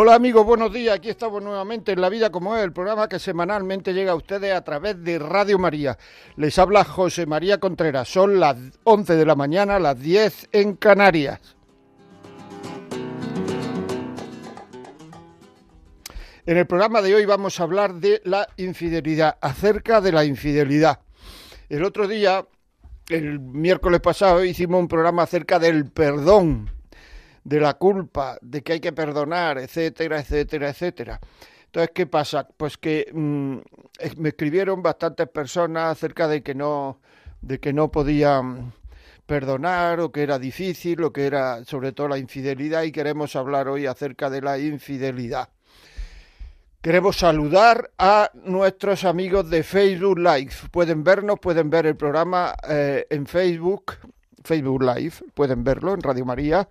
Hola 0.00 0.14
amigos, 0.14 0.46
buenos 0.46 0.72
días. 0.72 0.94
Aquí 0.94 1.08
estamos 1.08 1.42
nuevamente 1.42 1.90
en 1.90 2.00
La 2.00 2.08
Vida 2.08 2.30
como 2.30 2.56
es, 2.56 2.62
el 2.62 2.72
programa 2.72 3.08
que 3.08 3.18
semanalmente 3.18 3.92
llega 3.92 4.12
a 4.12 4.14
ustedes 4.14 4.54
a 4.54 4.62
través 4.62 5.02
de 5.02 5.18
Radio 5.18 5.58
María. 5.58 5.98
Les 6.36 6.56
habla 6.60 6.84
José 6.84 7.26
María 7.26 7.58
Contreras. 7.58 8.08
Son 8.08 8.38
las 8.38 8.56
11 8.84 9.16
de 9.16 9.26
la 9.26 9.34
mañana, 9.34 9.80
las 9.80 9.98
10 9.98 10.50
en 10.52 10.76
Canarias. 10.76 11.40
En 16.46 16.58
el 16.58 16.66
programa 16.68 17.02
de 17.02 17.16
hoy 17.16 17.24
vamos 17.24 17.58
a 17.58 17.64
hablar 17.64 17.94
de 17.94 18.22
la 18.24 18.46
infidelidad, 18.56 19.36
acerca 19.40 20.00
de 20.00 20.12
la 20.12 20.24
infidelidad. 20.24 21.00
El 21.68 21.82
otro 21.82 22.06
día, 22.06 22.46
el 23.08 23.40
miércoles 23.40 24.00
pasado, 24.00 24.44
hicimos 24.44 24.78
un 24.78 24.86
programa 24.86 25.24
acerca 25.24 25.58
del 25.58 25.90
perdón 25.90 26.77
de 27.48 27.60
la 27.60 27.74
culpa, 27.74 28.38
de 28.42 28.62
que 28.62 28.74
hay 28.74 28.80
que 28.80 28.92
perdonar, 28.92 29.58
etcétera, 29.58 30.20
etcétera, 30.20 30.68
etcétera. 30.68 31.20
Entonces, 31.64 31.90
¿qué 31.94 32.06
pasa? 32.06 32.46
Pues 32.46 32.76
que 32.76 33.10
mm, 33.12 33.56
me 34.18 34.28
escribieron 34.28 34.82
bastantes 34.82 35.28
personas 35.28 35.92
acerca 35.92 36.28
de 36.28 36.42
que 36.42 36.54
no, 36.54 37.00
de 37.40 37.58
que 37.58 37.72
no 37.72 37.90
podían 37.90 38.74
perdonar 39.24 40.00
o 40.00 40.12
que 40.12 40.22
era 40.22 40.38
difícil 40.38 41.02
o 41.02 41.12
que 41.12 41.26
era 41.26 41.64
sobre 41.64 41.92
todo 41.92 42.08
la 42.08 42.18
infidelidad 42.18 42.82
y 42.82 42.92
queremos 42.92 43.34
hablar 43.34 43.68
hoy 43.68 43.86
acerca 43.86 44.28
de 44.28 44.42
la 44.42 44.58
infidelidad. 44.58 45.48
Queremos 46.82 47.16
saludar 47.16 47.90
a 47.98 48.30
nuestros 48.34 49.04
amigos 49.04 49.48
de 49.50 49.62
Facebook 49.62 50.18
Live. 50.18 50.52
Pueden 50.70 51.02
vernos, 51.02 51.40
pueden 51.40 51.70
ver 51.70 51.86
el 51.86 51.96
programa 51.96 52.54
eh, 52.68 53.06
en 53.10 53.26
Facebook, 53.26 53.96
Facebook 54.44 54.82
Live, 54.82 55.14
pueden 55.34 55.64
verlo 55.64 55.94
en 55.94 56.02
Radio 56.02 56.24
María 56.24 56.68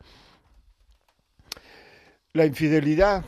la 2.37 2.45
infidelidad, 2.45 3.25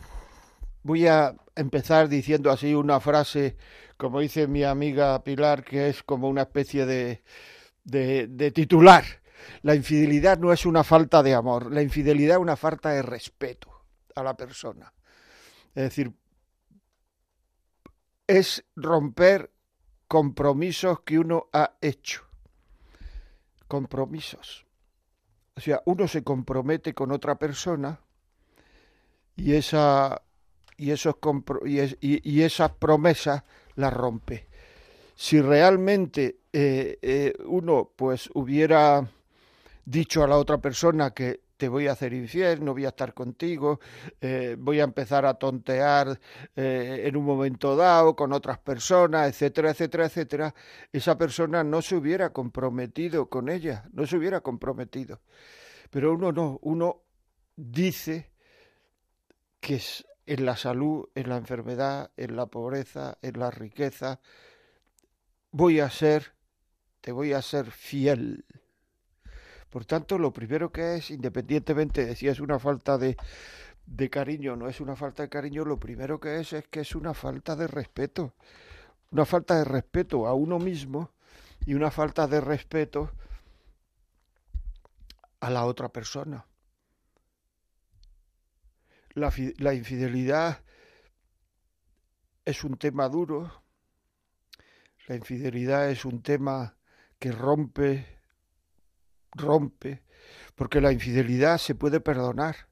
voy 0.83 1.07
a 1.07 1.35
empezar 1.55 2.07
diciendo 2.07 2.51
así 2.51 2.75
una 2.75 2.99
frase, 2.99 3.57
como 3.97 4.19
dice 4.19 4.47
mi 4.47 4.63
amiga 4.63 5.23
Pilar, 5.23 5.63
que 5.63 5.89
es 5.89 6.03
como 6.03 6.29
una 6.29 6.43
especie 6.43 6.85
de, 6.85 7.23
de, 7.83 8.51
titular. 8.51 9.03
La 9.63 9.73
infidelidad 9.73 10.37
no 10.37 10.53
es 10.53 10.65
una 10.65 10.83
falta 10.83 11.23
de 11.23 11.33
amor, 11.33 11.73
la 11.73 11.81
infidelidad 11.81 12.37
es 12.37 12.41
una 12.41 12.55
falta 12.55 12.91
de 12.91 13.01
respeto 13.01 13.83
a 14.15 14.21
la 14.21 14.37
persona. 14.37 14.93
Es 15.73 15.83
decir, 15.83 16.13
es 18.27 18.63
romper 18.75 19.51
compromisos 20.07 20.99
que 21.01 21.17
uno 21.17 21.47
ha 21.51 21.73
hecho. 21.81 22.25
Compromisos. 23.67 24.67
O 25.55 25.61
sea, 25.61 25.81
uno 25.85 26.07
se 26.07 26.23
compromete 26.23 26.93
con 26.93 27.11
otra 27.11 27.39
persona 27.39 27.99
y, 29.39 29.53
esa, 29.53 30.21
y, 30.77 30.91
esos 30.91 31.15
y, 32.01 32.41
esas 32.41 32.71
promesas 32.71 33.43
las 33.75 33.93
rompe. 33.93 34.47
Si 35.15 35.41
realmente 35.41 36.39
eh, 36.51 36.97
eh, 37.01 37.33
uno 37.45 37.91
pues 37.95 38.29
hubiera 38.33 39.07
dicho 39.85 40.23
a 40.23 40.27
la 40.27 40.37
otra 40.37 40.59
persona 40.59 41.11
que 41.11 41.41
te 41.57 41.67
voy 41.67 41.87
a 41.87 41.91
hacer 41.91 42.13
infiel, 42.13 42.63
no 42.63 42.71
voy 42.71 42.85
a 42.85 42.89
estar 42.89 43.13
contigo, 43.13 43.81
eh, 44.21 44.55
voy 44.57 44.79
a 44.79 44.85
empezar 44.85 45.25
a 45.25 45.33
tontear 45.33 46.17
en 46.55 47.17
un 47.17 47.25
momento 47.25 47.75
dado 47.75 48.15
con 48.15 48.31
otras 48.31 48.59
personas, 48.59 49.27
etcétera, 49.27 49.71
etcétera, 49.71 50.05
etcétera, 50.05 50.55
esa 50.93 51.17
persona 51.17 51.61
no 51.65 51.81
se 51.81 51.97
hubiera 51.97 52.31
comprometido 52.31 53.27
con 53.27 53.49
ella, 53.49 53.83
no 53.91 54.07
se 54.07 54.15
hubiera 54.15 54.39
comprometido. 54.39 55.19
Pero 55.89 56.13
uno 56.13 56.31
no, 56.31 56.59
uno 56.61 57.01
dice 57.57 58.29
que 59.59 59.75
es 59.75 60.05
en 60.25 60.45
la 60.45 60.55
salud, 60.55 61.09
en 61.15 61.29
la 61.29 61.37
enfermedad, 61.37 62.11
en 62.15 62.35
la 62.35 62.45
pobreza, 62.45 63.17
en 63.21 63.39
la 63.39 63.49
riqueza. 63.49 64.19
Voy 65.51 65.79
a 65.79 65.89
ser, 65.89 66.33
te 67.01 67.11
voy 67.11 67.33
a 67.33 67.41
ser 67.41 67.71
fiel. 67.71 68.45
Por 69.69 69.85
tanto, 69.85 70.17
lo 70.17 70.31
primero 70.31 70.71
que 70.71 70.95
es, 70.95 71.09
independientemente 71.11 72.05
de 72.05 72.15
si 72.15 72.27
es 72.27 72.39
una 72.39 72.59
falta 72.59 72.97
de, 72.97 73.17
de 73.85 74.09
cariño 74.09 74.53
o 74.53 74.55
no 74.55 74.69
es 74.69 74.79
una 74.81 74.95
falta 74.95 75.23
de 75.23 75.29
cariño, 75.29 75.65
lo 75.65 75.79
primero 75.79 76.19
que 76.19 76.39
es 76.39 76.53
es 76.53 76.67
que 76.67 76.81
es 76.81 76.95
una 76.95 77.13
falta 77.13 77.55
de 77.55 77.67
respeto. 77.67 78.33
Una 79.11 79.25
falta 79.25 79.55
de 79.55 79.63
respeto 79.63 80.27
a 80.27 80.35
uno 80.35 80.59
mismo 80.59 81.11
y 81.65 81.73
una 81.73 81.89
falta 81.89 82.27
de 82.27 82.39
respeto 82.39 83.11
a 85.39 85.49
la 85.49 85.65
otra 85.65 85.89
persona 85.89 86.45
la, 89.19 89.73
infidelidad 89.73 90.63
es 92.45 92.63
un 92.63 92.77
tema 92.77 93.09
duro, 93.09 93.63
la 95.07 95.15
infidelidad 95.15 95.89
es 95.89 96.05
un 96.05 96.21
tema 96.21 96.77
que 97.19 97.31
rompe, 97.31 98.19
rompe, 99.31 100.03
porque 100.55 100.81
la 100.81 100.91
infidelidad 100.91 101.57
se 101.57 101.75
puede 101.75 101.99
perdonar. 101.99 102.67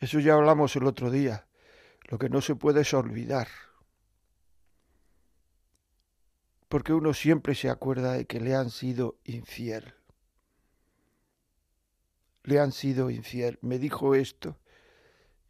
Eso 0.00 0.18
ya 0.18 0.34
hablamos 0.34 0.74
el 0.76 0.86
otro 0.86 1.10
día. 1.10 1.46
Lo 2.08 2.18
que 2.18 2.28
no 2.28 2.40
se 2.40 2.56
puede 2.56 2.80
es 2.80 2.94
olvidar. 2.94 3.48
Porque 6.68 6.92
uno 6.92 7.12
siempre 7.12 7.54
se 7.54 7.68
acuerda 7.68 8.12
de 8.12 8.26
que 8.26 8.40
le 8.40 8.54
han 8.54 8.70
sido 8.70 9.18
infiel. 9.24 9.94
le 12.42 12.58
han 12.58 12.72
sido 12.72 13.10
infiel. 13.10 13.58
Me 13.62 13.78
dijo 13.78 14.14
esto 14.14 14.58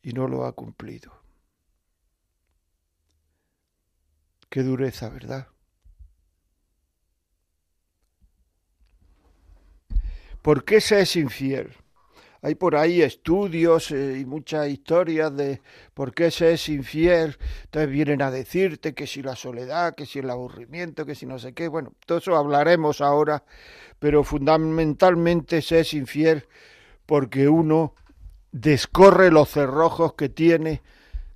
y 0.02 0.12
no 0.12 0.26
lo 0.28 0.44
ha 0.44 0.52
cumplido. 0.52 1.12
Qué 4.48 4.62
dureza, 4.62 5.08
¿verdad? 5.08 5.46
¿Por 10.42 10.64
qué 10.64 10.80
se 10.80 11.00
es 11.00 11.16
infiel? 11.16 11.74
Hay 12.42 12.54
por 12.54 12.74
ahí 12.74 13.02
estudios 13.02 13.90
eh, 13.90 14.18
y 14.20 14.24
muchas 14.24 14.68
historias 14.68 15.36
de 15.36 15.60
por 15.92 16.14
qué 16.14 16.30
se 16.30 16.54
es 16.54 16.68
infiel. 16.70 17.36
Entonces 17.64 17.90
vienen 17.90 18.22
a 18.22 18.30
decirte 18.30 18.94
que 18.94 19.06
si 19.06 19.22
la 19.22 19.36
soledad, 19.36 19.94
que 19.94 20.06
si 20.06 20.20
el 20.20 20.30
aburrimiento, 20.30 21.04
que 21.04 21.14
si 21.14 21.26
no 21.26 21.38
sé 21.38 21.52
qué. 21.52 21.68
Bueno, 21.68 21.92
todo 22.06 22.18
eso 22.18 22.34
hablaremos 22.36 23.02
ahora, 23.02 23.44
pero 23.98 24.24
fundamentalmente 24.24 25.60
se 25.60 25.80
es 25.80 25.92
infiel 25.92 26.46
porque 27.04 27.48
uno 27.48 27.94
descorre 28.52 29.30
los 29.30 29.48
cerrojos 29.48 30.14
que 30.14 30.28
tiene 30.28 30.82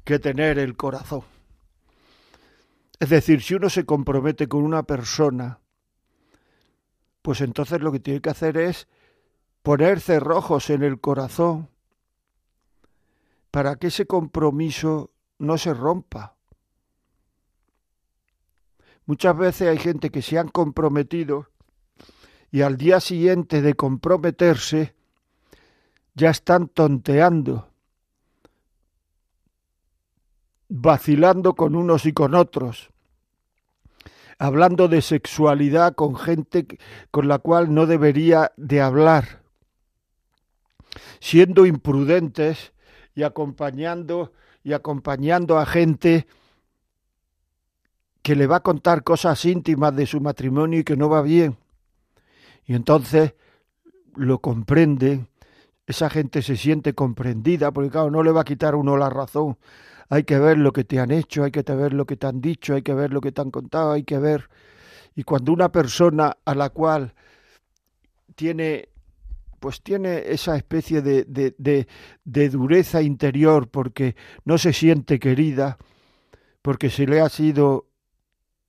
que 0.04 0.18
tener 0.18 0.58
el 0.58 0.76
corazón. 0.76 1.22
Es 3.00 3.08
decir, 3.08 3.42
si 3.42 3.54
uno 3.54 3.68
se 3.68 3.84
compromete 3.84 4.48
con 4.48 4.62
una 4.62 4.84
persona, 4.84 5.60
pues 7.22 7.40
entonces 7.40 7.80
lo 7.80 7.92
que 7.92 8.00
tiene 8.00 8.20
que 8.20 8.30
hacer 8.30 8.56
es 8.56 8.88
poner 9.62 10.00
cerrojos 10.00 10.70
en 10.70 10.82
el 10.82 11.00
corazón 11.00 11.70
para 13.50 13.76
que 13.76 13.86
ese 13.88 14.06
compromiso 14.06 15.12
no 15.38 15.58
se 15.58 15.72
rompa. 15.74 16.36
Muchas 19.06 19.36
veces 19.36 19.68
hay 19.68 19.78
gente 19.78 20.10
que 20.10 20.22
se 20.22 20.38
han 20.38 20.48
comprometido 20.48 21.48
y 22.50 22.62
al 22.62 22.76
día 22.76 23.00
siguiente 23.00 23.60
de 23.60 23.74
comprometerse 23.74 24.93
ya 26.14 26.30
están 26.30 26.68
tonteando, 26.68 27.68
vacilando 30.68 31.54
con 31.54 31.74
unos 31.74 32.06
y 32.06 32.12
con 32.12 32.34
otros, 32.34 32.90
hablando 34.38 34.88
de 34.88 35.02
sexualidad 35.02 35.94
con 35.94 36.16
gente 36.16 36.66
con 37.10 37.28
la 37.28 37.38
cual 37.38 37.74
no 37.74 37.86
debería 37.86 38.52
de 38.56 38.80
hablar 38.80 39.44
siendo 41.20 41.66
imprudentes 41.66 42.72
y 43.14 43.22
acompañando 43.22 44.32
y 44.62 44.72
acompañando 44.72 45.58
a 45.58 45.66
gente 45.66 46.26
que 48.22 48.34
le 48.34 48.46
va 48.46 48.56
a 48.56 48.62
contar 48.62 49.04
cosas 49.04 49.44
íntimas 49.44 49.94
de 49.94 50.06
su 50.06 50.20
matrimonio 50.20 50.80
y 50.80 50.84
que 50.84 50.96
no 50.96 51.08
va 51.08 51.22
bien. 51.22 51.58
Y 52.66 52.74
entonces 52.74 53.34
lo 54.16 54.38
comprenden, 54.38 55.28
esa 55.86 56.10
gente 56.10 56.42
se 56.42 56.56
siente 56.56 56.94
comprendida, 56.94 57.72
porque 57.72 57.90
claro, 57.90 58.10
no 58.10 58.22
le 58.22 58.32
va 58.32 58.42
a 58.42 58.44
quitar 58.44 58.74
uno 58.74 58.96
la 58.96 59.10
razón. 59.10 59.58
Hay 60.08 60.24
que 60.24 60.38
ver 60.38 60.58
lo 60.58 60.72
que 60.72 60.84
te 60.84 61.00
han 61.00 61.10
hecho, 61.10 61.44
hay 61.44 61.50
que 61.50 61.62
ver 61.62 61.92
lo 61.92 62.06
que 62.06 62.16
te 62.16 62.26
han 62.26 62.40
dicho, 62.40 62.74
hay 62.74 62.82
que 62.82 62.94
ver 62.94 63.12
lo 63.12 63.20
que 63.20 63.32
te 63.32 63.40
han 63.40 63.50
contado, 63.50 63.92
hay 63.92 64.04
que 64.04 64.18
ver. 64.18 64.48
Y 65.14 65.24
cuando 65.24 65.52
una 65.52 65.70
persona 65.70 66.36
a 66.44 66.54
la 66.54 66.70
cual 66.70 67.14
tiene 68.34 68.88
pues 69.64 69.80
tiene 69.80 70.24
esa 70.26 70.56
especie 70.56 71.00
de, 71.00 71.24
de, 71.24 72.48
dureza 72.50 73.00
interior 73.00 73.70
porque 73.70 74.14
no 74.44 74.58
se 74.58 74.74
siente 74.74 75.18
querida, 75.18 75.78
porque 76.60 76.90
se 76.90 77.06
le 77.06 77.22
ha 77.22 77.30
sido 77.30 77.88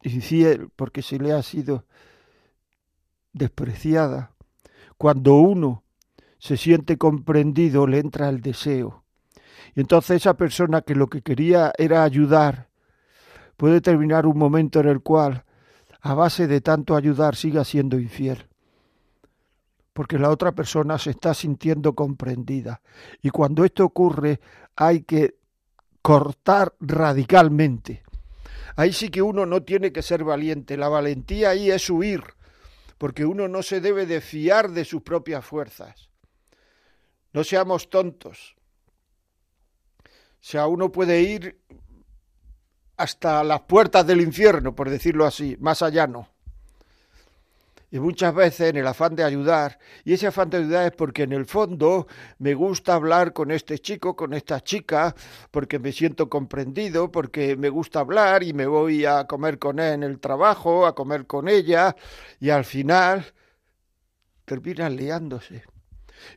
infiel, 0.04 0.70
porque 0.74 1.02
se 1.02 1.20
le 1.20 1.34
ha 1.34 1.44
sido 1.44 1.84
despreciada. 3.34 4.32
Cuando 4.98 5.36
uno 5.36 5.84
se 6.40 6.58
siente 6.58 6.98
comprendido, 6.98 7.88
le 7.88 8.00
entra 8.00 8.30
el 8.30 8.42
deseo. 8.42 9.04
Y 9.76 9.82
entonces 9.82 10.18
esa 10.18 10.36
persona 10.36 10.82
que 10.82 10.96
lo 10.96 11.08
que 11.08 11.22
quería 11.22 11.74
era 11.78 12.04
ayudar, 12.04 12.70
puede 13.58 13.82
terminar 13.82 14.26
un 14.26 14.38
momento 14.38 14.80
en 14.80 14.88
el 14.88 15.02
cual, 15.02 15.44
a 16.02 16.14
base 16.14 16.48
de 16.48 16.62
tanto 16.62 16.96
ayudar, 16.96 17.36
siga 17.36 17.64
siendo 17.64 18.00
infiel 18.00 18.48
porque 19.96 20.20
la 20.20 20.30
otra 20.30 20.52
persona 20.52 20.98
se 20.98 21.12
está 21.12 21.34
sintiendo 21.34 21.96
comprendida. 21.96 22.82
Y 23.22 23.30
cuando 23.30 23.64
esto 23.64 23.86
ocurre 23.86 24.42
hay 24.76 25.04
que 25.04 25.38
cortar 26.02 26.74
radicalmente. 26.82 28.04
Ahí 28.76 28.92
sí 28.92 29.08
que 29.08 29.22
uno 29.22 29.46
no 29.46 29.64
tiene 29.64 29.94
que 29.94 30.02
ser 30.02 30.26
valiente. 30.26 30.76
La 30.76 30.90
valentía 30.90 31.52
ahí 31.52 31.72
es 31.72 31.90
huir, 31.90 32.22
porque 32.98 33.26
uno 33.26 33.48
no 33.48 33.64
se 33.64 33.80
debe 33.80 34.06
de 34.06 34.20
fiar 34.20 34.72
de 34.72 34.84
sus 34.84 35.02
propias 35.02 35.46
fuerzas. 35.46 36.10
No 37.36 37.44
seamos 37.44 37.90
tontos. 37.90 38.56
O 40.00 40.40
sea, 40.40 40.68
uno 40.68 40.90
puede 40.90 41.22
ir 41.22 41.60
hasta 42.96 43.44
las 43.44 43.60
puertas 43.64 44.08
del 44.08 44.22
infierno, 44.22 44.74
por 44.74 44.90
decirlo 44.90 45.26
así, 45.26 45.58
más 45.60 45.82
allá 45.82 46.08
no. 46.08 46.30
Y 47.92 48.00
muchas 48.00 48.34
veces 48.34 48.70
en 48.70 48.78
el 48.78 48.88
afán 48.88 49.18
de 49.18 49.26
ayudar, 49.26 49.80
y 50.06 50.14
ese 50.14 50.28
afán 50.28 50.50
de 50.50 50.60
ayudar 50.60 50.86
es 50.86 50.92
porque 50.94 51.24
en 51.24 51.34
el 51.34 51.46
fondo 51.46 52.08
me 52.40 52.54
gusta 52.54 52.94
hablar 52.94 53.34
con 53.34 53.52
este 53.52 53.80
chico, 53.80 54.16
con 54.16 54.34
esta 54.34 54.62
chica, 54.62 55.14
porque 55.52 55.78
me 55.78 55.92
siento 55.92 56.30
comprendido, 56.30 57.12
porque 57.12 57.58
me 57.58 57.68
gusta 57.68 58.00
hablar 58.00 58.44
y 58.44 58.54
me 58.54 58.66
voy 58.66 59.04
a 59.04 59.28
comer 59.28 59.60
con 59.60 59.80
él 59.80 59.92
en 59.96 60.04
el 60.04 60.22
trabajo, 60.22 60.86
a 60.86 60.96
comer 60.96 61.28
con 61.28 61.50
ella, 61.50 61.98
y 62.40 62.50
al 62.50 62.64
final 62.64 63.26
terminan 64.46 64.96
liándose. 64.96 65.66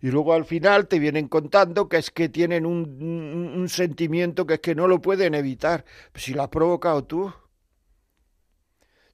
Y 0.00 0.10
luego 0.10 0.32
al 0.32 0.44
final 0.44 0.88
te 0.88 0.98
vienen 0.98 1.28
contando 1.28 1.88
que 1.88 1.98
es 1.98 2.10
que 2.10 2.28
tienen 2.28 2.66
un, 2.66 3.66
sentimiento 3.68 4.46
que 4.46 4.54
es 4.54 4.60
que 4.60 4.74
no 4.74 4.88
lo 4.88 5.00
pueden 5.00 5.34
evitar. 5.34 5.84
Pues 6.12 6.24
si 6.24 6.34
lo 6.34 6.42
has 6.42 6.48
provocado 6.48 7.04
tú 7.04 7.32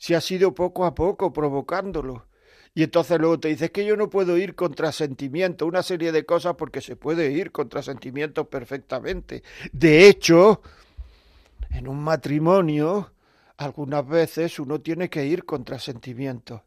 si 0.05 0.13
ha 0.13 0.21
sido 0.21 0.55
poco 0.55 0.85
a 0.85 0.95
poco 0.95 1.33
provocándolo. 1.33 2.27
Y 2.75 2.83
entonces 2.83 3.19
luego 3.19 3.41
te 3.41 3.49
dices 3.49 3.71
que 3.71 3.87
yo 3.87 3.97
no 3.97 4.11
puedo 4.11 4.37
ir 4.37 4.55
contra 4.55 4.93
sentimientos, 4.93 5.67
una 5.67 5.83
serie 5.83 6.13
de 6.13 6.27
cosas 6.27 6.57
porque 6.57 6.83
se 6.83 6.95
puede 6.95 7.31
ir 7.31 7.53
contra 7.53 7.83
sentimientos 7.83 8.49
perfectamente. 8.49 9.43
De 9.73 10.07
hecho, 10.07 10.61
en 11.71 11.89
un 11.89 12.03
matrimonio, 12.03 13.13
algunas 13.57 14.07
veces 14.07 14.59
uno 14.59 14.81
tiene 14.81 15.09
que 15.09 15.25
ir 15.25 15.45
contra 15.45 15.79
sentimientos. 15.79 16.61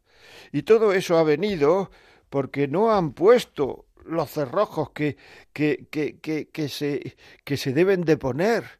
Y 0.50 0.62
todo 0.62 0.92
eso 0.92 1.16
ha 1.16 1.22
venido 1.22 1.90
porque 2.30 2.66
no 2.68 2.92
han 2.92 3.12
puesto 3.12 3.86
los 4.08 4.30
cerrojos 4.30 4.90
que, 4.90 5.16
que, 5.52 5.86
que, 5.90 6.18
que, 6.48 6.68
se, 6.68 7.16
que 7.44 7.56
se 7.56 7.72
deben 7.72 8.02
de 8.02 8.16
poner 8.16 8.78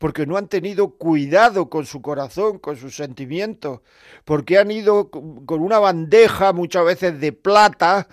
porque 0.00 0.24
no 0.24 0.38
han 0.38 0.48
tenido 0.48 0.96
cuidado 0.96 1.68
con 1.68 1.84
su 1.84 2.00
corazón, 2.00 2.58
con 2.58 2.78
sus 2.78 2.96
sentimientos, 2.96 3.80
porque 4.24 4.56
han 4.56 4.70
ido 4.70 5.10
con 5.10 5.60
una 5.60 5.78
bandeja 5.78 6.54
muchas 6.54 6.86
veces 6.86 7.20
de 7.20 7.34
plata, 7.34 8.08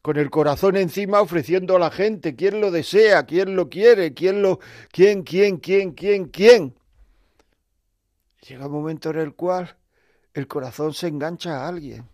con 0.00 0.16
el 0.16 0.30
corazón 0.30 0.76
encima 0.76 1.20
ofreciendo 1.20 1.76
a 1.76 1.78
la 1.78 1.90
gente, 1.90 2.34
quién 2.34 2.62
lo 2.62 2.70
desea, 2.70 3.26
quién 3.26 3.56
lo 3.56 3.68
quiere, 3.68 4.14
quién 4.14 4.40
lo, 4.40 4.58
quién, 4.90 5.22
quién, 5.22 5.58
quién, 5.58 5.92
quién, 5.92 6.28
quién. 6.28 6.74
Llega 8.48 8.64
un 8.64 8.72
momento 8.72 9.10
en 9.10 9.18
el 9.18 9.34
cual 9.34 9.76
el 10.32 10.46
corazón 10.46 10.94
se 10.94 11.08
engancha 11.08 11.60
a 11.60 11.68
alguien, 11.68 12.08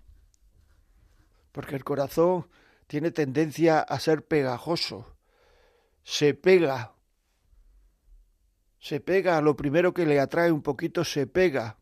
porque 1.53 1.77
el 1.77 1.85
corazón 1.85 2.49
tiene 2.95 3.11
tendencia 3.11 3.81
a 3.81 3.99
ser 3.99 4.25
pegajoso, 4.25 5.17
se 6.05 6.33
pega 6.33 6.95
se 8.79 9.01
pega, 9.01 9.41
lo 9.41 9.57
primero 9.57 9.93
que 9.93 10.07
le 10.07 10.21
atrae 10.21 10.53
un 10.53 10.63
poquito 10.63 11.03
se 11.03 11.27
pega. 11.27 11.77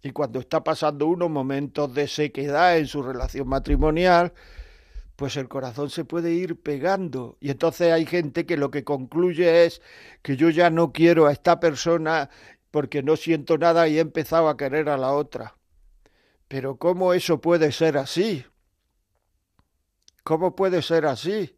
Y 0.00 0.12
cuando 0.12 0.40
está 0.40 0.64
pasando 0.64 1.06
unos 1.08 1.28
momentos 1.28 1.92
de 1.92 2.08
sequedad 2.08 2.78
en 2.78 2.86
su 2.86 3.02
relación 3.02 3.48
matrimonial, 3.48 4.32
pues 5.14 5.36
el 5.36 5.46
corazón 5.46 5.90
se 5.90 6.06
puede 6.06 6.32
ir 6.32 6.58
pegando. 6.58 7.36
Y 7.40 7.50
entonces 7.50 7.92
hay 7.92 8.06
gente 8.06 8.46
que 8.46 8.56
lo 8.56 8.70
que 8.70 8.82
concluye 8.82 9.66
es 9.66 9.82
que 10.22 10.38
yo 10.38 10.48
ya 10.48 10.70
no 10.70 10.90
quiero 10.90 11.26
a 11.26 11.32
esta 11.32 11.60
persona 11.60 12.30
porque 12.70 13.02
no 13.02 13.16
siento 13.16 13.58
nada 13.58 13.88
y 13.88 13.98
he 13.98 14.00
empezado 14.00 14.48
a 14.48 14.56
querer 14.56 14.88
a 14.88 14.96
la 14.96 15.12
otra. 15.12 15.58
Pero 16.48 16.76
¿cómo 16.76 17.12
eso 17.12 17.42
puede 17.42 17.72
ser 17.72 17.98
así? 17.98 18.46
¿Cómo 20.26 20.56
puede 20.56 20.82
ser 20.82 21.06
así? 21.06 21.56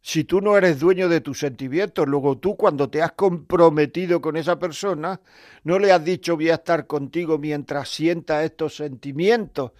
Si 0.00 0.24
tú 0.24 0.40
no 0.40 0.56
eres 0.56 0.80
dueño 0.80 1.08
de 1.08 1.20
tus 1.20 1.38
sentimientos, 1.38 2.08
luego 2.08 2.36
tú 2.36 2.56
cuando 2.56 2.90
te 2.90 3.00
has 3.00 3.12
comprometido 3.12 4.20
con 4.20 4.36
esa 4.36 4.58
persona, 4.58 5.20
no 5.62 5.78
le 5.78 5.92
has 5.92 6.04
dicho 6.04 6.34
voy 6.34 6.50
a 6.50 6.54
estar 6.54 6.88
contigo 6.88 7.38
mientras 7.38 7.90
sienta 7.90 8.42
estos 8.42 8.74
sentimientos, 8.74 9.70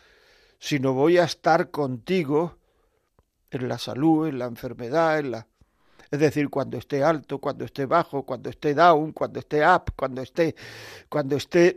sino 0.60 0.92
voy 0.92 1.18
a 1.18 1.24
estar 1.24 1.72
contigo 1.72 2.58
en 3.50 3.66
la 3.66 3.78
salud, 3.78 4.28
en 4.28 4.38
la 4.38 4.44
enfermedad, 4.44 5.18
en 5.18 5.32
la... 5.32 5.48
Es 6.12 6.20
decir, 6.20 6.48
cuando 6.48 6.78
esté 6.78 7.02
alto, 7.02 7.38
cuando 7.38 7.64
esté 7.64 7.86
bajo, 7.86 8.22
cuando 8.22 8.50
esté 8.50 8.72
down, 8.72 9.10
cuando 9.10 9.40
esté 9.40 9.66
up, 9.66 9.94
cuando 9.96 10.22
esté... 10.22 10.54
cuando 11.08 11.34
esté... 11.34 11.76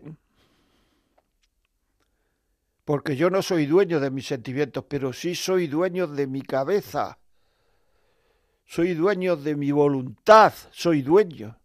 porque 2.86 3.16
yo 3.16 3.32
no 3.32 3.42
soy 3.42 3.66
dueño 3.66 4.00
de 4.00 4.12
mis 4.12 4.28
sentimientos, 4.28 4.86
pero 4.88 5.12
sí 5.12 5.34
soy 5.34 5.68
dueño 5.68 6.06
de 6.06 6.28
mi 6.28 6.44
cabeza. 6.44 7.18
Soy 8.68 8.94
dueño 8.94 9.36
de 9.36 9.56
mi 9.56 9.72
voluntad, 9.72 10.54
soy 10.72 11.02
dueño. 11.02 11.58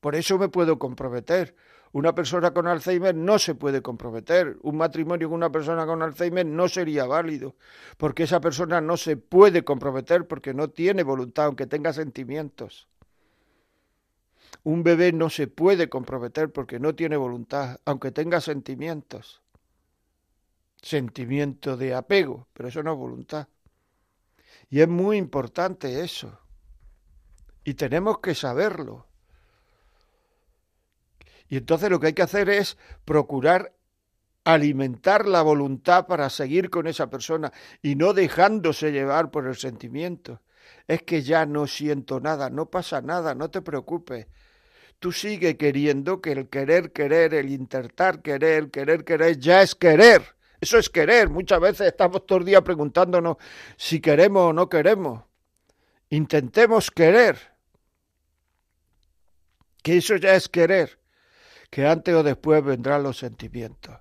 Por 0.00 0.14
eso 0.14 0.38
me 0.38 0.48
puedo 0.48 0.78
comprometer. 0.78 1.54
Una 1.92 2.14
persona 2.14 2.52
con 2.52 2.66
Alzheimer 2.66 3.14
no 3.14 3.38
se 3.38 3.54
puede 3.54 3.82
comprometer. 3.82 4.58
Un 4.62 4.76
matrimonio 4.76 5.28
con 5.28 5.36
una 5.36 5.52
persona 5.52 5.86
con 5.86 6.02
Alzheimer 6.02 6.44
no 6.44 6.68
sería 6.68 7.06
válido, 7.06 7.56
porque 7.96 8.24
esa 8.24 8.40
persona 8.40 8.80
no 8.80 8.96
se 8.96 9.16
puede 9.16 9.64
comprometer 9.64 10.26
porque 10.26 10.54
no 10.54 10.68
tiene 10.68 11.02
voluntad, 11.02 11.46
aunque 11.46 11.66
tenga 11.66 11.92
sentimientos. 11.92 12.88
Un 14.62 14.82
bebé 14.82 15.12
no 15.12 15.28
se 15.28 15.46
puede 15.46 15.88
comprometer 15.88 16.50
porque 16.50 16.78
no 16.78 16.94
tiene 16.94 17.16
voluntad, 17.16 17.78
aunque 17.84 18.10
tenga 18.10 18.40
sentimientos. 18.40 19.41
Sentimiento 20.82 21.76
de 21.76 21.94
apego, 21.94 22.48
pero 22.52 22.68
eso 22.68 22.82
no 22.82 22.92
es 22.92 22.98
voluntad. 22.98 23.48
Y 24.68 24.80
es 24.80 24.88
muy 24.88 25.16
importante 25.16 26.02
eso. 26.02 26.38
Y 27.64 27.74
tenemos 27.74 28.18
que 28.18 28.34
saberlo. 28.34 29.06
Y 31.48 31.58
entonces 31.58 31.90
lo 31.90 32.00
que 32.00 32.08
hay 32.08 32.12
que 32.14 32.22
hacer 32.22 32.48
es 32.48 32.76
procurar 33.04 33.74
alimentar 34.44 35.26
la 35.26 35.42
voluntad 35.42 36.06
para 36.06 36.30
seguir 36.30 36.70
con 36.70 36.86
esa 36.86 37.08
persona 37.10 37.52
y 37.82 37.94
no 37.94 38.12
dejándose 38.12 38.90
llevar 38.90 39.30
por 39.30 39.46
el 39.46 39.56
sentimiento. 39.56 40.40
Es 40.88 41.02
que 41.02 41.22
ya 41.22 41.46
no 41.46 41.66
siento 41.66 42.20
nada, 42.20 42.50
no 42.50 42.70
pasa 42.70 43.02
nada, 43.02 43.34
no 43.34 43.50
te 43.50 43.62
preocupes. 43.62 44.26
Tú 44.98 45.12
sigue 45.12 45.56
queriendo 45.56 46.20
que 46.20 46.32
el 46.32 46.48
querer, 46.48 46.92
querer, 46.92 47.34
el 47.34 47.50
intentar 47.50 48.22
querer, 48.22 48.70
querer, 48.70 49.04
querer, 49.04 49.38
ya 49.38 49.62
es 49.62 49.74
querer. 49.74 50.22
Eso 50.62 50.78
es 50.78 50.88
querer. 50.88 51.28
Muchas 51.28 51.58
veces 51.58 51.88
estamos 51.88 52.24
todo 52.24 52.38
el 52.38 52.44
día 52.44 52.62
preguntándonos 52.62 53.36
si 53.76 54.00
queremos 54.00 54.50
o 54.50 54.52
no 54.52 54.68
queremos. 54.68 55.24
Intentemos 56.10 56.88
querer. 56.92 57.36
Que 59.82 59.96
eso 59.96 60.14
ya 60.14 60.36
es 60.36 60.48
querer 60.48 61.00
que 61.68 61.84
antes 61.84 62.14
o 62.14 62.22
después 62.22 62.62
vendrán 62.62 63.02
los 63.02 63.18
sentimientos. 63.18 63.98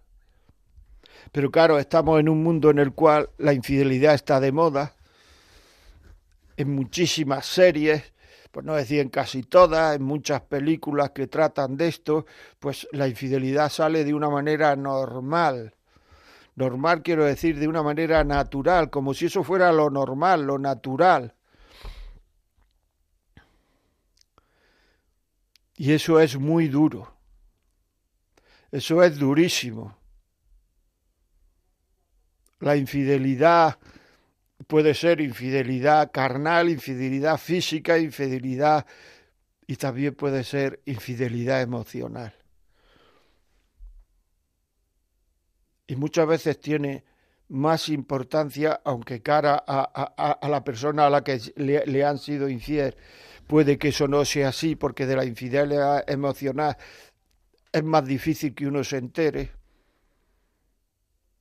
Pero 1.31 1.49
claro, 1.49 1.79
estamos 1.79 2.19
en 2.19 2.29
un 2.29 2.43
mundo 2.43 2.69
en 2.69 2.77
el 2.77 2.93
cual 2.93 3.31
la 3.39 3.53
infidelidad 3.53 4.13
está 4.13 4.39
de 4.39 4.51
moda, 4.51 4.93
en 6.57 6.75
muchísimas 6.75 7.47
series, 7.47 8.13
pues 8.51 8.63
no 8.65 8.75
decir 8.75 8.99
en 8.99 9.09
casi 9.09 9.41
todas, 9.41 9.95
en 9.95 10.03
muchas 10.03 10.41
películas 10.41 11.09
que 11.09 11.25
tratan 11.25 11.75
de 11.75 11.87
esto, 11.87 12.27
pues 12.59 12.87
la 12.91 13.07
infidelidad 13.07 13.71
sale 13.71 14.03
de 14.03 14.13
una 14.13 14.29
manera 14.29 14.75
normal. 14.75 15.73
Normal 16.55 17.01
quiero 17.01 17.25
decir 17.25 17.57
de 17.59 17.67
una 17.67 17.81
manera 17.81 18.23
natural, 18.23 18.89
como 18.89 19.13
si 19.13 19.27
eso 19.27 19.43
fuera 19.43 19.71
lo 19.71 19.89
normal, 19.89 20.43
lo 20.43 20.59
natural. 20.59 21.33
Y 25.75 25.93
eso 25.93 26.19
es 26.19 26.37
muy 26.37 26.67
duro. 26.67 27.15
Eso 28.71 29.01
es 29.03 29.17
durísimo. 29.17 29.97
La 32.59 32.75
infidelidad 32.75 33.79
puede 34.67 34.93
ser 34.93 35.21
infidelidad 35.21 36.11
carnal, 36.11 36.69
infidelidad 36.69 37.37
física, 37.37 37.97
infidelidad 37.97 38.85
y 39.65 39.75
también 39.77 40.13
puede 40.13 40.43
ser 40.43 40.81
infidelidad 40.85 41.61
emocional. 41.61 42.40
Y 45.91 45.97
muchas 45.97 46.25
veces 46.25 46.57
tiene 46.57 47.03
más 47.49 47.89
importancia, 47.89 48.79
aunque 48.85 49.21
cara 49.21 49.61
a, 49.67 50.47
la 50.47 50.63
persona 50.63 51.07
a 51.07 51.09
la 51.09 51.21
que 51.21 51.37
le, 51.57 51.85
le 51.85 52.05
han 52.05 52.17
sido 52.17 52.47
infiel, 52.47 52.95
puede 53.45 53.77
que 53.77 53.89
eso 53.89 54.07
no 54.07 54.23
sea 54.23 54.47
así, 54.47 54.77
porque 54.77 55.05
de 55.05 55.17
la 55.17 55.25
infidelidad 55.25 56.09
emocional 56.09 56.77
es 57.73 57.83
más 57.83 58.05
difícil 58.05 58.55
que 58.55 58.67
uno 58.67 58.85
se 58.85 58.99
entere, 58.99 59.51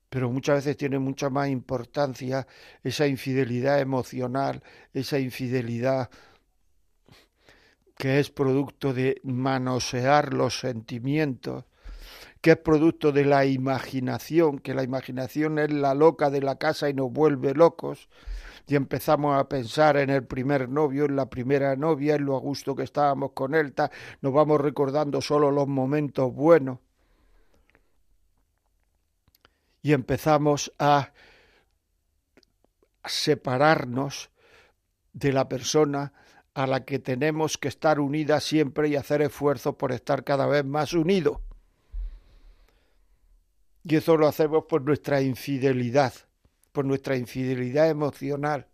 pero 0.09 0.28
muchas 0.33 0.57
veces 0.57 0.76
tiene 0.76 0.99
mucha 0.99 1.30
más 1.30 1.49
importancia 1.49 2.45
esa 2.83 3.07
infidelidad 3.07 3.78
emocional, 3.78 4.64
esa 4.92 5.21
infidelidad 5.21 6.11
que 7.97 8.19
es 8.19 8.30
producto 8.30 8.92
de 8.92 9.21
manosear 9.23 10.35
los 10.35 10.59
sentimientos, 10.59 11.66
que 12.40 12.52
es 12.52 12.56
producto 12.56 13.12
de 13.12 13.25
la 13.25 13.44
imaginación, 13.44 14.59
que 14.59 14.75
la 14.75 14.82
imaginación 14.82 15.59
es 15.59 15.73
la 15.73 15.94
loca 15.94 16.30
de 16.30 16.40
la 16.40 16.56
casa 16.56 16.88
y 16.88 16.94
nos 16.94 17.12
vuelve 17.12 17.54
locos, 17.54 18.09
y 18.66 18.76
empezamos 18.76 19.38
a 19.38 19.49
pensar 19.49 19.97
en 19.97 20.11
el 20.11 20.25
primer 20.25 20.68
novio, 20.68 21.04
en 21.04 21.16
la 21.16 21.28
primera 21.28 21.76
novia, 21.76 22.14
en 22.14 22.25
lo 22.25 22.37
a 22.37 22.40
gusto 22.40 22.75
que 22.76 22.85
estábamos 22.85 23.32
con 23.32 23.54
él, 23.54 23.75
nos 24.20 24.32
vamos 24.32 24.61
recordando 24.61 25.20
solo 25.20 25.50
los 25.50 25.66
momentos 25.66 26.32
buenos. 26.32 26.78
Y 29.82 29.92
empezamos 29.92 30.73
a 30.78 31.12
separarnos 33.04 34.30
de 35.12 35.32
la 35.32 35.49
persona 35.49 36.12
a 36.54 36.66
la 36.66 36.85
que 36.85 36.99
tenemos 36.99 37.59
que 37.59 37.68
estar 37.68 37.99
unida 37.99 38.40
siempre 38.40 38.88
y 38.88 38.97
hacer 38.97 39.23
esfuerzos 39.23 39.75
por 39.76 39.92
estar 39.92 40.23
cada 40.23 40.47
vez 40.47 40.64
más 40.64 40.92
unidos. 40.92 41.38
Y 43.84 43.96
eso 43.96 44.16
lo 44.16 44.26
hacemos 44.26 44.64
por 44.64 44.82
nuestra 44.82 45.20
infidelidad 45.22 46.12
por 46.72 46.84
nuestra 46.84 47.16
infidelidad 47.16 47.88
emocional. 47.88 48.66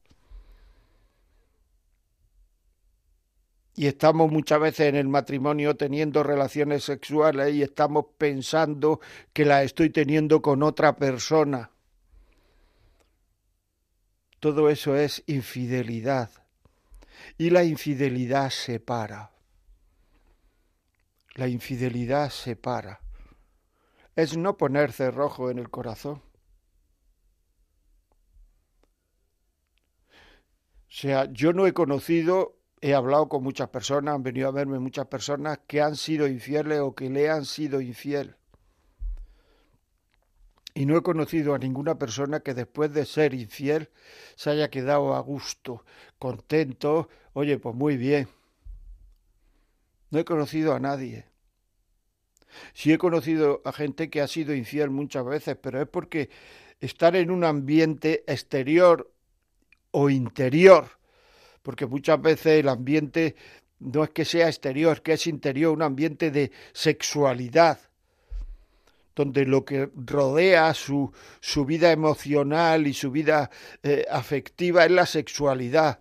Y 3.75 3.87
estamos 3.87 4.33
muchas 4.33 4.59
veces 4.59 4.89
en 4.89 4.97
el 4.97 5.09
matrimonio 5.09 5.77
teniendo 5.77 6.23
relaciones 6.23 6.85
sexuales 6.85 7.55
y 7.55 7.63
estamos 7.63 8.07
pensando 8.17 9.01
que 9.35 9.45
la 9.45 9.63
estoy 9.63 9.91
teniendo 9.91 10.41
con 10.41 10.63
otra 10.63 10.97
persona. 10.97 11.71
Todo 14.41 14.71
eso 14.71 14.97
es 14.97 15.23
infidelidad. 15.27 16.31
Y 17.37 17.51
la 17.51 17.65
infidelidad 17.65 18.49
separa. 18.51 19.31
La 21.35 21.49
infidelidad 21.49 22.31
separa. 22.31 23.01
Es 24.17 24.37
no 24.37 24.57
poner 24.57 24.93
cerrojo 24.93 25.51
en 25.51 25.59
el 25.59 25.69
corazón. 25.71 26.23
O 30.89 30.99
sea, 30.99 31.31
yo 31.31 31.53
no 31.53 31.67
he 31.67 31.75
conocido, 31.75 32.57
he 32.81 32.95
hablado 32.95 33.29
con 33.29 33.43
muchas 33.43 33.69
personas, 33.69 34.15
han 34.15 34.23
venido 34.23 34.49
a 34.49 34.53
verme 34.53 34.79
muchas 34.79 35.07
personas 35.07 35.61
que 35.67 35.83
han 35.83 35.97
sido 35.97 36.27
infieles 36.27 36.81
o 36.81 36.95
que 36.95 37.11
le 37.11 37.29
han 37.29 37.45
sido 37.45 37.83
infiel. 37.83 38.37
Y 40.73 40.87
no 40.87 40.97
he 40.97 41.03
conocido 41.03 41.55
a 41.55 41.59
ninguna 41.59 41.99
persona 41.99 42.41
que 42.41 42.55
después 42.55 42.95
de 42.95 43.05
ser 43.05 43.35
infiel 43.35 43.91
se 44.35 44.51
haya 44.51 44.71
quedado 44.71 45.15
a 45.15 45.21
gusto, 45.21 45.85
contento, 46.19 47.11
oye, 47.35 47.59
pues 47.59 47.75
muy 47.75 47.99
bien. 47.99 48.29
No 50.11 50.19
he 50.19 50.25
conocido 50.25 50.75
a 50.75 50.81
nadie. 50.81 51.27
Sí 52.73 52.93
he 52.93 52.99
conocido 52.99 53.63
a 53.65 53.73
gente 53.73 54.11
que 54.11 54.21
ha 54.21 54.29
sido 54.29 54.55
infiel 54.55 54.91
muchas 54.91 55.25
veces, 55.25 55.57
pero 55.61 55.81
es 55.81 55.89
porque 55.89 56.31
estar 56.81 57.17
en 57.17 57.31
un 57.31 57.45
ambiente 57.45 58.25
exterior 58.27 59.11
o 59.91 60.11
interior, 60.11 60.91
porque 61.63 61.87
muchas 61.87 62.21
veces 62.21 62.61
el 62.61 62.69
ambiente 62.69 63.35
no 63.79 64.05
es 64.05 64.11
que 64.11 64.25
sea 64.25 64.49
exterior, 64.49 65.03
que 65.03 65.15
es 65.15 65.27
interior, 65.27 65.73
un 65.73 65.83
ambiente 65.83 66.31
de 66.31 66.51
sexualidad, 66.73 67.79
donde 69.15 69.47
lo 69.47 69.65
que 69.65 69.89
rodea 69.95 70.73
su, 70.75 71.13
su 71.41 71.65
vida 71.65 71.91
emocional 71.91 72.87
y 72.87 72.93
su 72.93 73.11
vida 73.11 73.51
eh, 73.83 74.05
afectiva 74.11 74.85
es 74.85 74.91
la 74.91 75.07
sexualidad. 75.07 75.99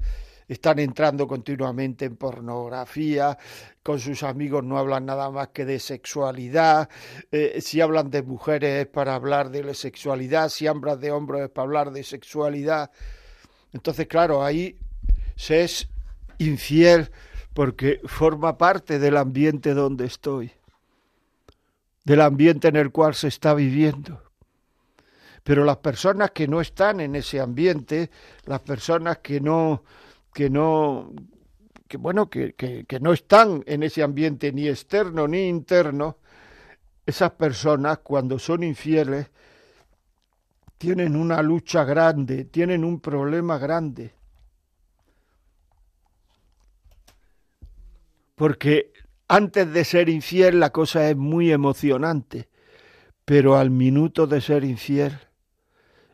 Están 0.48 0.80
entrando 0.80 1.28
continuamente 1.28 2.06
en 2.06 2.18
pornografía, 2.18 3.38
con 3.82 4.00
sus 4.00 4.24
amigos 4.24 4.64
no 4.64 4.78
hablan 4.78 5.06
nada 5.06 5.30
más 5.32 5.48
que 5.50 5.66
de 5.66 5.80
sexualidad, 5.80 6.90
eh, 7.32 7.60
si 7.62 7.82
hablan 7.82 8.12
de 8.12 8.22
mujeres 8.22 8.86
es 8.86 8.88
para 8.88 9.16
hablar 9.16 9.50
de 9.50 9.74
sexualidad, 9.74 10.50
si 10.50 10.68
hablan 10.68 11.00
de 11.00 11.12
hombres 11.12 11.44
es 11.44 11.50
para 11.50 11.66
hablar 11.66 11.92
de 11.92 12.04
sexualidad. 12.04 12.92
Entonces, 13.74 14.08
claro, 14.08 14.44
ahí 14.44 14.78
se 15.36 15.64
es 15.64 15.90
infiel 16.38 17.12
porque 17.54 18.02
forma 18.06 18.58
parte 18.58 19.00
del 19.00 19.18
ambiente 19.18 19.74
donde 19.74 20.06
estoy, 20.06 20.52
del 22.04 22.22
ambiente 22.22 22.68
en 22.68 22.76
el 22.76 22.92
cual 22.92 23.16
se 23.16 23.30
está 23.30 23.54
viviendo. 23.54 24.22
Pero 25.44 25.64
las 25.64 25.78
personas 25.78 26.32
que 26.32 26.48
no 26.48 26.60
están 26.60 27.00
en 27.00 27.16
ese 27.16 27.40
ambiente, 27.40 28.10
las 28.46 28.62
personas 28.62 29.20
que 29.20 29.40
no, 29.40 29.84
que 30.36 30.50
no, 30.50 31.14
que 31.88 31.96
bueno, 31.96 32.30
que, 32.30 32.56
que, 32.56 33.00
no 33.00 33.14
están 33.14 33.64
en 33.68 33.84
ese 33.84 34.04
ambiente 34.04 34.52
ni 34.52 34.68
externo 34.68 35.30
ni 35.30 35.48
interno, 35.48 36.18
esas 37.06 37.32
personas 37.32 38.00
cuando 38.00 38.38
son 38.38 38.62
infieles 38.62 39.32
tienen 40.78 41.16
una 41.16 41.42
lucha 41.42 41.86
grande, 41.86 42.44
tienen 42.44 42.84
un 42.84 43.00
problema 43.00 43.58
grande. 43.58 44.14
Porque 48.36 48.92
antes 49.30 49.72
de 49.72 49.86
ser 49.86 50.10
infiel 50.10 50.60
la 50.60 50.72
cosa 50.72 51.10
es 51.10 51.16
muy 51.16 51.50
emocionante, 51.50 52.50
pero 53.24 53.56
al 53.56 53.70
minuto 53.70 54.28
de 54.28 54.42
ser 54.42 54.66
infiel 54.66 55.18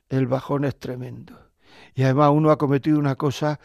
el 0.09 0.27
bajón 0.27 0.65
es 0.65 0.77
tremendo. 0.77 1.39
Y 1.95 2.03
además 2.03 2.29
uno 2.35 2.51
ha 2.51 2.59
cometido 2.59 2.99
una 2.99 3.15
cosa 3.15 3.59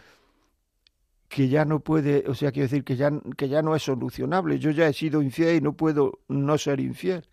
que 1.29 1.49
ya 1.49 1.65
no 1.65 1.81
puede, 1.81 2.25
o 2.29 2.35
sea, 2.35 2.53
quiero 2.53 2.69
decir 2.69 2.85
que 2.85 2.97
ya, 2.97 3.11
que 3.37 3.49
ya 3.49 3.63
no 3.63 3.75
es 3.75 3.83
solucionable. 3.83 4.59
Yo 4.59 4.71
ya 4.71 4.89
he 4.89 4.93
sido 4.93 5.23
infiel 5.23 5.57
y 5.57 5.61
no 5.61 5.73
puedo 5.73 6.21
no 6.29 6.57
ser 6.59 6.81
infiel. 6.81 7.29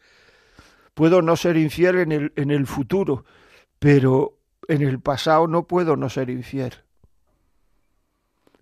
Puedo 0.93 1.21
no 1.21 1.35
ser 1.35 1.57
infiel 1.57 1.97
en 1.97 2.11
el, 2.11 2.33
en 2.35 2.51
el 2.51 2.67
futuro, 2.67 3.25
pero 3.79 4.39
en 4.67 4.81
el 4.81 4.99
pasado 4.99 5.47
no 5.47 5.67
puedo 5.67 5.95
no 5.95 6.09
ser 6.09 6.29
infiel. 6.29 6.73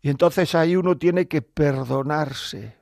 Y 0.01 0.09
entonces 0.09 0.55
ahí 0.55 0.75
uno 0.75 0.97
tiene 0.97 1.27
que 1.27 1.41
perdonarse. 1.41 2.77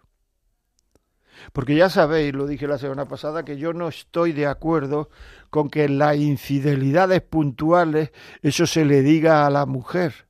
Porque 1.53 1.75
ya 1.75 1.89
sabéis, 1.89 2.33
lo 2.33 2.47
dije 2.47 2.67
la 2.67 2.77
semana 2.77 3.05
pasada, 3.07 3.43
que 3.43 3.57
yo 3.57 3.73
no 3.73 3.87
estoy 3.87 4.33
de 4.33 4.45
acuerdo 4.45 5.09
con 5.49 5.69
que 5.69 5.87
las 5.89 6.17
infidelidades 6.17 7.21
puntuales 7.21 8.11
eso 8.41 8.67
se 8.67 8.85
le 8.85 9.01
diga 9.01 9.45
a 9.45 9.49
la 9.49 9.65
mujer. 9.65 10.28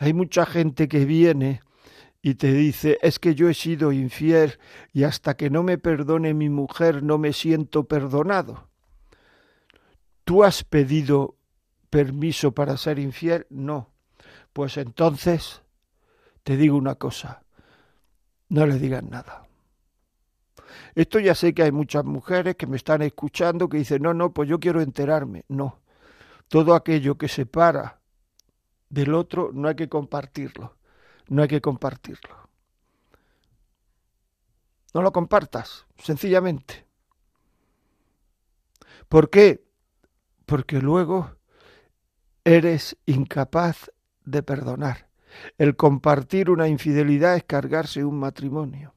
Hay 0.00 0.14
mucha 0.14 0.46
gente 0.46 0.88
que 0.88 1.04
viene 1.04 1.60
y 2.22 2.36
te 2.36 2.54
dice, 2.54 2.98
es 3.02 3.18
que 3.18 3.34
yo 3.34 3.50
he 3.50 3.54
sido 3.54 3.92
infiel 3.92 4.58
y 4.94 5.04
hasta 5.04 5.36
que 5.36 5.50
no 5.50 5.62
me 5.62 5.76
perdone 5.76 6.32
mi 6.32 6.48
mujer 6.48 7.02
no 7.02 7.18
me 7.18 7.34
siento 7.34 7.84
perdonado. 7.84 8.70
¿Tú 10.24 10.42
has 10.42 10.64
pedido 10.64 11.36
permiso 11.90 12.52
para 12.52 12.78
ser 12.78 12.98
infiel? 12.98 13.46
No. 13.50 13.90
Pues 14.54 14.78
entonces 14.78 15.60
te 16.44 16.56
digo 16.56 16.78
una 16.78 16.94
cosa, 16.94 17.42
no 18.48 18.64
le 18.64 18.78
digas 18.78 19.04
nada. 19.04 19.46
Esto 20.94 21.20
ya 21.20 21.34
sé 21.34 21.52
que 21.52 21.64
hay 21.64 21.72
muchas 21.72 22.06
mujeres 22.06 22.56
que 22.56 22.66
me 22.66 22.78
están 22.78 23.02
escuchando 23.02 23.68
que 23.68 23.76
dicen, 23.76 24.00
no, 24.00 24.14
no, 24.14 24.32
pues 24.32 24.48
yo 24.48 24.60
quiero 24.60 24.80
enterarme. 24.80 25.44
No, 25.48 25.80
todo 26.48 26.74
aquello 26.74 27.18
que 27.18 27.28
separa 27.28 27.99
del 28.90 29.14
otro 29.14 29.50
no 29.54 29.68
hay 29.68 29.76
que 29.76 29.88
compartirlo, 29.88 30.76
no 31.28 31.42
hay 31.42 31.48
que 31.48 31.60
compartirlo. 31.60 32.50
No 34.92 35.02
lo 35.02 35.12
compartas, 35.12 35.86
sencillamente. 35.96 36.84
¿Por 39.08 39.30
qué? 39.30 39.64
Porque 40.44 40.80
luego 40.80 41.36
eres 42.44 42.96
incapaz 43.06 43.92
de 44.24 44.42
perdonar. 44.42 45.08
El 45.58 45.76
compartir 45.76 46.50
una 46.50 46.66
infidelidad 46.66 47.36
es 47.36 47.44
cargarse 47.44 48.04
un 48.04 48.18
matrimonio. 48.18 48.94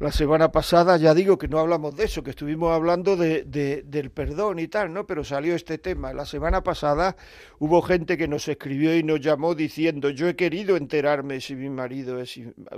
La 0.00 0.12
semana 0.12 0.52
pasada 0.52 0.96
ya 0.96 1.12
digo 1.12 1.38
que 1.38 1.48
no 1.48 1.58
hablamos 1.58 1.96
de 1.96 2.04
eso, 2.04 2.22
que 2.22 2.30
estuvimos 2.30 2.72
hablando 2.72 3.16
de, 3.16 3.42
del 3.84 4.10
perdón 4.12 4.60
y 4.60 4.68
tal, 4.68 4.92
¿no? 4.92 5.04
Pero 5.08 5.24
salió 5.24 5.56
este 5.56 5.78
tema. 5.78 6.12
La 6.12 6.24
semana 6.24 6.62
pasada 6.62 7.16
hubo 7.58 7.82
gente 7.82 8.16
que 8.16 8.28
nos 8.28 8.46
escribió 8.46 8.96
y 8.96 9.02
nos 9.02 9.20
llamó 9.20 9.56
diciendo, 9.56 10.10
yo 10.10 10.28
he 10.28 10.36
querido 10.36 10.76
enterarme 10.76 11.40
si 11.40 11.56
mi 11.56 11.68
marido 11.68 12.22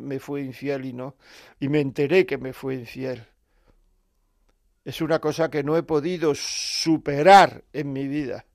me 0.01 0.19
fue 0.19 0.41
infiel 0.41 0.87
y 0.87 0.95
no, 0.95 1.17
y 1.59 1.69
me 1.69 1.81
enteré 1.81 2.25
que 2.25 2.39
me 2.39 2.55
fue 2.55 2.77
infiel. 2.77 3.27
Es 4.83 5.03
una 5.03 5.19
cosa 5.19 5.51
que 5.51 5.63
no 5.63 5.77
he 5.77 5.83
podido 5.83 6.35
superar 6.35 7.65
en 7.75 7.93
mi 7.93 8.09
vida. 8.09 8.47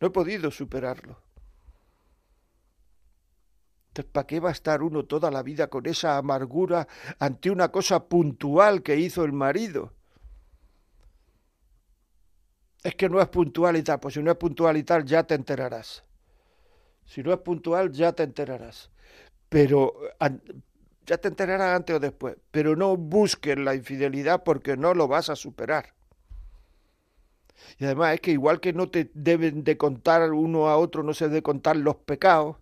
No 0.00 0.08
he 0.08 0.10
podido 0.10 0.50
superarlo. 0.50 1.25
¿Para 4.04 4.26
qué 4.26 4.40
va 4.40 4.50
a 4.50 4.52
estar 4.52 4.82
uno 4.82 5.04
toda 5.04 5.30
la 5.30 5.42
vida 5.42 5.68
con 5.68 5.86
esa 5.86 6.16
amargura 6.16 6.88
ante 7.18 7.50
una 7.50 7.70
cosa 7.70 8.08
puntual 8.08 8.82
que 8.82 8.96
hizo 8.96 9.24
el 9.24 9.32
marido? 9.32 9.92
Es 12.82 12.94
que 12.94 13.08
no 13.08 13.20
es 13.20 13.28
puntual 13.28 13.76
y 13.76 13.82
tal, 13.82 13.98
pues 14.00 14.14
si 14.14 14.22
no 14.22 14.30
es 14.30 14.36
puntual 14.36 14.76
y 14.76 14.82
tal 14.82 15.04
ya 15.04 15.24
te 15.24 15.34
enterarás. 15.34 16.04
Si 17.04 17.22
no 17.22 17.32
es 17.32 17.38
puntual 17.38 17.90
ya 17.92 18.12
te 18.12 18.22
enterarás. 18.22 18.90
Pero 19.48 19.94
ya 21.06 21.18
te 21.18 21.28
enterarás 21.28 21.76
antes 21.76 21.96
o 21.96 22.00
después. 22.00 22.36
Pero 22.50 22.76
no 22.76 22.96
busques 22.96 23.58
la 23.58 23.74
infidelidad 23.74 24.44
porque 24.44 24.76
no 24.76 24.94
lo 24.94 25.08
vas 25.08 25.30
a 25.30 25.36
superar. 25.36 25.94
Y 27.78 27.84
además 27.84 28.14
es 28.14 28.20
que 28.20 28.32
igual 28.32 28.60
que 28.60 28.72
no 28.72 28.88
te 28.88 29.10
deben 29.14 29.64
de 29.64 29.76
contar 29.76 30.32
uno 30.32 30.68
a 30.68 30.76
otro, 30.76 31.02
no 31.02 31.14
se 31.14 31.28
debe 31.28 31.42
contar 31.42 31.76
los 31.76 31.96
pecados, 31.96 32.56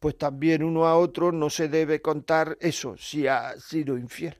pues 0.00 0.16
también 0.16 0.62
uno 0.64 0.86
a 0.86 0.96
otro 0.96 1.30
no 1.30 1.50
se 1.50 1.68
debe 1.68 2.00
contar 2.00 2.56
eso, 2.60 2.96
si 2.96 3.28
ha 3.28 3.58
sido 3.60 3.98
infiel. 3.98 4.36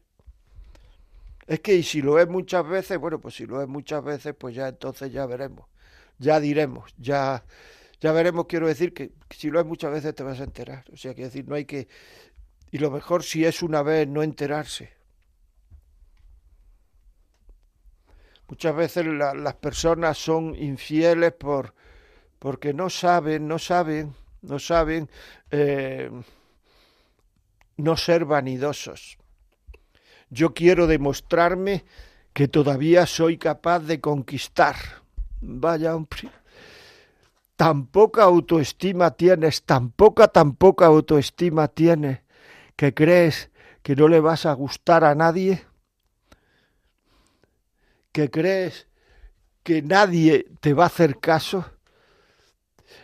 Es 1.47 1.61
que 1.61 1.75
y 1.75 1.83
si 1.83 2.01
lo 2.01 2.19
es 2.19 2.29
muchas 2.29 2.67
veces, 2.67 2.99
bueno, 2.99 3.21
pues 3.21 3.35
si 3.35 3.47
lo 3.47 3.61
es 3.61 3.69
muchas 3.69 4.03
veces, 4.03 4.35
pues 4.39 4.55
ya 4.55 4.69
entonces 4.69 5.13
ya 5.13 5.27
veremos, 5.27 5.67
ya 6.19 6.41
diremos, 6.41 6.95
ya, 6.97 7.45
ya 8.01 8.13
veremos, 8.13 8.47
quiero 8.47 8.69
decir 8.69 8.95
que 8.95 9.13
si 9.29 9.51
lo 9.51 9.61
es 9.61 9.67
muchas 9.67 9.93
veces 9.93 10.15
te 10.15 10.23
vas 10.23 10.41
a 10.41 10.45
enterar. 10.45 10.85
O 10.93 10.97
sea, 10.97 11.13
quiero 11.13 11.29
decir, 11.29 11.47
no 11.47 11.55
hay 11.55 11.67
que... 11.67 11.89
Y 12.71 12.79
lo 12.79 12.91
mejor 12.91 13.23
si 13.23 13.45
es 13.45 13.63
una 13.63 13.83
vez 13.83 14.09
no 14.09 14.23
enterarse. 14.23 14.93
Muchas 18.49 18.75
veces 18.75 19.07
las 19.07 19.55
personas 19.57 20.17
son 20.17 20.55
infieles 20.57 21.33
por 21.33 21.75
porque 22.39 22.73
no 22.73 22.89
saben, 22.89 23.47
no 23.47 23.59
saben 23.59 24.15
no 24.43 24.59
saben 24.59 25.09
eh, 25.51 26.11
no 27.77 27.97
ser 27.97 28.25
vanidosos. 28.25 29.19
Yo 30.29 30.55
quiero 30.55 30.87
demostrarme 30.87 31.85
que 32.33 32.49
todavía 32.49 33.07
soy 33.07 33.39
capaz 33.39 33.81
de 33.81 34.01
conquistar. 34.01 34.77
Vaya, 35.41 35.97
hombre. 35.97 36.31
Tan 37.57 37.87
poca 37.87 38.23
autoestima 38.23 39.11
tienes, 39.11 39.65
tan 39.65 39.91
poca, 39.91 40.29
tan 40.29 40.55
poca 40.55 40.87
autoestima 40.87 41.69
tienes, 41.69 42.21
que 42.77 42.95
crees 42.95 43.51
que 43.83 43.97
no 43.97 44.09
le 44.09 44.21
vas 44.21 44.47
a 44.47 44.53
gustar 44.55 45.05
a 45.05 45.15
nadie, 45.15 45.67
que 48.13 48.31
crees 48.31 48.87
que 49.63 49.83
nadie 49.83 50.47
te 50.61 50.73
va 50.73 50.85
a 50.85 50.87
hacer 50.87 51.21
caso. 51.21 51.65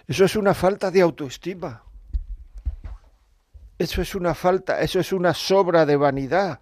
Eso 0.08 0.24
es 0.24 0.36
una 0.36 0.54
falta 0.54 0.90
de 0.90 1.00
autoestima. 1.00 1.82
Eso 3.78 4.00
es 4.00 4.14
una 4.14 4.34
falta, 4.34 4.80
eso 4.80 5.00
es 5.00 5.12
una 5.12 5.34
sobra 5.34 5.84
de 5.84 5.96
vanidad. 5.96 6.60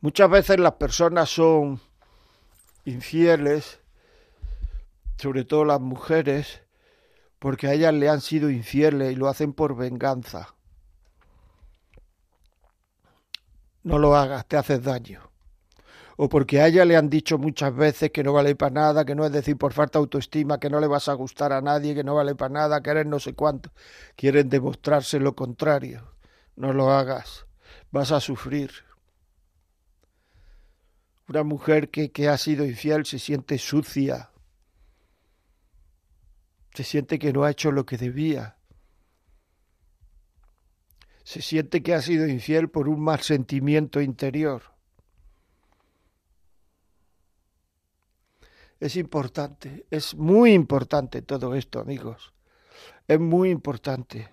Muchas 0.00 0.30
veces 0.30 0.58
las 0.58 0.74
personas 0.74 1.28
son 1.30 1.80
infieles, 2.84 3.80
sobre 5.18 5.44
todo 5.44 5.64
las 5.64 5.80
mujeres, 5.80 6.62
porque 7.38 7.66
a 7.66 7.74
ellas 7.74 7.92
le 7.92 8.08
han 8.08 8.20
sido 8.20 8.50
infieles 8.50 9.12
y 9.12 9.16
lo 9.16 9.28
hacen 9.28 9.52
por 9.52 9.76
venganza. 9.76 10.54
No 13.82 13.98
lo 13.98 14.16
hagas, 14.16 14.46
te 14.46 14.56
haces 14.56 14.82
daño 14.82 15.31
o 16.16 16.28
porque 16.28 16.60
a 16.60 16.66
ella 16.66 16.84
le 16.84 16.96
han 16.96 17.08
dicho 17.08 17.38
muchas 17.38 17.74
veces 17.74 18.10
que 18.10 18.22
no 18.22 18.32
vale 18.32 18.54
para 18.54 18.72
nada, 18.72 19.04
que 19.04 19.14
no 19.14 19.24
es 19.24 19.32
decir 19.32 19.56
por 19.56 19.72
falta 19.72 19.98
de 19.98 20.02
autoestima, 20.02 20.58
que 20.58 20.70
no 20.70 20.80
le 20.80 20.86
vas 20.86 21.08
a 21.08 21.14
gustar 21.14 21.52
a 21.52 21.60
nadie, 21.60 21.94
que 21.94 22.04
no 22.04 22.14
vale 22.14 22.34
para 22.34 22.52
nada, 22.52 22.82
que 22.82 22.90
eres 22.90 23.06
no 23.06 23.18
sé 23.18 23.34
cuánto. 23.34 23.72
Quieren 24.16 24.48
demostrarse 24.48 25.18
lo 25.18 25.34
contrario. 25.34 26.12
No 26.56 26.72
lo 26.72 26.90
hagas, 26.90 27.46
vas 27.90 28.12
a 28.12 28.20
sufrir. 28.20 28.70
Una 31.28 31.44
mujer 31.44 31.90
que, 31.90 32.12
que 32.12 32.28
ha 32.28 32.36
sido 32.36 32.64
infiel 32.64 33.06
se 33.06 33.18
siente 33.18 33.56
sucia, 33.56 34.30
se 36.74 36.84
siente 36.84 37.18
que 37.18 37.32
no 37.32 37.44
ha 37.44 37.50
hecho 37.50 37.72
lo 37.72 37.86
que 37.86 37.96
debía, 37.96 38.58
se 41.24 41.40
siente 41.40 41.82
que 41.82 41.94
ha 41.94 42.02
sido 42.02 42.26
infiel 42.26 42.68
por 42.68 42.88
un 42.88 43.00
mal 43.00 43.20
sentimiento 43.20 44.00
interior. 44.00 44.71
Es 48.82 48.96
importante, 48.96 49.86
es 49.92 50.16
muy 50.16 50.52
importante 50.52 51.22
todo 51.22 51.54
esto, 51.54 51.78
amigos. 51.78 52.32
Es 53.06 53.20
muy 53.20 53.50
importante. 53.50 54.28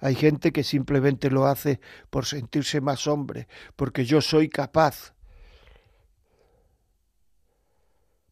Hay 0.00 0.14
gente 0.14 0.52
que 0.52 0.62
simplemente 0.62 1.30
lo 1.30 1.46
hace 1.46 1.80
por 2.10 2.26
sentirse 2.26 2.82
más 2.82 3.06
hombre, 3.06 3.48
porque 3.74 4.04
yo 4.04 4.20
soy 4.20 4.50
capaz. 4.50 5.14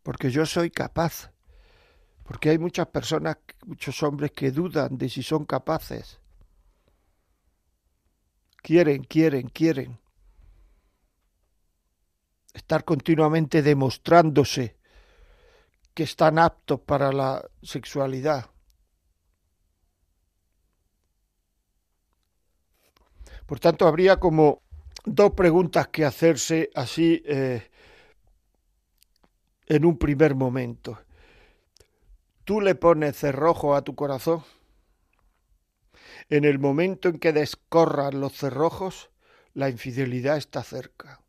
Porque 0.02 0.30
yo 0.30 0.44
soy 0.44 0.70
capaz. 0.70 1.30
Porque 2.24 2.50
hay 2.50 2.58
muchas 2.58 2.88
personas, 2.88 3.38
muchos 3.64 4.02
hombres 4.02 4.32
que 4.32 4.50
dudan 4.50 4.98
de 4.98 5.08
si 5.08 5.22
son 5.22 5.46
capaces. 5.46 6.20
quieren, 8.62 9.02
quieren, 9.04 9.48
quieren. 9.48 10.01
Estar 12.52 12.84
continuamente 12.84 13.62
demostrándose 13.62 14.76
que 15.94 16.02
están 16.02 16.38
aptos 16.38 16.80
para 16.80 17.12
la 17.12 17.44
sexualidad. 17.62 18.46
Por 23.46 23.60
tanto, 23.60 23.86
habría 23.86 24.18
como 24.18 24.62
dos 25.04 25.32
preguntas 25.32 25.88
que 25.88 26.04
hacerse 26.04 26.70
así 26.74 27.22
eh, 27.26 27.70
en 29.66 29.84
un 29.84 29.98
primer 29.98 30.34
momento. 30.34 30.98
¿Tú 32.44 32.60
le 32.60 32.74
pones 32.74 33.16
cerrojo 33.16 33.74
a 33.74 33.82
tu 33.82 33.94
corazón? 33.94 34.44
En 36.28 36.44
el 36.44 36.58
momento 36.58 37.08
en 37.08 37.18
que 37.18 37.32
descorran 37.32 38.20
los 38.20 38.32
cerrojos, 38.32 39.10
la 39.54 39.68
infidelidad 39.68 40.36
está 40.36 40.62
cerca. 40.62 41.21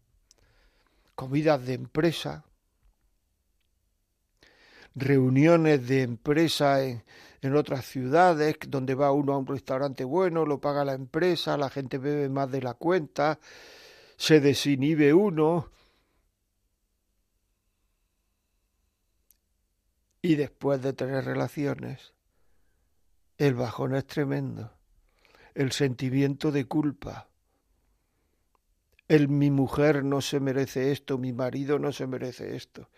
Comidas 1.16 1.66
de 1.66 1.74
empresa, 1.74 2.46
reuniones 4.96 5.88
de 5.88 6.02
empresa 6.02 6.84
en, 6.84 7.04
en 7.44 7.56
otras 7.56 7.86
ciudades, 7.86 8.58
donde 8.68 8.96
va 8.96 9.12
uno 9.12 9.34
a 9.34 9.38
un 9.38 9.48
restaurante 9.48 10.04
bueno, 10.04 10.46
lo 10.46 10.62
paga 10.62 10.86
la 10.86 10.94
empresa, 10.94 11.58
la 11.58 11.70
gente 11.70 11.98
bebe 11.98 12.30
más 12.30 12.50
de 12.50 12.62
la 12.62 12.74
cuenta, 12.74 13.40
se 14.16 14.40
desinhibe 14.40 15.14
uno. 15.14 15.70
Y 20.22 20.36
después 20.36 20.82
de 20.82 20.94
tener 20.94 21.26
relaciones, 21.26 22.14
el 23.38 23.56
bajón 23.56 23.94
es 23.96 24.08
tremendo, 24.08 24.72
el 25.54 25.74
sentimiento 25.74 26.50
de 26.50 26.66
culpa, 26.66 27.28
el 29.08 29.28
mi 29.28 29.52
mujer 29.52 30.04
no 30.04 30.22
se 30.22 30.40
merece 30.40 30.92
esto, 30.92 31.18
mi 31.18 31.34
marido 31.34 31.80
no 31.80 31.92
se 31.92 32.08
merece 32.08 32.56
esto. 32.56 32.90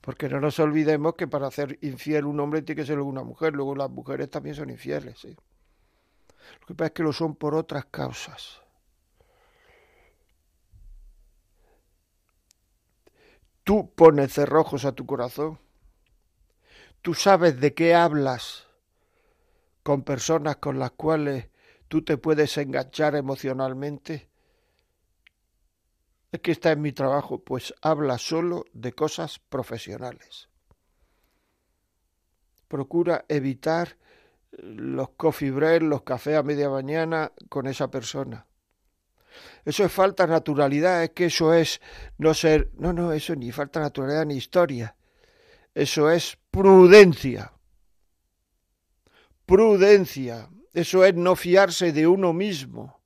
Porque 0.00 0.28
no 0.28 0.40
nos 0.40 0.58
olvidemos 0.58 1.14
que 1.14 1.28
para 1.28 1.46
hacer 1.48 1.78
infiel 1.82 2.24
un 2.24 2.40
hombre 2.40 2.62
tiene 2.62 2.80
que 2.80 2.86
ser 2.86 3.00
una 3.00 3.22
mujer, 3.22 3.52
luego 3.54 3.74
las 3.74 3.90
mujeres 3.90 4.30
también 4.30 4.54
son 4.54 4.70
infieles. 4.70 5.18
¿sí? 5.18 5.36
Lo 6.60 6.66
que 6.66 6.74
pasa 6.74 6.86
es 6.86 6.92
que 6.92 7.02
lo 7.02 7.12
son 7.12 7.36
por 7.36 7.54
otras 7.54 7.84
causas. 7.86 8.62
Tú 13.62 13.92
pones 13.94 14.32
cerrojos 14.32 14.84
a 14.84 14.92
tu 14.92 15.04
corazón. 15.04 15.58
Tú 17.02 17.14
sabes 17.14 17.60
de 17.60 17.74
qué 17.74 17.94
hablas 17.94 18.66
con 19.82 20.02
personas 20.02 20.56
con 20.56 20.78
las 20.78 20.92
cuales 20.92 21.48
tú 21.88 22.02
te 22.02 22.16
puedes 22.16 22.56
enganchar 22.56 23.16
emocionalmente. 23.16 24.29
Es 26.32 26.40
que 26.40 26.52
está 26.52 26.72
en 26.72 26.82
mi 26.82 26.92
trabajo, 26.92 27.42
pues 27.42 27.74
habla 27.82 28.18
solo 28.18 28.64
de 28.72 28.92
cosas 28.92 29.38
profesionales. 29.38 30.48
Procura 32.68 33.24
evitar 33.28 33.96
los 34.52 35.10
coffee 35.10 35.50
break, 35.50 35.82
los 35.82 36.02
cafés 36.02 36.36
a 36.36 36.42
media 36.42 36.70
mañana 36.70 37.32
con 37.48 37.66
esa 37.66 37.90
persona. 37.90 38.46
Eso 39.64 39.84
es 39.84 39.92
falta 39.92 40.26
de 40.26 40.32
naturalidad, 40.32 41.04
es 41.04 41.10
que 41.10 41.26
eso 41.26 41.54
es 41.54 41.80
no 42.18 42.34
ser, 42.34 42.70
no, 42.74 42.92
no, 42.92 43.12
eso 43.12 43.34
ni 43.34 43.52
falta 43.52 43.80
de 43.80 43.86
naturalidad 43.86 44.26
ni 44.26 44.36
historia. 44.36 44.96
Eso 45.74 46.10
es 46.10 46.38
prudencia. 46.50 47.52
Prudencia. 49.46 50.48
Eso 50.72 51.04
es 51.04 51.14
no 51.14 51.36
fiarse 51.36 51.92
de 51.92 52.06
uno 52.06 52.32
mismo. 52.32 52.99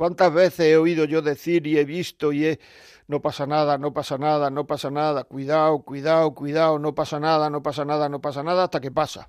¿Cuántas 0.00 0.32
veces 0.32 0.60
he 0.60 0.78
oído 0.78 1.04
yo 1.04 1.20
decir 1.20 1.66
y 1.66 1.76
he 1.76 1.84
visto 1.84 2.32
y 2.32 2.46
he... 2.46 2.60
no 3.06 3.20
pasa 3.20 3.46
nada, 3.46 3.76
no 3.76 3.92
pasa 3.92 4.16
nada, 4.16 4.48
no 4.48 4.66
pasa 4.66 4.90
nada, 4.90 5.24
cuidado, 5.24 5.82
cuidado, 5.82 6.34
cuidado, 6.34 6.78
no 6.78 6.94
pasa 6.94 7.20
nada, 7.20 7.50
no 7.50 7.62
pasa 7.62 7.84
nada, 7.84 8.08
no 8.08 8.18
pasa 8.18 8.42
nada, 8.42 8.64
hasta 8.64 8.80
que 8.80 8.90
pasa. 8.90 9.28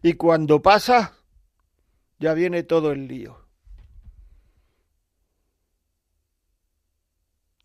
Y 0.00 0.14
cuando 0.14 0.62
pasa, 0.62 1.12
ya 2.18 2.32
viene 2.32 2.62
todo 2.62 2.90
el 2.90 3.06
lío. 3.06 3.38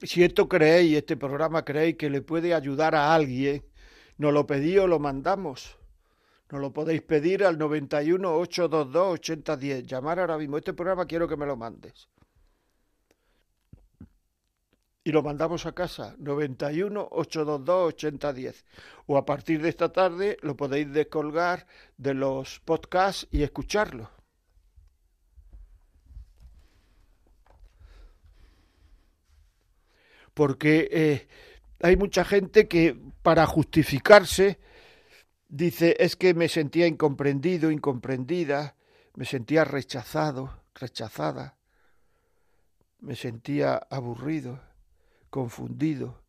Si 0.01 0.23
esto 0.23 0.47
creéis, 0.47 0.97
este 0.97 1.17
programa 1.17 1.65
creéis 1.65 1.97
que 1.97 2.09
le 2.09 2.21
puede 2.21 2.53
ayudar 2.53 2.95
a 2.95 3.13
alguien, 3.13 3.65
nos 4.17 4.33
lo 4.33 4.47
pedí 4.47 4.77
o 4.77 4.87
lo 4.87 4.99
mandamos. 4.99 5.78
Nos 6.51 6.61
lo 6.61 6.73
podéis 6.73 7.03
pedir 7.03 7.43
al 7.43 7.59
91 7.59 8.35
822 8.37 9.13
8010. 9.13 9.85
Llamar 9.85 10.19
ahora 10.19 10.37
mismo. 10.37 10.57
Este 10.57 10.73
programa 10.73 11.05
quiero 11.05 11.27
que 11.27 11.37
me 11.37 11.45
lo 11.45 11.55
mandes. 11.55 12.09
Y 15.03 15.11
lo 15.11 15.21
mandamos 15.21 15.67
a 15.67 15.73
casa. 15.73 16.15
91 16.17 17.07
822 17.11 17.93
8010. 17.93 18.65
O 19.05 19.17
a 19.17 19.25
partir 19.25 19.61
de 19.61 19.69
esta 19.69 19.91
tarde 19.91 20.37
lo 20.41 20.57
podéis 20.57 20.91
descolgar 20.91 21.67
de 21.97 22.15
los 22.15 22.59
podcasts 22.61 23.27
y 23.29 23.43
escucharlo. 23.43 24.09
Porque 30.33 30.89
eh, 30.91 31.27
hay 31.81 31.95
mucha 31.95 32.23
gente 32.23 32.67
que 32.67 32.97
para 33.21 33.45
justificarse 33.45 34.59
dice 35.49 35.97
es 35.99 36.15
que 36.15 36.33
me 36.33 36.47
sentía 36.47 36.87
incomprendido, 36.87 37.71
incomprendida, 37.71 38.75
me 39.15 39.25
sentía 39.25 39.65
rechazado, 39.65 40.63
rechazada, 40.73 41.57
me 42.99 43.15
sentía 43.15 43.75
aburrido, 43.89 44.61
confundido, 45.29 46.21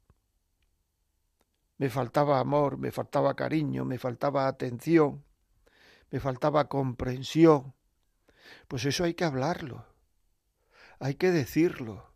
me 1.78 1.88
faltaba 1.88 2.40
amor, 2.40 2.76
me 2.76 2.90
faltaba 2.90 3.34
cariño, 3.34 3.84
me 3.84 3.98
faltaba 3.98 4.48
atención, 4.48 5.24
me 6.10 6.18
faltaba 6.18 6.68
comprensión. 6.68 7.74
Pues 8.66 8.84
eso 8.84 9.04
hay 9.04 9.14
que 9.14 9.24
hablarlo, 9.24 9.86
hay 10.98 11.14
que 11.14 11.30
decirlo 11.30 12.10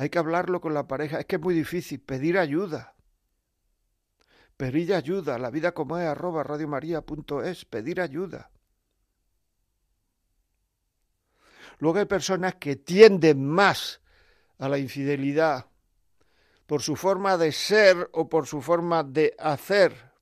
hay 0.00 0.08
que 0.08 0.18
hablarlo 0.18 0.62
con 0.62 0.72
la 0.72 0.86
pareja. 0.88 1.20
Es 1.20 1.26
que 1.26 1.36
es 1.36 1.42
muy 1.42 1.52
difícil 1.52 2.00
pedir 2.00 2.38
ayuda. 2.38 2.94
Pedir 4.60 4.92
ayuda. 4.92 5.38
La 5.38 5.48
vida 5.48 5.72
como 5.72 5.96
es 5.96 6.06
arroba 6.06 6.42
radiomaria.es. 6.42 7.64
Pedir 7.64 7.98
ayuda. 7.98 8.50
Luego 11.78 11.98
hay 11.98 12.04
personas 12.04 12.56
que 12.56 12.76
tienden 12.76 13.48
más 13.48 14.02
a 14.58 14.68
la 14.68 14.76
infidelidad 14.76 15.64
por 16.66 16.82
su 16.82 16.94
forma 16.94 17.38
de 17.38 17.52
ser 17.52 18.10
o 18.12 18.28
por 18.28 18.46
su 18.46 18.60
forma 18.60 19.02
de 19.02 19.34
hacer. 19.38 20.12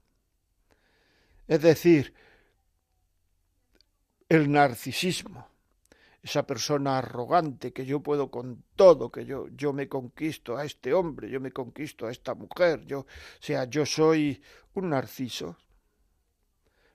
Es 1.49 1.61
decir, 1.61 2.15
el 4.29 4.53
narcisismo 4.53 5.48
esa 6.23 6.47
persona 6.47 6.99
arrogante, 6.99 7.73
que 7.73 7.87
yo 7.87 8.01
puedo 8.01 8.31
con 8.31 8.65
todo, 8.75 9.11
que 9.11 9.25
yo, 9.25 9.49
yo 9.49 9.73
me 9.73 9.89
conquisto 9.89 10.57
a 10.57 10.65
este 10.65 10.93
hombre, 10.93 11.31
yo 11.31 11.41
me 11.41 11.53
conquisto 11.53 12.07
a 12.07 12.11
esta 12.11 12.35
mujer, 12.35 12.85
yo, 12.87 13.01
o 13.01 13.07
sea, 13.41 13.65
yo 13.65 13.87
soy 13.87 14.43
un 14.75 14.91
narciso, 14.91 15.57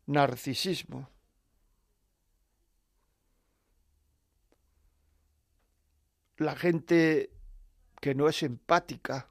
narcisismo. 0.07 1.09
La 6.37 6.55
gente 6.55 7.31
que 8.01 8.13
no 8.15 8.27
es 8.27 8.43
empática, 8.43 9.29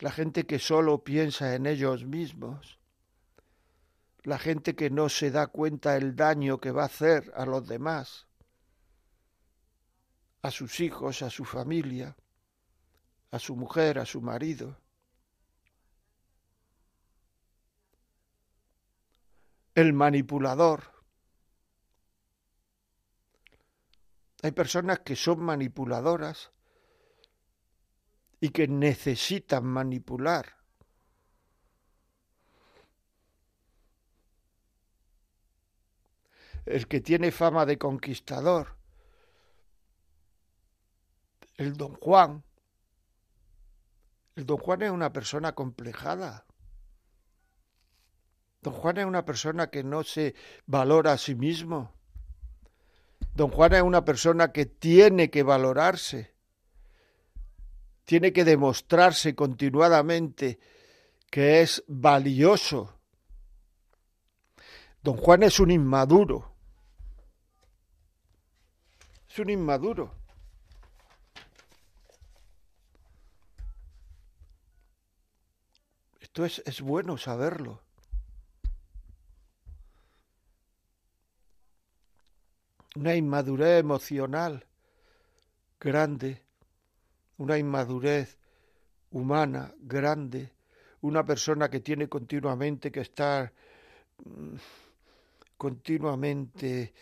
la 0.00 0.10
gente 0.10 0.44
que 0.44 0.58
solo 0.58 1.04
piensa 1.04 1.54
en 1.54 1.66
ellos 1.66 2.04
mismos, 2.04 2.78
la 4.26 4.40
gente 4.40 4.74
que 4.74 4.90
no 4.90 5.08
se 5.08 5.30
da 5.30 5.46
cuenta 5.46 5.96
el 5.96 6.16
daño 6.16 6.58
que 6.58 6.72
va 6.72 6.82
a 6.82 6.86
hacer 6.86 7.32
a 7.36 7.46
los 7.46 7.68
demás, 7.68 8.26
a 10.42 10.50
sus 10.50 10.80
hijos, 10.80 11.22
a 11.22 11.30
su 11.30 11.44
familia, 11.44 12.16
a 13.30 13.38
su 13.38 13.54
mujer, 13.54 14.00
a 14.00 14.04
su 14.04 14.20
marido. 14.20 14.80
El 19.76 19.92
manipulador. 19.92 20.90
Hay 24.42 24.50
personas 24.50 24.98
que 25.00 25.14
son 25.14 25.38
manipuladoras 25.38 26.50
y 28.40 28.48
que 28.48 28.66
necesitan 28.66 29.64
manipular 29.64 30.55
el 36.66 36.88
que 36.88 37.00
tiene 37.00 37.30
fama 37.30 37.64
de 37.64 37.78
conquistador, 37.78 38.76
el 41.56 41.76
don 41.76 41.94
Juan. 41.94 42.42
El 44.34 44.44
don 44.44 44.58
Juan 44.58 44.82
es 44.82 44.90
una 44.90 45.12
persona 45.12 45.54
complejada. 45.54 46.44
Don 48.60 48.74
Juan 48.74 48.98
es 48.98 49.06
una 49.06 49.24
persona 49.24 49.68
que 49.68 49.82
no 49.82 50.02
se 50.02 50.34
valora 50.66 51.12
a 51.12 51.18
sí 51.18 51.34
mismo. 51.34 51.94
Don 53.32 53.50
Juan 53.50 53.74
es 53.74 53.82
una 53.82 54.04
persona 54.04 54.52
que 54.52 54.66
tiene 54.66 55.30
que 55.30 55.42
valorarse, 55.42 56.34
tiene 58.04 58.32
que 58.32 58.44
demostrarse 58.44 59.34
continuadamente 59.34 60.58
que 61.30 61.62
es 61.62 61.84
valioso. 61.86 62.98
Don 65.02 65.16
Juan 65.16 65.44
es 65.44 65.60
un 65.60 65.70
inmaduro 65.70 66.55
es 69.36 69.40
un 69.40 69.50
inmaduro. 69.50 70.14
Esto 76.20 76.46
es, 76.46 76.62
es 76.64 76.80
bueno 76.80 77.18
saberlo. 77.18 77.82
Una 82.94 83.14
inmadurez 83.14 83.80
emocional 83.80 84.66
grande, 85.78 86.42
una 87.36 87.58
inmadurez 87.58 88.38
humana 89.10 89.74
grande, 89.80 90.54
una 91.02 91.26
persona 91.26 91.68
que 91.68 91.80
tiene 91.80 92.08
continuamente 92.08 92.90
que 92.90 93.00
estar 93.00 93.52
mm, 94.24 94.56
continuamente 95.58 96.94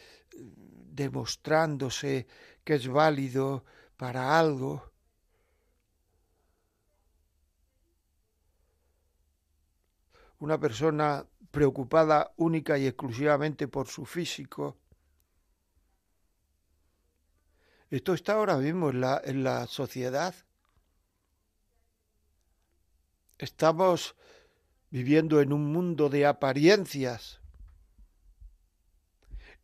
demostrándose 0.95 2.27
que 2.63 2.75
es 2.75 2.89
válido 2.89 3.65
para 3.97 4.39
algo. 4.39 4.93
Una 10.39 10.59
persona 10.59 11.27
preocupada 11.51 12.33
única 12.37 12.79
y 12.79 12.87
exclusivamente 12.87 13.69
por 13.69 13.89
su 13.89 14.05
físico. 14.05 14.77
Esto 17.91 18.15
está 18.15 18.35
ahora 18.35 18.57
mismo 18.57 18.91
en 18.91 19.01
la, 19.01 19.21
en 19.25 19.45
la 19.45 19.67
sociedad. 19.67 20.35
Estamos 23.39 24.17
viviendo 24.91 25.41
en 25.41 25.53
un 25.53 25.73
mundo 25.73 26.09
de 26.09 26.27
apariencias 26.27 27.41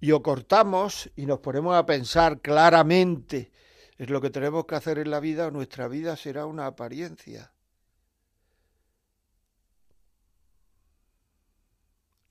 y 0.01 0.13
o 0.13 0.23
cortamos 0.23 1.11
y 1.15 1.27
nos 1.27 1.41
ponemos 1.41 1.77
a 1.77 1.85
pensar 1.85 2.41
claramente 2.41 3.53
es 3.99 4.09
lo 4.09 4.23
que 4.23 4.31
tenemos 4.31 4.65
que 4.65 4.77
hacer 4.77 4.99
en 4.99 5.11
la 5.11 5.21
vida 5.21 5.47
o 5.47 5.51
nuestra 5.51 5.87
vida 5.87 6.17
será 6.17 6.47
una 6.47 6.67
apariencia. 6.67 7.53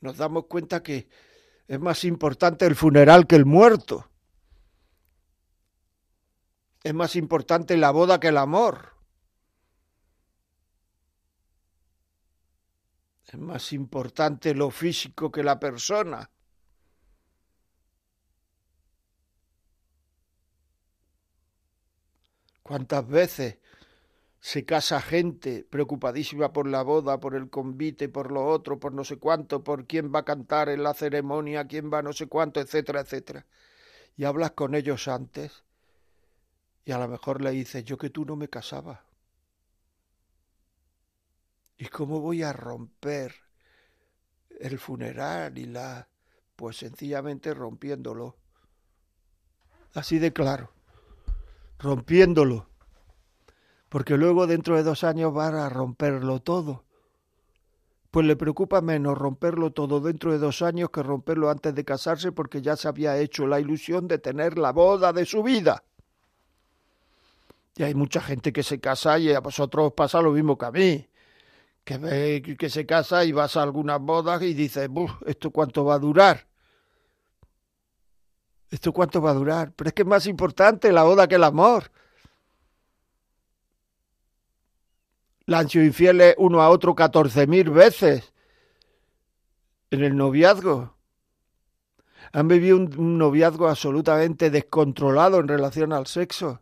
Nos 0.01 0.17
damos 0.17 0.47
cuenta 0.47 0.81
que 0.81 1.07
es 1.67 1.79
más 1.79 2.03
importante 2.05 2.65
el 2.65 2.75
funeral 2.75 3.27
que 3.27 3.35
el 3.35 3.45
muerto. 3.45 4.09
Es 6.83 6.93
más 6.95 7.15
importante 7.15 7.77
la 7.77 7.91
boda 7.91 8.19
que 8.19 8.29
el 8.29 8.37
amor. 8.37 8.95
Es 13.27 13.37
más 13.37 13.73
importante 13.73 14.55
lo 14.55 14.71
físico 14.71 15.31
que 15.31 15.43
la 15.43 15.59
persona. 15.59 16.31
¿Cuántas 22.69 23.07
veces 23.07 23.57
se 24.39 24.63
casa 24.63 25.01
gente 25.01 25.65
preocupadísima 25.67 26.53
por 26.53 26.67
la 26.67 26.83
boda, 26.83 27.19
por 27.19 27.33
el 27.33 27.49
convite, 27.49 28.09
por 28.09 28.31
lo 28.31 28.45
otro, 28.45 28.79
por 28.79 28.93
no 28.93 29.03
sé 29.03 29.17
cuánto, 29.17 29.63
por 29.63 29.87
quién 29.87 30.13
va 30.13 30.19
a 30.19 30.23
cantar 30.23 30.69
en 30.69 30.83
la 30.83 30.93
ceremonia, 30.93 31.65
quién 31.65 31.91
va 31.91 32.03
no 32.03 32.13
sé 32.13 32.27
cuánto, 32.27 32.61
etcétera, 32.61 32.99
etcétera? 32.99 33.47
Y 34.17 34.25
hablas 34.25 34.51
con 34.51 34.75
ellos 34.75 35.07
antes 35.07 35.63
y 36.85 36.91
a 36.91 36.99
lo 36.99 37.07
mejor 37.07 37.41
le 37.41 37.49
dices, 37.49 37.83
yo 37.85 37.97
que 37.97 38.11
tú 38.11 38.23
no 38.23 38.35
me 38.35 38.49
casaba. 38.49 39.03
¿Y 41.75 41.87
cómo 41.87 42.19
voy 42.19 42.43
a 42.43 42.53
romper 42.53 43.33
el 44.59 44.77
funeral 44.77 45.57
y 45.57 45.65
la... 45.65 46.07
pues 46.55 46.77
sencillamente 46.77 47.51
rompiéndolo. 47.55 48.37
Así 49.95 50.19
de 50.19 50.31
claro 50.31 50.78
rompiéndolo, 51.79 52.67
porque 53.87 54.17
luego 54.17 54.45
dentro 54.47 54.75
de 54.75 54.83
dos 54.83 55.03
años 55.03 55.33
van 55.33 55.55
a 55.55 55.69
romperlo 55.69 56.41
todo. 56.41 56.83
Pues 58.11 58.25
le 58.25 58.35
preocupa 58.35 58.81
menos 58.81 59.17
romperlo 59.17 59.71
todo 59.71 59.99
dentro 59.99 60.31
de 60.31 60.39
dos 60.39 60.61
años 60.61 60.89
que 60.89 61.03
romperlo 61.03 61.49
antes 61.49 61.73
de 61.75 61.85
casarse 61.85 62.31
porque 62.31 62.61
ya 62.61 62.75
se 62.75 62.87
había 62.87 63.17
hecho 63.17 63.45
la 63.47 63.59
ilusión 63.59 64.07
de 64.07 64.17
tener 64.17 64.57
la 64.57 64.71
boda 64.71 65.13
de 65.13 65.25
su 65.25 65.43
vida. 65.43 65.83
Y 67.75 67.83
hay 67.83 67.93
mucha 67.93 68.19
gente 68.19 68.51
que 68.51 68.63
se 68.63 68.79
casa 68.79 69.19
y 69.19 69.31
a 69.31 69.39
vosotros 69.39 69.87
os 69.87 69.93
pasa 69.93 70.21
lo 70.21 70.31
mismo 70.31 70.57
que 70.57 70.65
a 70.65 70.71
mí. 70.71 71.07
Que, 71.83 72.55
que 72.57 72.69
se 72.69 72.85
casa 72.85 73.23
y 73.23 73.31
vas 73.31 73.55
a 73.57 73.63
algunas 73.63 74.01
bodas 74.01 74.41
y 74.41 74.53
dices, 74.53 74.89
¿esto 75.25 75.51
cuánto 75.51 75.85
va 75.85 75.95
a 75.95 75.99
durar? 75.99 76.48
¿Esto 78.69 78.93
cuánto 78.93 79.21
va 79.21 79.31
a 79.31 79.33
durar? 79.33 79.71
Pero 79.75 79.87
es 79.87 79.93
que 79.93 80.03
es 80.03 80.07
más 80.07 80.27
importante 80.27 80.91
la 80.91 81.03
boda 81.03 81.27
que 81.27 81.35
el 81.35 81.43
amor. 81.43 81.91
La 85.45 85.63
infieles 85.63 86.35
uno 86.37 86.61
a 86.61 86.69
otro 86.69 86.93
catorce 86.93 87.47
mil 87.47 87.71
veces 87.71 88.31
en 89.89 90.03
el 90.03 90.15
noviazgo. 90.15 90.95
Han 92.33 92.47
vivido 92.47 92.77
un, 92.77 93.17
noviazgo 93.17 93.67
absolutamente 93.67 94.51
descontrolado 94.51 95.39
en 95.39 95.47
relación 95.47 95.91
al 95.91 96.05
sexo. 96.05 96.61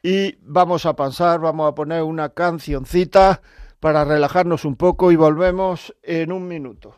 Y 0.04 0.36
vamos 0.42 0.86
a 0.86 0.94
pasar, 0.94 1.40
vamos 1.40 1.72
a 1.72 1.74
poner 1.74 2.04
una 2.04 2.28
cancioncita 2.28 3.42
para 3.80 4.04
relajarnos 4.04 4.66
un 4.66 4.76
poco 4.76 5.14
y 5.14 5.16
volvemos 5.16 5.96
en 6.04 6.34
un 6.34 6.46
minuto. 6.46 6.98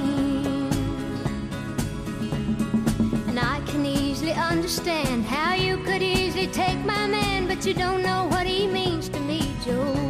Understand 4.29 5.25
how 5.25 5.55
you 5.55 5.77
could 5.77 6.03
easily 6.03 6.45
take 6.47 6.77
my 6.85 7.07
man, 7.07 7.47
but 7.47 7.65
you 7.65 7.73
don't 7.73 8.03
know 8.03 8.27
what 8.27 8.45
he 8.45 8.67
means 8.67 9.09
to 9.09 9.19
me, 9.21 9.39
Jolene. 9.65 10.00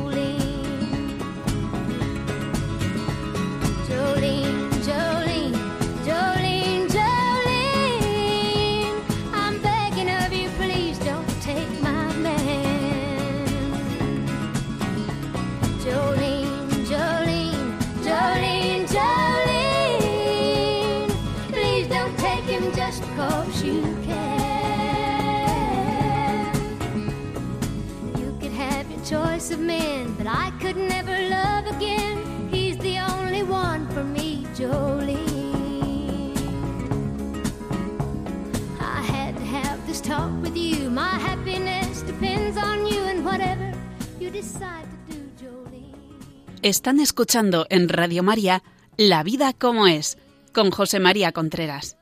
Están 46.61 46.99
escuchando 46.99 47.65
en 47.69 47.89
Radio 47.89 48.23
María 48.23 48.63
La 48.95 49.23
vida 49.23 49.53
como 49.53 49.87
es, 49.87 50.17
con 50.53 50.69
José 50.69 50.99
María 50.99 51.31
Contreras. 51.31 51.97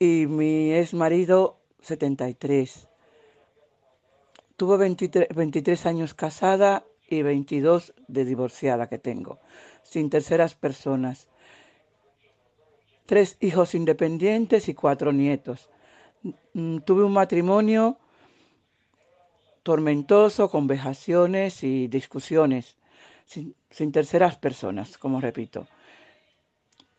y 0.00 0.26
mi 0.26 0.74
ex 0.74 0.94
marido 0.94 1.60
73. 1.82 2.88
Tuve 4.56 4.78
23, 4.78 5.28
23 5.32 5.86
años 5.86 6.14
casada 6.14 6.82
y 7.16 7.22
22 7.22 7.94
de 8.08 8.24
divorciada 8.24 8.88
que 8.88 8.98
tengo, 8.98 9.38
sin 9.82 10.10
terceras 10.10 10.54
personas. 10.54 11.28
Tres 13.06 13.36
hijos 13.40 13.74
independientes 13.74 14.68
y 14.68 14.74
cuatro 14.74 15.12
nietos. 15.12 15.68
Mm, 16.54 16.78
Tuve 16.78 17.04
un 17.04 17.12
matrimonio 17.12 17.98
tormentoso, 19.62 20.50
con 20.50 20.66
vejaciones 20.66 21.62
y 21.64 21.88
discusiones, 21.88 22.76
sin, 23.26 23.54
sin 23.70 23.92
terceras 23.92 24.36
personas, 24.36 24.98
como 24.98 25.20
repito. 25.20 25.66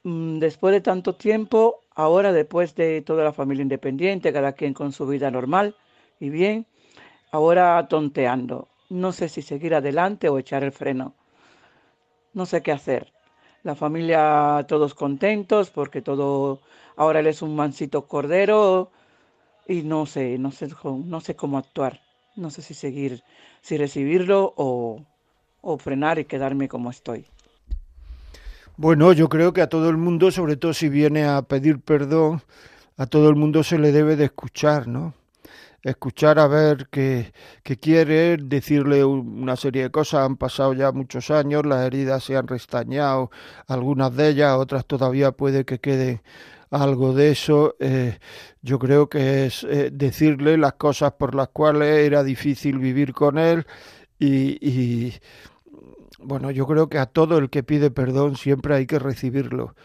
Mm, 0.04 0.40
Después 0.40 0.74
de 0.74 0.82
tanto 0.82 1.16
tiempo, 1.16 1.82
ahora 1.96 2.32
después 2.32 2.76
de 2.76 3.02
toda 3.02 3.24
la 3.24 3.34
familia 3.34 3.64
independiente, 3.64 4.34
cada 4.34 4.54
quien 4.54 4.74
con 4.74 4.92
su 4.92 5.08
vida 5.08 5.32
normal 5.32 5.76
y 6.20 6.30
bien, 6.30 6.66
ahora 7.32 7.88
tonteando. 7.88 8.68
No 8.90 9.12
sé 9.12 9.30
si 9.30 9.42
seguir 9.42 9.74
adelante 9.76 10.30
o 10.30 10.38
echar 10.38 10.64
el 10.64 10.72
freno. 10.72 11.14
No 12.34 12.46
sé 12.46 12.62
qué 12.62 12.72
hacer. 12.72 13.12
La 13.64 13.76
familia 13.76 14.66
todos 14.68 14.94
contentos 14.94 15.72
porque 15.72 16.02
todo 16.02 16.60
ahora 16.96 17.20
él 17.20 17.28
es 17.28 17.42
un 17.42 17.56
mansito 17.56 18.08
cordero 18.08 18.92
y 19.68 19.82
no 19.82 20.06
sé, 20.06 20.38
no 20.38 20.52
sé, 20.52 20.70
no 20.84 21.22
sé 21.22 21.36
cómo 21.36 21.58
actuar. 21.58 22.02
No 22.36 22.50
sé 22.50 22.62
si 22.62 22.74
seguir, 22.74 23.24
si 23.62 23.78
recibirlo 23.78 24.54
o, 24.58 25.02
o 25.62 25.78
frenar 25.78 26.20
y 26.20 26.26
quedarme 26.26 26.68
como 26.68 26.92
estoy. 26.92 27.26
Bueno, 28.78 29.14
yo 29.14 29.30
creo 29.30 29.54
que 29.54 29.62
a 29.62 29.70
todo 29.70 29.90
el 29.90 29.98
mundo, 29.98 30.32
sobre 30.32 30.58
todo 30.58 30.74
si 30.74 30.90
viene 30.90 31.24
a 31.26 31.42
pedir 31.42 31.80
perdón, 31.80 32.42
a 32.98 33.06
todo 33.06 33.30
el 33.30 33.36
mundo 33.36 33.64
se 33.64 33.80
le 33.80 33.92
debe 33.92 34.18
de 34.18 34.26
escuchar, 34.26 34.88
¿no? 34.88 35.14
Escuchar 35.86 36.40
a 36.40 36.48
ver 36.48 36.88
qué, 36.92 37.32
qué 37.64 37.78
quiere, 37.78 38.38
decirle 38.38 39.06
un- 39.06 39.44
una 39.44 39.56
serie 39.56 39.84
de 39.84 39.92
cosas. 39.92 40.26
Han 40.26 40.36
pasado 40.38 40.74
ya 40.74 40.92
muchos 40.92 41.30
años, 41.32 41.64
las 41.66 41.86
heridas 41.86 42.24
se 42.24 42.36
han 42.38 42.48
restañado, 42.48 43.30
algunas 43.68 44.16
de 44.16 44.30
ellas, 44.30 44.56
otras 44.58 44.86
todavía 44.88 45.32
puede 45.34 45.64
que 45.66 45.80
quede 45.80 46.24
algo 46.72 47.14
de 47.14 47.32
eso. 47.32 47.76
Eh, 47.80 48.18
yo 48.64 48.80
creo 48.80 49.10
que 49.10 49.46
es 49.46 49.64
eh, 49.66 49.92
decirle 49.94 50.58
las 50.58 50.74
cosas 50.74 51.14
por 51.14 51.36
las 51.36 51.50
cuales 51.50 51.90
era 52.08 52.24
difícil 52.24 52.80
vivir 52.80 53.14
con 53.14 53.38
él 53.38 53.66
y, 54.20 54.58
y 54.68 55.14
bueno, 56.20 56.52
yo 56.52 56.66
creo 56.68 56.90
que 56.90 56.98
a 57.00 57.06
todo 57.06 57.38
el 57.38 57.50
que 57.50 57.64
pide 57.64 57.92
perdón 57.92 58.36
siempre 58.38 58.76
hay 58.76 58.86
que 58.88 59.00
recibirlo 59.00 59.76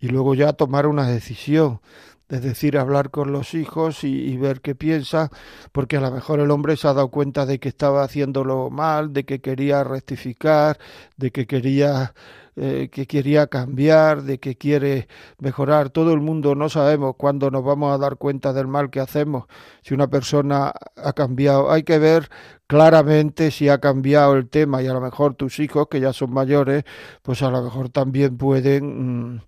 y 0.00 0.08
luego 0.08 0.34
ya 0.34 0.52
tomar 0.54 0.86
una 0.86 1.08
decisión, 1.08 1.80
es 2.28 2.42
decir, 2.42 2.78
hablar 2.78 3.10
con 3.10 3.32
los 3.32 3.54
hijos 3.54 4.04
y, 4.04 4.08
y 4.08 4.36
ver 4.36 4.60
qué 4.60 4.74
piensa, 4.74 5.30
porque 5.72 5.96
a 5.96 6.00
lo 6.00 6.10
mejor 6.10 6.40
el 6.40 6.50
hombre 6.50 6.76
se 6.76 6.88
ha 6.88 6.94
dado 6.94 7.10
cuenta 7.10 7.46
de 7.46 7.58
que 7.60 7.68
estaba 7.68 8.02
haciéndolo 8.02 8.70
mal, 8.70 9.12
de 9.12 9.24
que 9.24 9.40
quería 9.40 9.84
rectificar, 9.84 10.78
de 11.16 11.30
que 11.30 11.46
quería 11.46 12.14
eh, 12.58 12.88
que 12.90 13.06
quería 13.06 13.48
cambiar, 13.48 14.22
de 14.22 14.40
que 14.40 14.56
quiere 14.56 15.08
mejorar. 15.38 15.90
Todo 15.90 16.14
el 16.14 16.20
mundo 16.22 16.54
no 16.54 16.70
sabemos 16.70 17.14
cuándo 17.18 17.50
nos 17.50 17.62
vamos 17.62 17.94
a 17.94 17.98
dar 17.98 18.16
cuenta 18.16 18.54
del 18.54 18.66
mal 18.66 18.88
que 18.88 18.98
hacemos. 19.00 19.44
Si 19.82 19.92
una 19.92 20.08
persona 20.08 20.72
ha 20.96 21.12
cambiado, 21.12 21.70
hay 21.70 21.82
que 21.82 21.98
ver 21.98 22.30
claramente 22.66 23.50
si 23.50 23.68
ha 23.68 23.78
cambiado 23.78 24.36
el 24.36 24.48
tema 24.48 24.82
y 24.82 24.86
a 24.86 24.94
lo 24.94 25.02
mejor 25.02 25.34
tus 25.34 25.60
hijos, 25.60 25.88
que 25.90 26.00
ya 26.00 26.14
son 26.14 26.32
mayores, 26.32 26.84
pues 27.22 27.42
a 27.42 27.50
lo 27.50 27.62
mejor 27.62 27.90
también 27.90 28.38
pueden 28.38 29.34
mm, 29.34 29.40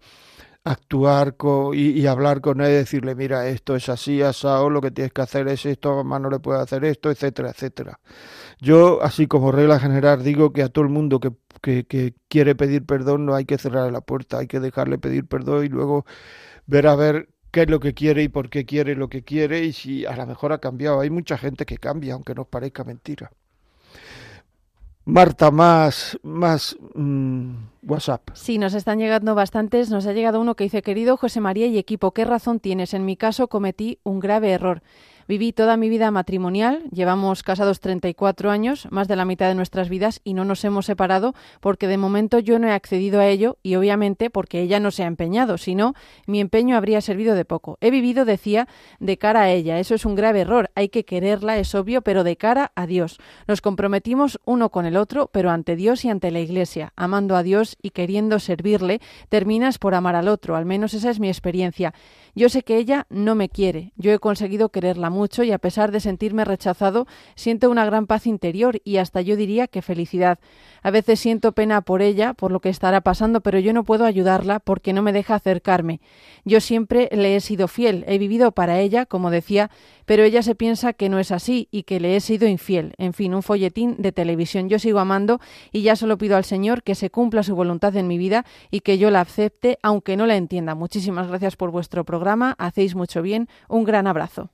actuar 0.70 1.36
co- 1.36 1.74
y, 1.74 2.06
hablar 2.06 2.40
con 2.40 2.60
él 2.60 2.70
y 2.70 2.74
decirle, 2.74 3.14
mira, 3.14 3.48
esto 3.48 3.76
es 3.76 3.88
así, 3.88 4.22
asado, 4.22 4.70
lo 4.70 4.80
que 4.80 4.90
tienes 4.90 5.12
que 5.12 5.22
hacer 5.22 5.48
es 5.48 5.66
esto, 5.66 5.94
mamá 5.96 6.18
no 6.18 6.30
le 6.30 6.38
puede 6.40 6.60
hacer 6.60 6.84
esto, 6.84 7.10
etcétera, 7.10 7.50
etcétera. 7.50 8.00
Yo, 8.60 9.02
así 9.02 9.26
como 9.28 9.52
regla 9.52 9.80
general, 9.80 10.22
digo 10.24 10.52
que 10.52 10.62
a 10.62 10.68
todo 10.70 10.84
el 10.84 10.90
mundo 10.90 11.20
que, 11.20 11.32
que, 11.62 11.86
que 11.86 12.14
quiere 12.28 12.54
pedir 12.56 12.86
perdón 12.86 13.26
no 13.26 13.34
hay 13.34 13.44
que 13.46 13.58
cerrar 13.58 13.92
la 13.92 14.00
puerta, 14.02 14.38
hay 14.38 14.46
que 14.48 14.60
dejarle 14.60 14.98
pedir 14.98 15.26
perdón 15.26 15.64
y 15.66 15.68
luego 15.68 16.06
ver 16.66 16.86
a 16.88 16.96
ver 16.96 17.28
qué 17.52 17.62
es 17.62 17.70
lo 17.70 17.80
que 17.80 17.94
quiere 17.94 18.22
y 18.24 18.28
por 18.28 18.50
qué 18.50 18.66
quiere 18.66 18.94
lo 18.96 19.08
que 19.08 19.24
quiere 19.24 19.64
y 19.64 19.72
si 19.72 20.06
a 20.06 20.16
lo 20.16 20.26
mejor 20.26 20.52
ha 20.52 20.58
cambiado. 20.60 21.00
Hay 21.00 21.10
mucha 21.10 21.38
gente 21.38 21.66
que 21.66 21.78
cambia, 21.78 22.14
aunque 22.14 22.34
nos 22.34 22.48
parezca 22.48 22.84
mentira. 22.84 23.32
Marta, 25.08 25.50
más, 25.50 26.18
más 26.22 26.76
mm, 26.94 27.54
WhatsApp. 27.82 28.28
Sí, 28.34 28.58
nos 28.58 28.74
están 28.74 28.98
llegando 28.98 29.34
bastantes. 29.34 29.88
Nos 29.88 30.06
ha 30.06 30.12
llegado 30.12 30.38
uno 30.38 30.54
que 30.54 30.64
dice, 30.64 30.82
querido 30.82 31.16
José 31.16 31.40
María 31.40 31.66
y 31.66 31.78
equipo, 31.78 32.12
¿qué 32.12 32.26
razón 32.26 32.60
tienes? 32.60 32.92
En 32.92 33.06
mi 33.06 33.16
caso 33.16 33.48
cometí 33.48 34.00
un 34.02 34.20
grave 34.20 34.50
error. 34.50 34.82
Viví 35.28 35.52
toda 35.52 35.76
mi 35.76 35.90
vida 35.90 36.10
matrimonial, 36.10 36.84
llevamos 36.90 37.42
casados 37.42 37.80
34 37.80 38.50
años, 38.50 38.88
más 38.90 39.08
de 39.08 39.16
la 39.16 39.26
mitad 39.26 39.46
de 39.48 39.54
nuestras 39.54 39.90
vidas, 39.90 40.22
y 40.24 40.32
no 40.32 40.46
nos 40.46 40.64
hemos 40.64 40.86
separado 40.86 41.34
porque 41.60 41.86
de 41.86 41.98
momento 41.98 42.38
yo 42.38 42.58
no 42.58 42.66
he 42.66 42.72
accedido 42.72 43.20
a 43.20 43.26
ello 43.26 43.58
y 43.62 43.74
obviamente 43.74 44.30
porque 44.30 44.62
ella 44.62 44.80
no 44.80 44.90
se 44.90 45.02
ha 45.02 45.06
empeñado, 45.06 45.58
si 45.58 45.74
no, 45.74 45.92
mi 46.26 46.40
empeño 46.40 46.78
habría 46.78 47.02
servido 47.02 47.34
de 47.34 47.44
poco. 47.44 47.76
He 47.82 47.90
vivido, 47.90 48.24
decía, 48.24 48.68
de 49.00 49.18
cara 49.18 49.42
a 49.42 49.50
ella. 49.50 49.78
Eso 49.78 49.94
es 49.94 50.06
un 50.06 50.14
grave 50.14 50.40
error. 50.40 50.70
Hay 50.74 50.88
que 50.88 51.04
quererla, 51.04 51.58
es 51.58 51.74
obvio, 51.74 52.00
pero 52.00 52.24
de 52.24 52.38
cara 52.38 52.72
a 52.74 52.86
Dios. 52.86 53.18
Nos 53.46 53.60
comprometimos 53.60 54.40
uno 54.46 54.70
con 54.70 54.86
el 54.86 54.96
otro, 54.96 55.28
pero 55.30 55.50
ante 55.50 55.76
Dios 55.76 56.06
y 56.06 56.08
ante 56.08 56.30
la 56.30 56.40
Iglesia. 56.40 56.94
Amando 56.96 57.36
a 57.36 57.42
Dios 57.42 57.76
y 57.82 57.90
queriendo 57.90 58.38
servirle, 58.38 59.02
terminas 59.28 59.78
por 59.78 59.94
amar 59.94 60.16
al 60.16 60.28
otro. 60.28 60.56
Al 60.56 60.64
menos 60.64 60.94
esa 60.94 61.10
es 61.10 61.20
mi 61.20 61.28
experiencia. 61.28 61.92
Yo 62.34 62.48
sé 62.48 62.62
que 62.62 62.78
ella 62.78 63.06
no 63.10 63.34
me 63.34 63.50
quiere. 63.50 63.92
Yo 63.96 64.10
he 64.10 64.18
conseguido 64.18 64.70
quererla 64.70 65.10
mucho 65.10 65.17
y 65.42 65.52
a 65.52 65.58
pesar 65.58 65.90
de 65.90 66.00
sentirme 66.00 66.44
rechazado, 66.44 67.06
siento 67.34 67.70
una 67.70 67.84
gran 67.84 68.06
paz 68.06 68.26
interior 68.26 68.80
y 68.84 68.98
hasta 68.98 69.20
yo 69.20 69.36
diría 69.36 69.66
que 69.66 69.82
felicidad. 69.82 70.38
A 70.82 70.90
veces 70.90 71.20
siento 71.20 71.52
pena 71.52 71.80
por 71.80 72.02
ella, 72.02 72.34
por 72.34 72.52
lo 72.52 72.60
que 72.60 72.68
estará 72.68 73.00
pasando, 73.00 73.40
pero 73.40 73.58
yo 73.58 73.72
no 73.72 73.84
puedo 73.84 74.04
ayudarla 74.04 74.60
porque 74.60 74.92
no 74.92 75.02
me 75.02 75.12
deja 75.12 75.34
acercarme. 75.34 76.00
Yo 76.44 76.60
siempre 76.60 77.08
le 77.12 77.36
he 77.36 77.40
sido 77.40 77.68
fiel, 77.68 78.04
he 78.06 78.18
vivido 78.18 78.52
para 78.52 78.80
ella, 78.80 79.06
como 79.06 79.30
decía, 79.30 79.70
pero 80.04 80.22
ella 80.22 80.42
se 80.42 80.54
piensa 80.54 80.92
que 80.92 81.08
no 81.08 81.18
es 81.18 81.32
así 81.32 81.68
y 81.70 81.82
que 81.82 82.00
le 82.00 82.16
he 82.16 82.20
sido 82.20 82.46
infiel. 82.48 82.94
En 82.96 83.12
fin, 83.12 83.34
un 83.34 83.42
folletín 83.42 83.96
de 83.98 84.12
televisión. 84.12 84.68
Yo 84.68 84.78
sigo 84.78 85.00
amando 85.00 85.40
y 85.72 85.82
ya 85.82 85.96
solo 85.96 86.16
pido 86.16 86.36
al 86.36 86.44
Señor 86.44 86.82
que 86.82 86.94
se 86.94 87.10
cumpla 87.10 87.42
su 87.42 87.54
voluntad 87.54 87.94
en 87.96 88.06
mi 88.06 88.18
vida 88.18 88.46
y 88.70 88.80
que 88.80 88.98
yo 88.98 89.10
la 89.10 89.20
acepte, 89.20 89.78
aunque 89.82 90.16
no 90.16 90.26
la 90.26 90.36
entienda. 90.36 90.74
Muchísimas 90.74 91.28
gracias 91.28 91.56
por 91.56 91.70
vuestro 91.70 92.04
programa, 92.04 92.54
hacéis 92.58 92.94
mucho 92.94 93.20
bien. 93.22 93.48
Un 93.68 93.84
gran 93.84 94.06
abrazo. 94.06 94.50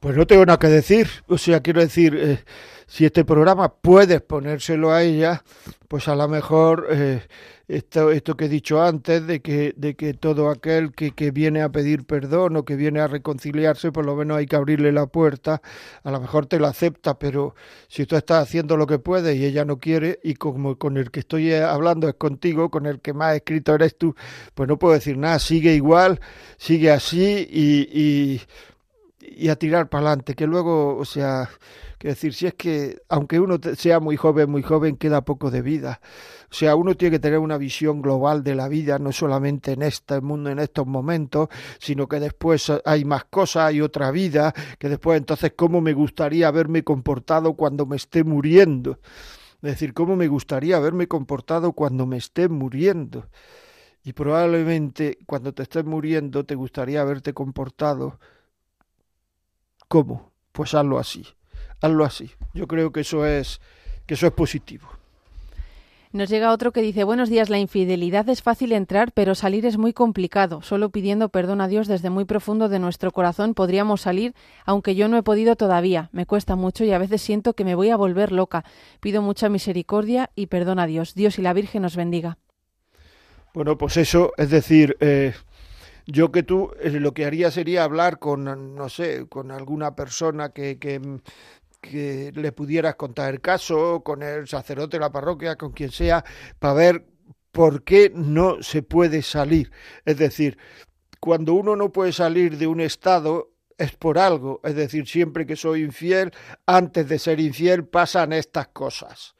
Pues 0.00 0.16
no 0.16 0.26
tengo 0.26 0.46
nada 0.46 0.58
que 0.58 0.68
decir. 0.68 1.08
O 1.26 1.38
sea, 1.38 1.60
quiero 1.60 1.80
decir, 1.80 2.14
eh, 2.16 2.44
si 2.86 3.04
este 3.04 3.24
programa 3.24 3.74
puedes 3.74 4.20
ponérselo 4.22 4.92
a 4.92 5.02
ella, 5.02 5.42
pues 5.88 6.06
a 6.06 6.14
lo 6.14 6.28
mejor 6.28 6.86
eh, 6.90 7.22
esto, 7.66 8.12
esto 8.12 8.36
que 8.36 8.44
he 8.44 8.48
dicho 8.48 8.80
antes, 8.80 9.26
de 9.26 9.42
que, 9.42 9.74
de 9.76 9.96
que 9.96 10.14
todo 10.14 10.50
aquel 10.50 10.92
que, 10.92 11.10
que 11.10 11.32
viene 11.32 11.62
a 11.62 11.70
pedir 11.70 12.04
perdón 12.06 12.56
o 12.56 12.64
que 12.64 12.76
viene 12.76 13.00
a 13.00 13.08
reconciliarse, 13.08 13.90
por 13.90 14.06
lo 14.06 14.14
menos 14.14 14.38
hay 14.38 14.46
que 14.46 14.54
abrirle 14.54 14.92
la 14.92 15.06
puerta, 15.06 15.62
a 16.04 16.10
lo 16.12 16.20
mejor 16.20 16.46
te 16.46 16.60
la 16.60 16.68
acepta, 16.68 17.18
pero 17.18 17.56
si 17.88 18.06
tú 18.06 18.14
estás 18.14 18.44
haciendo 18.44 18.76
lo 18.76 18.86
que 18.86 19.00
puedes 19.00 19.36
y 19.36 19.44
ella 19.44 19.64
no 19.64 19.80
quiere, 19.80 20.20
y 20.22 20.34
como 20.34 20.78
con 20.78 20.96
el 20.96 21.10
que 21.10 21.20
estoy 21.20 21.50
eh, 21.52 21.62
hablando 21.64 22.08
es 22.08 22.14
contigo, 22.14 22.70
con 22.70 22.86
el 22.86 23.00
que 23.00 23.14
más 23.14 23.34
escrito 23.34 23.74
eres 23.74 23.98
tú, 23.98 24.14
pues 24.54 24.68
no 24.68 24.78
puedo 24.78 24.94
decir 24.94 25.18
nada, 25.18 25.40
sigue 25.40 25.74
igual, 25.74 26.20
sigue 26.56 26.92
así 26.92 27.48
y... 27.50 27.88
y 27.92 28.40
y 29.36 29.48
a 29.48 29.56
tirar 29.56 29.88
para 29.88 30.08
adelante, 30.08 30.34
que 30.34 30.46
luego, 30.46 30.96
o 30.96 31.04
sea, 31.04 31.48
que 31.98 32.08
decir, 32.08 32.32
si 32.32 32.46
es 32.46 32.54
que 32.54 33.02
aunque 33.08 33.40
uno 33.40 33.58
sea 33.76 34.00
muy 34.00 34.16
joven, 34.16 34.50
muy 34.50 34.62
joven, 34.62 34.96
queda 34.96 35.24
poco 35.24 35.50
de 35.50 35.62
vida. 35.62 36.00
O 36.50 36.54
sea, 36.54 36.76
uno 36.76 36.96
tiene 36.96 37.16
que 37.16 37.18
tener 37.18 37.38
una 37.38 37.58
visión 37.58 38.00
global 38.00 38.42
de 38.42 38.54
la 38.54 38.68
vida, 38.68 38.98
no 38.98 39.12
solamente 39.12 39.72
en 39.72 39.82
este 39.82 40.20
mundo, 40.20 40.50
en 40.50 40.60
estos 40.60 40.86
momentos, 40.86 41.48
sino 41.78 42.08
que 42.08 42.20
después 42.20 42.72
hay 42.84 43.04
más 43.04 43.24
cosas, 43.24 43.64
hay 43.64 43.80
otra 43.80 44.10
vida, 44.10 44.54
que 44.78 44.88
después 44.88 45.18
entonces 45.18 45.52
cómo 45.56 45.80
me 45.80 45.92
gustaría 45.92 46.48
haberme 46.48 46.84
comportado 46.84 47.54
cuando 47.54 47.84
me 47.84 47.96
esté 47.96 48.24
muriendo. 48.24 49.00
Es 49.62 49.72
decir, 49.72 49.92
cómo 49.92 50.14
me 50.14 50.28
gustaría 50.28 50.76
haberme 50.76 51.08
comportado 51.08 51.72
cuando 51.72 52.06
me 52.06 52.16
esté 52.16 52.48
muriendo. 52.48 53.26
Y 54.04 54.12
probablemente 54.12 55.18
cuando 55.26 55.52
te 55.52 55.64
estés 55.64 55.84
muriendo 55.84 56.44
te 56.44 56.54
gustaría 56.54 57.00
haberte 57.00 57.34
comportado 57.34 58.18
¿Cómo? 59.88 60.32
Pues 60.52 60.74
hazlo 60.74 60.98
así. 60.98 61.26
Hazlo 61.80 62.04
así. 62.04 62.30
Yo 62.54 62.66
creo 62.66 62.92
que 62.92 63.00
eso 63.00 63.26
es 63.26 63.60
que 64.06 64.14
eso 64.14 64.26
es 64.26 64.32
positivo. 64.32 64.88
Nos 66.10 66.30
llega 66.30 66.52
otro 66.52 66.72
que 66.72 66.80
dice, 66.80 67.04
buenos 67.04 67.28
días, 67.28 67.50
la 67.50 67.58
infidelidad 67.58 68.26
es 68.30 68.40
fácil 68.40 68.72
entrar, 68.72 69.12
pero 69.12 69.34
salir 69.34 69.66
es 69.66 69.76
muy 69.76 69.92
complicado. 69.92 70.62
Solo 70.62 70.88
pidiendo 70.88 71.28
perdón 71.28 71.60
a 71.60 71.68
Dios 71.68 71.86
desde 71.86 72.08
muy 72.08 72.24
profundo 72.24 72.70
de 72.70 72.78
nuestro 72.78 73.10
corazón 73.12 73.52
podríamos 73.52 74.00
salir, 74.00 74.34
aunque 74.64 74.94
yo 74.94 75.08
no 75.08 75.18
he 75.18 75.22
podido 75.22 75.54
todavía. 75.54 76.08
Me 76.12 76.24
cuesta 76.24 76.56
mucho 76.56 76.84
y 76.84 76.92
a 76.92 76.98
veces 76.98 77.20
siento 77.20 77.52
que 77.52 77.64
me 77.64 77.74
voy 77.74 77.90
a 77.90 77.96
volver 77.96 78.32
loca. 78.32 78.64
Pido 79.00 79.20
mucha 79.20 79.50
misericordia 79.50 80.30
y 80.34 80.46
perdón 80.46 80.78
a 80.78 80.86
Dios. 80.86 81.14
Dios 81.14 81.38
y 81.38 81.42
la 81.42 81.52
Virgen 81.52 81.82
nos 81.82 81.94
bendiga. 81.94 82.38
Bueno, 83.52 83.76
pues 83.76 83.98
eso, 83.98 84.32
es 84.38 84.48
decir, 84.48 84.96
eh, 85.00 85.34
yo 86.10 86.32
que 86.32 86.42
tú 86.42 86.72
eh, 86.80 86.90
lo 86.90 87.12
que 87.12 87.26
haría 87.26 87.50
sería 87.50 87.84
hablar 87.84 88.18
con, 88.18 88.74
no 88.74 88.88
sé, 88.88 89.26
con 89.28 89.50
alguna 89.50 89.94
persona 89.94 90.50
que, 90.50 90.78
que 90.78 91.00
que 91.80 92.32
le 92.34 92.50
pudieras 92.50 92.96
contar 92.96 93.32
el 93.32 93.40
caso 93.40 94.02
con 94.02 94.22
el 94.24 94.48
sacerdote 94.48 94.96
de 94.96 95.00
la 95.00 95.12
parroquia, 95.12 95.56
con 95.56 95.70
quien 95.70 95.92
sea, 95.92 96.24
para 96.58 96.74
ver 96.74 97.06
por 97.52 97.84
qué 97.84 98.10
no 98.12 98.62
se 98.62 98.82
puede 98.82 99.22
salir. 99.22 99.70
Es 100.04 100.18
decir, 100.18 100.58
cuando 101.20 101.54
uno 101.54 101.76
no 101.76 101.92
puede 101.92 102.12
salir 102.12 102.58
de 102.58 102.66
un 102.66 102.80
estado 102.80 103.52
es 103.76 103.92
por 103.92 104.18
algo. 104.18 104.60
Es 104.64 104.74
decir, 104.74 105.06
siempre 105.06 105.46
que 105.46 105.56
soy 105.56 105.82
infiel, 105.82 106.32
antes 106.66 107.08
de 107.08 107.18
ser 107.18 107.40
infiel 107.40 107.86
pasan 107.86 108.32
estas 108.32 108.68
cosas. 108.68 109.34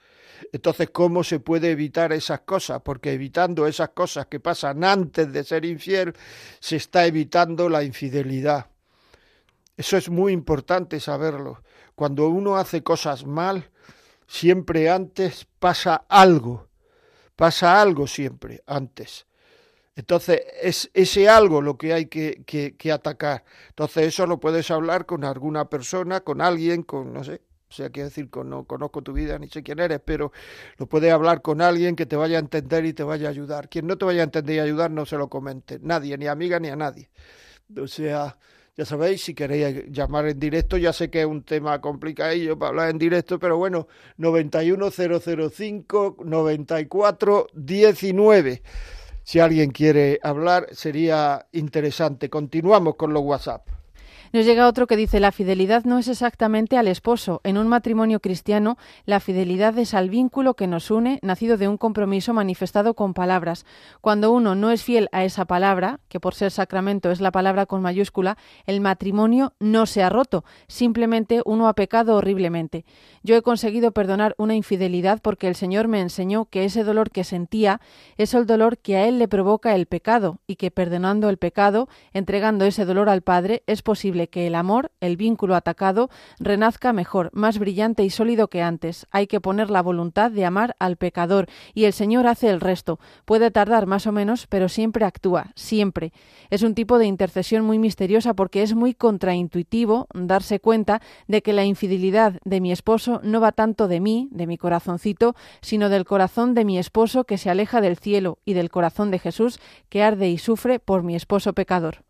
Entonces, 0.53 0.91
¿cómo 0.91 1.25
se 1.25 1.41
puede 1.41 1.71
evitar 1.71 2.13
esas 2.13 2.41
cosas? 2.41 2.81
Porque 2.83 3.13
evitando 3.13 3.67
esas 3.67 3.91
cosas 3.91 4.27
que 4.27 4.41
pasan 4.41 4.85
antes 4.85 5.33
de 5.33 5.45
ser 5.45 5.65
infiel, 5.65 6.15
se 6.61 6.77
está 6.77 7.07
evitando 7.07 7.69
la 7.69 7.83
infidelidad. 7.85 8.67
Eso 9.77 9.97
es 9.97 10.09
muy 10.09 10.33
importante 10.33 11.01
saberlo. 11.01 11.63
Cuando 11.95 12.29
uno 12.29 12.57
hace 12.57 12.83
cosas 12.83 13.25
mal, 13.25 13.71
siempre 14.27 14.91
antes 14.91 15.47
pasa 15.59 16.05
algo, 16.09 16.69
pasa 17.37 17.81
algo 17.81 18.07
siempre 18.07 18.63
antes. 18.67 19.27
Entonces, 19.99 20.43
es 20.63 20.91
ese 20.95 21.29
algo 21.29 21.61
lo 21.61 21.77
que 21.77 21.93
hay 21.93 22.07
que, 22.07 22.45
que, 22.47 22.93
atacar. 22.93 23.45
Entonces, 23.71 24.07
eso 24.07 24.29
lo 24.29 24.39
puedes 24.39 24.71
hablar 24.71 25.07
con 25.07 25.25
alguna 25.25 25.69
persona, 25.69 26.21
con 26.21 26.41
alguien, 26.41 26.85
con, 26.85 27.13
no 27.13 27.25
sé, 27.25 27.41
o 27.69 27.73
sea, 27.73 27.91
quiero 27.91 28.09
decir, 28.09 28.29
no 28.45 28.65
conozco 28.65 29.03
tu 29.03 29.13
vida, 29.13 29.39
ni 29.39 29.49
sé 29.49 29.63
quién 29.63 29.79
eres, 29.79 30.01
pero 30.05 30.33
lo 30.79 30.87
puedes 30.87 31.13
hablar 31.13 31.43
con 31.43 31.61
alguien 31.61 31.95
que 31.97 32.07
te 32.07 32.17
vaya 32.17 32.39
a 32.39 32.41
entender 32.41 32.87
y 32.87 32.95
te 32.95 33.03
vaya 33.03 33.29
a 33.29 33.31
ayudar. 33.31 33.69
Quien 33.69 33.87
no 33.87 33.99
te 33.99 34.07
vaya 34.07 34.23
a 34.23 34.25
entender 34.25 34.57
y 34.57 34.61
ayudar, 34.61 34.91
no 34.91 35.05
se 35.05 35.17
lo 35.17 35.29
comente. 35.29 35.79
Nadie, 35.83 36.17
ni 36.17 36.27
amiga, 36.27 36.59
ni 36.59 36.69
a 36.69 36.77
nadie. 36.77 37.11
O 37.77 37.87
sea, 37.87 38.39
ya 38.77 38.87
sabéis, 38.87 39.23
si 39.23 39.35
queréis 39.35 39.85
llamar 39.91 40.27
en 40.29 40.39
directo, 40.39 40.77
ya 40.79 40.93
sé 40.93 41.11
que 41.11 41.21
es 41.21 41.27
un 41.27 41.43
tema 41.43 41.81
complicadillo 41.81 42.59
para 42.59 42.71
hablar 42.71 42.91
en 42.91 42.99
directo, 42.99 43.39
pero 43.39 43.59
bueno, 43.59 43.89
91005 44.17 46.17
9419. 46.25 48.63
Si 49.25 49.41
alguien 49.41 49.71
quiere 49.73 50.21
hablar, 50.23 50.69
sería 50.73 51.47
interesante. 51.53 52.31
Continuamos 52.31 52.95
con 52.95 53.13
los 53.13 53.23
WhatsApp. 53.23 53.78
Nos 54.33 54.45
llega 54.45 54.69
otro 54.69 54.87
que 54.87 54.97
dice, 54.97 55.21
la 55.21 55.33
fidelidad 55.33 55.85
no 55.85 55.99
es 55.99 56.07
exactamente 56.07 56.77
al 56.77 56.87
esposo. 56.87 57.41
En 57.45 57.57
un 57.57 57.67
matrimonio 57.67 58.21
cristiano, 58.21 58.77
la 59.07 59.21
fidelidad 59.21 59.79
es 59.79 59.95
al 59.95 60.11
vínculo 60.11 60.55
que 60.55 60.67
nos 60.67 60.91
une, 60.91 61.19
nacido 61.23 61.57
de 61.57 61.67
un 61.67 61.79
compromiso 61.79 62.35
manifestado 62.35 62.93
con 62.95 63.15
palabras. 63.15 63.65
Cuando 64.03 64.31
uno 64.31 64.55
no 64.55 64.71
es 64.71 64.83
fiel 64.83 65.09
a 65.13 65.25
esa 65.25 65.47
palabra, 65.47 66.01
que 66.09 66.21
por 66.21 66.35
ser 66.35 66.51
sacramento 66.51 67.11
es 67.11 67.23
la 67.23 67.33
palabra 67.33 67.65
con 67.65 67.81
mayúscula, 67.81 68.37
el 68.67 68.83
matrimonio 68.83 69.55
no 69.61 69.87
se 69.87 70.03
ha 70.03 70.11
roto, 70.11 70.45
simplemente 70.67 71.41
uno 71.47 71.67
ha 71.67 71.73
pecado 71.73 72.17
horriblemente. 72.17 72.85
Yo 73.23 73.35
he 73.35 73.43
conseguido 73.43 73.93
perdonar 73.93 74.35
una 74.37 74.55
infidelidad 74.55 75.21
porque 75.23 75.49
el 75.49 75.55
Señor 75.55 75.89
me 75.89 76.01
enseñó 76.01 76.47
que 76.47 76.65
ese 76.65 76.85
dolor 76.85 77.11
que 77.11 77.25
sentía 77.25 77.81
es 78.19 78.35
el 78.35 78.45
dolor 78.45 78.79
que 78.79 78.97
a 78.97 79.07
él 79.07 79.19
le 79.19 79.29
provoca 79.29 79.75
el 79.75 79.87
pecado 79.87 80.41
y 80.47 80.57
que 80.57 80.71
perdonando 80.71 81.31
el 81.31 81.39
pecado, 81.39 81.89
entregando 82.13 82.67
ese 82.67 82.85
dolor 82.85 83.09
al 83.09 83.23
Padre, 83.23 83.63
es 83.67 83.83
posible 83.83 84.18
que 84.27 84.49
el 84.49 84.57
amor, 84.57 84.91
el 85.01 85.17
vínculo 85.17 85.55
atacado, 85.55 86.11
renazca 86.41 86.93
mejor, 86.93 87.31
más 87.33 87.61
brillante 87.61 88.03
y 88.03 88.11
sólido 88.11 88.49
que 88.49 88.63
antes. 88.63 89.07
Hay 89.13 89.29
que 89.29 89.41
poner 89.41 89.71
la 89.71 89.83
voluntad 89.83 90.33
de 90.33 90.45
amar 90.45 90.75
al 90.81 90.97
pecador 90.97 91.47
y 91.75 91.85
el 91.85 91.93
Señor 91.93 92.27
hace 92.27 92.49
el 92.49 92.61
resto. 92.61 92.99
Puede 93.25 93.53
tardar 93.53 93.87
más 93.87 94.09
o 94.09 94.13
menos, 94.13 94.49
pero 94.49 94.69
siempre 94.69 95.05
actúa, 95.05 95.53
siempre. 95.55 96.13
Es 96.51 96.63
un 96.63 96.75
tipo 96.75 96.99
de 96.99 97.07
intercesión 97.07 97.65
muy 97.65 97.79
misteriosa 97.79 98.35
porque 98.35 98.63
es 98.63 98.75
muy 98.75 98.95
contraintuitivo 98.95 100.09
darse 100.15 100.59
cuenta 100.59 101.01
de 101.29 101.43
que 101.43 101.53
la 101.53 101.65
infidelidad 101.65 102.41
de 102.45 102.61
mi 102.61 102.73
esposo 102.73 103.21
no 103.23 103.41
va 103.41 103.53
tanto 103.53 103.87
de 103.87 104.01
mí, 104.01 104.29
de 104.33 104.47
mi 104.47 104.59
corazoncito, 104.59 105.37
sino 105.61 105.89
del 105.89 106.05
corazón 106.05 106.55
de 106.55 106.65
mi 106.65 106.79
esposo 106.79 107.25
que 107.25 107.39
se 107.39 107.51
aleja 107.51 107.81
del 107.81 107.99
cielo 107.99 108.39
y 108.45 108.55
del 108.55 108.71
corazón 108.71 109.11
de 109.11 109.19
Jesús 109.19 109.61
que 109.89 110.03
arde 110.03 110.31
y 110.31 110.39
sufre 110.39 110.79
por 110.81 111.03
mi 111.03 111.15
esposo 111.15 111.53
pecador. 111.53 112.08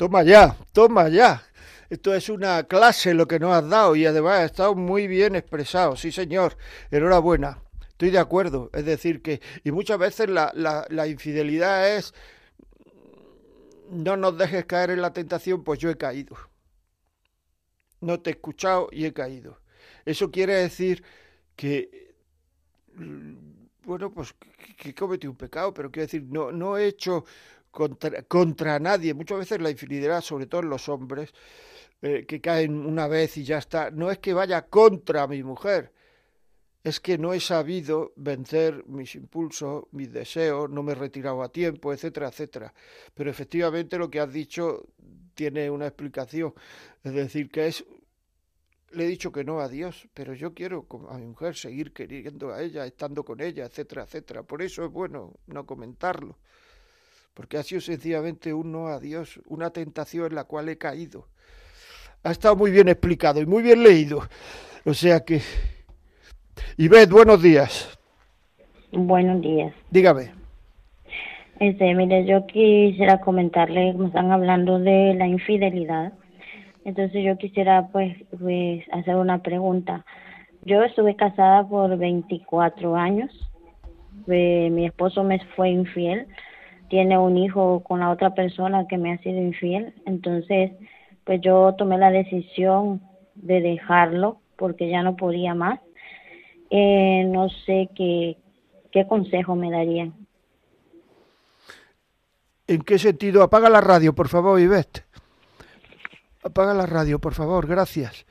Toma 0.00 0.22
ya, 0.22 0.56
toma 0.72 1.10
ya. 1.10 1.42
Esto 1.90 2.14
es 2.14 2.30
una 2.30 2.62
clase 2.64 3.12
lo 3.12 3.28
que 3.28 3.38
nos 3.38 3.52
has 3.52 3.68
dado 3.68 3.94
y 3.94 4.06
además 4.06 4.38
ha 4.38 4.44
estado 4.46 4.74
muy 4.74 5.06
bien 5.06 5.36
expresado. 5.36 5.94
Sí, 5.94 6.10
señor. 6.10 6.56
Enhorabuena. 6.90 7.58
Estoy 7.86 8.08
de 8.08 8.18
acuerdo. 8.18 8.70
Es 8.72 8.86
decir, 8.86 9.20
que. 9.20 9.42
Y 9.62 9.72
muchas 9.72 9.98
veces 9.98 10.30
la, 10.30 11.06
infidelidad 11.06 11.94
es. 11.98 12.14
No 13.90 14.16
nos 14.16 14.38
dejes 14.38 14.64
caer 14.64 14.88
en 14.88 15.02
la 15.02 15.12
tentación, 15.12 15.64
pues 15.64 15.78
yo 15.78 15.90
he 15.90 15.98
caído. 15.98 16.34
No 18.00 18.20
te 18.20 18.30
he 18.30 18.32
escuchado 18.32 18.88
y 18.90 19.04
he 19.04 19.12
caído. 19.12 19.60
Eso 20.06 20.30
quiere 20.30 20.54
decir 20.54 21.04
que 21.56 22.14
bueno, 23.84 24.10
pues 24.12 24.34
que, 24.78 24.94
cometí 24.94 25.26
un 25.26 25.36
pecado, 25.36 25.74
pero 25.74 25.90
quiero 25.90 26.06
decir, 26.06 26.22
no, 26.22 26.52
no 26.52 26.78
he 26.78 26.86
hecho 26.86 27.24
contra, 27.70 28.22
contra 28.22 28.78
nadie. 28.78 29.14
Muchas 29.14 29.38
veces 29.38 29.60
la 29.60 29.70
infidelidad, 29.70 30.20
sobre 30.20 30.46
todo 30.46 30.62
en 30.62 30.70
los 30.70 30.88
hombres, 30.88 31.32
eh, 32.02 32.24
que 32.26 32.40
caen 32.40 32.86
una 32.86 33.08
vez 33.08 33.36
y 33.36 33.44
ya 33.44 33.58
está, 33.58 33.90
no 33.90 34.10
es 34.10 34.18
que 34.18 34.32
vaya 34.32 34.66
contra 34.66 35.26
mi 35.26 35.42
mujer, 35.42 35.92
es 36.82 36.98
que 36.98 37.18
no 37.18 37.34
he 37.34 37.40
sabido 37.40 38.12
vencer 38.16 38.86
mis 38.86 39.14
impulsos, 39.14 39.84
mis 39.92 40.10
deseos, 40.10 40.70
no 40.70 40.82
me 40.82 40.92
he 40.92 40.94
retirado 40.94 41.42
a 41.42 41.52
tiempo, 41.52 41.92
etcétera, 41.92 42.28
etcétera. 42.28 42.72
Pero 43.14 43.30
efectivamente 43.30 43.98
lo 43.98 44.10
que 44.10 44.20
has 44.20 44.32
dicho 44.32 44.88
tiene 45.34 45.68
una 45.70 45.86
explicación. 45.86 46.54
Es 47.04 47.12
decir, 47.12 47.50
que 47.50 47.66
es 47.66 47.84
le 48.92 49.04
he 49.04 49.08
dicho 49.08 49.30
que 49.30 49.44
no 49.44 49.60
a 49.60 49.68
Dios, 49.68 50.08
pero 50.14 50.34
yo 50.34 50.52
quiero 50.54 50.86
a 51.10 51.18
mi 51.18 51.26
mujer 51.26 51.54
seguir 51.54 51.92
queriendo 51.92 52.52
a 52.52 52.62
ella, 52.62 52.86
estando 52.86 53.24
con 53.24 53.40
ella, 53.40 53.66
etcétera, 53.66 54.04
etcétera. 54.04 54.42
Por 54.42 54.62
eso 54.62 54.84
es 54.84 54.90
bueno 54.90 55.34
no 55.46 55.66
comentarlo 55.66 56.38
porque 57.34 57.56
ha 57.56 57.62
sido 57.62 57.80
sencillamente 57.80 58.52
un 58.52 58.72
no 58.72 58.88
a 58.88 58.98
Dios, 58.98 59.40
una 59.46 59.70
tentación 59.70 60.26
en 60.26 60.34
la 60.34 60.44
cual 60.44 60.68
he 60.68 60.78
caído. 60.78 61.28
Ha 62.22 62.32
estado 62.32 62.56
muy 62.56 62.70
bien 62.70 62.88
explicado 62.88 63.40
y 63.40 63.46
muy 63.46 63.62
bien 63.62 63.82
leído. 63.82 64.22
O 64.84 64.94
sea 64.94 65.20
que... 65.20 65.40
Ivette, 66.76 67.10
buenos 67.10 67.42
días. 67.42 67.98
Buenos 68.92 69.40
días. 69.40 69.72
Dígame. 69.90 70.32
Este, 71.60 71.94
mire, 71.94 72.26
yo 72.26 72.46
quisiera 72.46 73.20
comentarle, 73.20 73.92
me 73.94 74.08
están 74.08 74.32
hablando 74.32 74.78
de 74.78 75.14
la 75.14 75.26
infidelidad. 75.26 76.12
Entonces 76.84 77.22
yo 77.24 77.36
quisiera 77.36 77.88
pues, 77.92 78.16
pues 78.38 78.82
hacer 78.92 79.16
una 79.16 79.42
pregunta. 79.42 80.04
Yo 80.62 80.82
estuve 80.82 81.16
casada 81.16 81.66
por 81.68 81.96
24 81.96 82.96
años. 82.96 83.30
Eh, 84.26 84.68
mi 84.70 84.86
esposo 84.86 85.22
me 85.24 85.38
fue 85.56 85.70
infiel 85.70 86.26
tiene 86.90 87.16
un 87.16 87.38
hijo 87.38 87.82
con 87.84 88.00
la 88.00 88.10
otra 88.10 88.34
persona 88.34 88.86
que 88.88 88.98
me 88.98 89.12
ha 89.12 89.18
sido 89.18 89.38
infiel. 89.38 89.94
Entonces, 90.04 90.72
pues 91.24 91.40
yo 91.40 91.74
tomé 91.78 91.96
la 91.96 92.10
decisión 92.10 93.00
de 93.36 93.60
dejarlo 93.60 94.40
porque 94.56 94.90
ya 94.90 95.02
no 95.02 95.16
podía 95.16 95.54
más. 95.54 95.80
Eh, 96.68 97.24
no 97.26 97.48
sé 97.64 97.88
qué, 97.96 98.36
qué 98.92 99.06
consejo 99.06 99.54
me 99.54 99.70
darían. 99.70 100.14
¿En 102.66 102.82
qué 102.82 102.98
sentido? 102.98 103.42
Apaga 103.42 103.70
la 103.70 103.80
radio, 103.80 104.14
por 104.14 104.28
favor, 104.28 104.60
Ivette. 104.60 105.04
Apaga 106.42 106.74
la 106.74 106.86
radio, 106.86 107.18
por 107.18 107.34
favor, 107.34 107.66
gracias. 107.66 108.26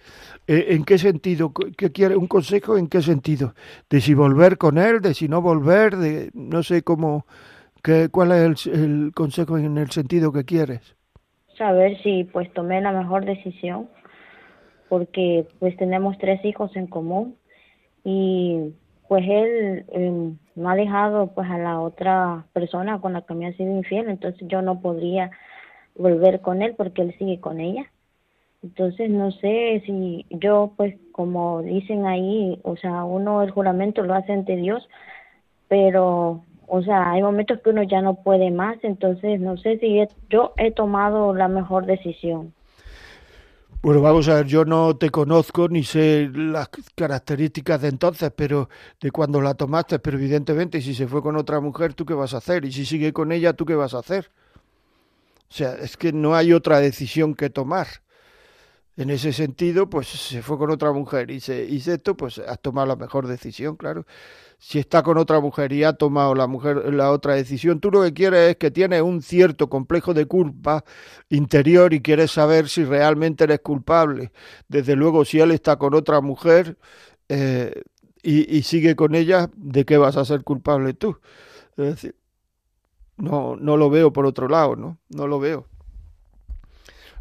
Eh, 0.47 0.68
¿En 0.70 0.84
qué 0.84 0.97
sentido? 0.97 1.53
¿Qué 1.53 1.91
quiere? 1.91 2.16
¿Un 2.16 2.28
consejo 2.28 2.78
en 2.78 2.88
qué 2.88 3.01
sentido? 3.01 3.53
¿De 3.89 4.01
si 4.01 4.14
volver 4.14 4.57
con 4.57 4.78
él? 4.78 4.99
¿De 4.99 5.14
si 5.14 5.28
no 5.28 5.41
volver? 5.41 5.95
De 5.95 6.32
no 6.34 6.64
sé 6.64 6.82
cómo 6.82 7.26
¿Qué, 7.84 8.09
¿Cuál 8.09 8.32
es 8.32 8.67
el, 8.67 9.11
consejo 9.13 9.57
en 9.57 9.77
el 9.77 9.89
sentido 9.91 10.32
que 10.32 10.45
quieres? 10.45 10.95
Saber 11.57 12.01
si 12.03 12.23
pues 12.25 12.51
tomé 12.53 12.82
la 12.82 12.91
mejor 12.91 13.25
decisión, 13.25 13.89
porque 14.88 15.47
pues 15.59 15.75
tenemos 15.77 16.17
tres 16.17 16.43
hijos 16.45 16.75
en 16.75 16.88
común 16.88 17.36
y 18.03 18.73
pues 19.07 19.23
él 19.27 19.86
eh, 19.91 20.32
no 20.55 20.69
ha 20.69 20.75
dejado 20.75 21.27
pues 21.34 21.49
a 21.49 21.57
la 21.57 21.80
otra 21.80 22.45
persona 22.53 23.01
con 23.01 23.13
la 23.13 23.21
que 23.21 23.34
me 23.34 23.47
ha 23.47 23.53
sido 23.53 23.75
infiel, 23.75 24.09
entonces 24.09 24.47
yo 24.47 24.61
no 24.61 24.82
podría 24.82 25.32
volver 25.95 26.41
con 26.41 26.61
él 26.61 26.75
porque 26.77 27.01
él 27.01 27.15
sigue 27.17 27.39
con 27.39 27.59
ella. 27.59 27.91
Entonces 28.61 29.09
no 29.09 29.32
sé 29.32 29.84
si 29.86 30.25
yo 30.30 30.73
pues 30.75 30.95
como 31.11 31.61
dicen 31.61 32.05
ahí, 32.05 32.59
o 32.63 32.75
sea, 32.77 33.03
uno 33.03 33.41
el 33.41 33.51
juramento 33.51 34.03
lo 34.03 34.13
hace 34.13 34.34
ante 34.34 34.55
Dios, 34.55 34.88
pero, 35.69 36.43
o 36.70 36.82
sea, 36.82 37.11
hay 37.11 37.22
momentos 37.22 37.59
que 37.61 37.70
uno 37.70 37.84
ya 37.84 38.01
no 38.01 38.15
puede 38.15 38.51
más, 38.51 38.78
entonces 38.84 39.39
no 39.39 39.57
sé 39.57 39.80
si 39.80 39.99
yo 40.30 40.53
he 40.57 40.72
tomado 40.72 41.34
la 41.34 41.47
mejor 41.47 41.86
decisión. 41.86 42.53
Bueno, 43.82 44.01
vamos 44.01 44.28
a 44.28 44.36
ver, 44.36 44.45
yo 44.45 44.65
no 44.65 44.97
te 44.97 45.09
conozco 45.09 45.70
ni 45.70 45.86
sé 45.86 46.30
las 46.34 46.70
características 46.95 47.82
de 47.82 47.88
entonces, 47.88 48.30
pero 48.36 48.67
de 48.99 49.09
cuando 49.09 49.39
la 49.39 49.53
tomaste, 49.53 49.99
pero 49.99 50.17
evidentemente 50.17 50.82
si 50.82 50.93
se 50.93 51.07
fue 51.07 51.22
con 51.22 51.38
otra 51.38 51.61
mujer, 51.61 51.93
¿tú 51.93 52.05
qué 52.05 52.13
vas 52.13 52.34
a 52.34 52.38
hacer? 52.38 52.65
Y 52.65 52.74
si 52.74 52.86
sigue 52.86 53.13
con 53.13 53.32
ella, 53.32 53.53
¿tú 53.53 53.65
qué 53.65 53.76
vas 53.76 53.93
a 53.93 53.99
hacer? 53.99 54.32
O 55.49 55.53
sea, 55.53 55.76
es 55.76 55.95
que 55.95 56.11
no 56.11 56.36
hay 56.36 56.51
otra 56.51 56.80
decisión 56.82 57.34
que 57.36 57.49
tomar. 57.49 57.88
En 59.00 59.10
ese 59.10 59.32
sentido, 59.34 59.89
pues 59.89 60.08
se 60.08 60.41
fue 60.41 60.58
con 60.58 60.72
otra 60.72 60.91
mujer 60.91 61.32
y 61.32 61.39
se 61.39 61.64
hizo 61.64 61.93
esto, 61.93 62.16
pues 62.16 62.38
has 62.38 62.62
tomado 62.62 62.86
la 62.88 62.95
mejor 62.95 63.28
decisión, 63.28 63.78
claro 63.78 64.06
si 64.60 64.78
está 64.78 65.04
con 65.04 65.18
otra 65.18 65.39
mujer 65.39 65.72
y 65.72 65.86
ha 65.86 65.93
tomado 65.93 66.36
la 66.36 66.45
mujer 66.45 66.93
la 66.93 67.12
otra 67.12 67.36
decisión, 67.36 67.80
tú 67.80 67.91
lo 67.91 68.04
que 68.04 68.14
quieres 68.14 68.52
es 68.52 68.58
que 68.58 68.72
tienes 68.72 69.02
un 69.02 69.22
cierto 69.22 69.70
complejo 69.70 70.14
de 70.14 70.26
culpa 70.26 70.84
interior 71.30 71.93
y 71.93 72.02
quieres 72.02 72.32
saber 72.32 72.68
si 72.68 72.84
realmente 72.84 73.45
eres 73.45 73.62
culpable. 73.62 74.34
Desde 74.68 74.97
luego, 74.97 75.24
si 75.24 75.39
él 75.39 75.52
está 75.52 75.78
con 75.78 75.93
otra 75.93 76.20
mujer 76.20 76.78
eh, 77.30 77.84
y, 78.22 78.62
sigue 78.64 78.97
con 78.97 79.16
ella, 79.16 79.50
¿de 79.56 79.86
qué 79.86 79.97
vas 79.97 80.18
a 80.18 80.26
ser 80.26 80.43
culpable 80.43 80.93
tú? 80.93 81.18
Es 81.78 81.86
decir, 81.86 82.16
no, 83.16 83.56
no 83.56 83.78
lo 83.78 83.89
veo 83.89 84.12
por 84.12 84.26
otro 84.26 84.50
lado, 84.50 84.76
¿no? 84.76 84.97
No 85.10 85.26
lo 85.28 85.39
veo. 85.39 85.68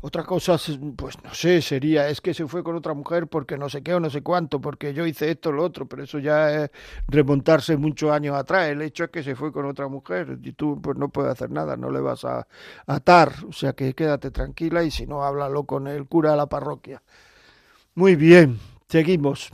Otra 0.01 0.23
cosa, 0.23 0.57
pues 0.97 1.17
no 1.25 1.35
sé, 1.35 1.61
sería, 1.61 2.09
es 2.09 2.21
que 2.21 2.33
se 2.33 2.47
fue 2.47 2.63
con 2.63 2.77
otra 2.77 2.95
mujer 2.95 3.27
porque 3.27 3.59
no 3.59 3.69
sé 3.69 3.83
qué 3.83 3.95
o 3.95 4.01
no 4.01 4.09
sé 4.11 4.23
cuánto, 4.23 4.61
porque 4.61 4.95
yo 4.95 5.05
hice 5.05 5.31
esto 5.31 5.49
o 5.49 5.53
lo 5.53 5.65
otro, 5.65 5.87
pero 5.89 6.05
eso 6.05 6.21
ya 6.21 6.53
es 6.53 6.71
remontarse 7.09 7.77
muchos 7.77 8.11
años 8.13 8.37
atrás. 8.37 8.69
El 8.69 8.81
hecho 8.83 9.05
es 9.05 9.11
que 9.11 9.25
se 9.25 9.35
fue 9.35 9.53
con 9.53 9.67
otra 9.67 9.89
mujer 9.89 10.39
y 10.43 10.53
tú 10.53 10.81
pues 10.81 10.97
no 10.97 11.09
puedes 11.09 11.33
hacer 11.33 11.51
nada, 11.51 11.77
no 11.77 11.91
le 11.91 12.01
vas 12.01 12.25
a 12.25 12.47
atar, 12.87 13.33
o 13.49 13.53
sea 13.53 13.73
que 13.73 13.93
quédate 13.95 14.31
tranquila 14.31 14.85
y 14.85 14.91
si 14.93 15.07
no, 15.07 15.25
háblalo 15.25 15.65
con 15.65 15.89
el 15.89 16.07
cura 16.07 16.31
de 16.31 16.37
la 16.37 16.47
parroquia. 16.47 17.03
Muy 17.95 18.15
bien, 18.15 18.61
seguimos. 18.89 19.51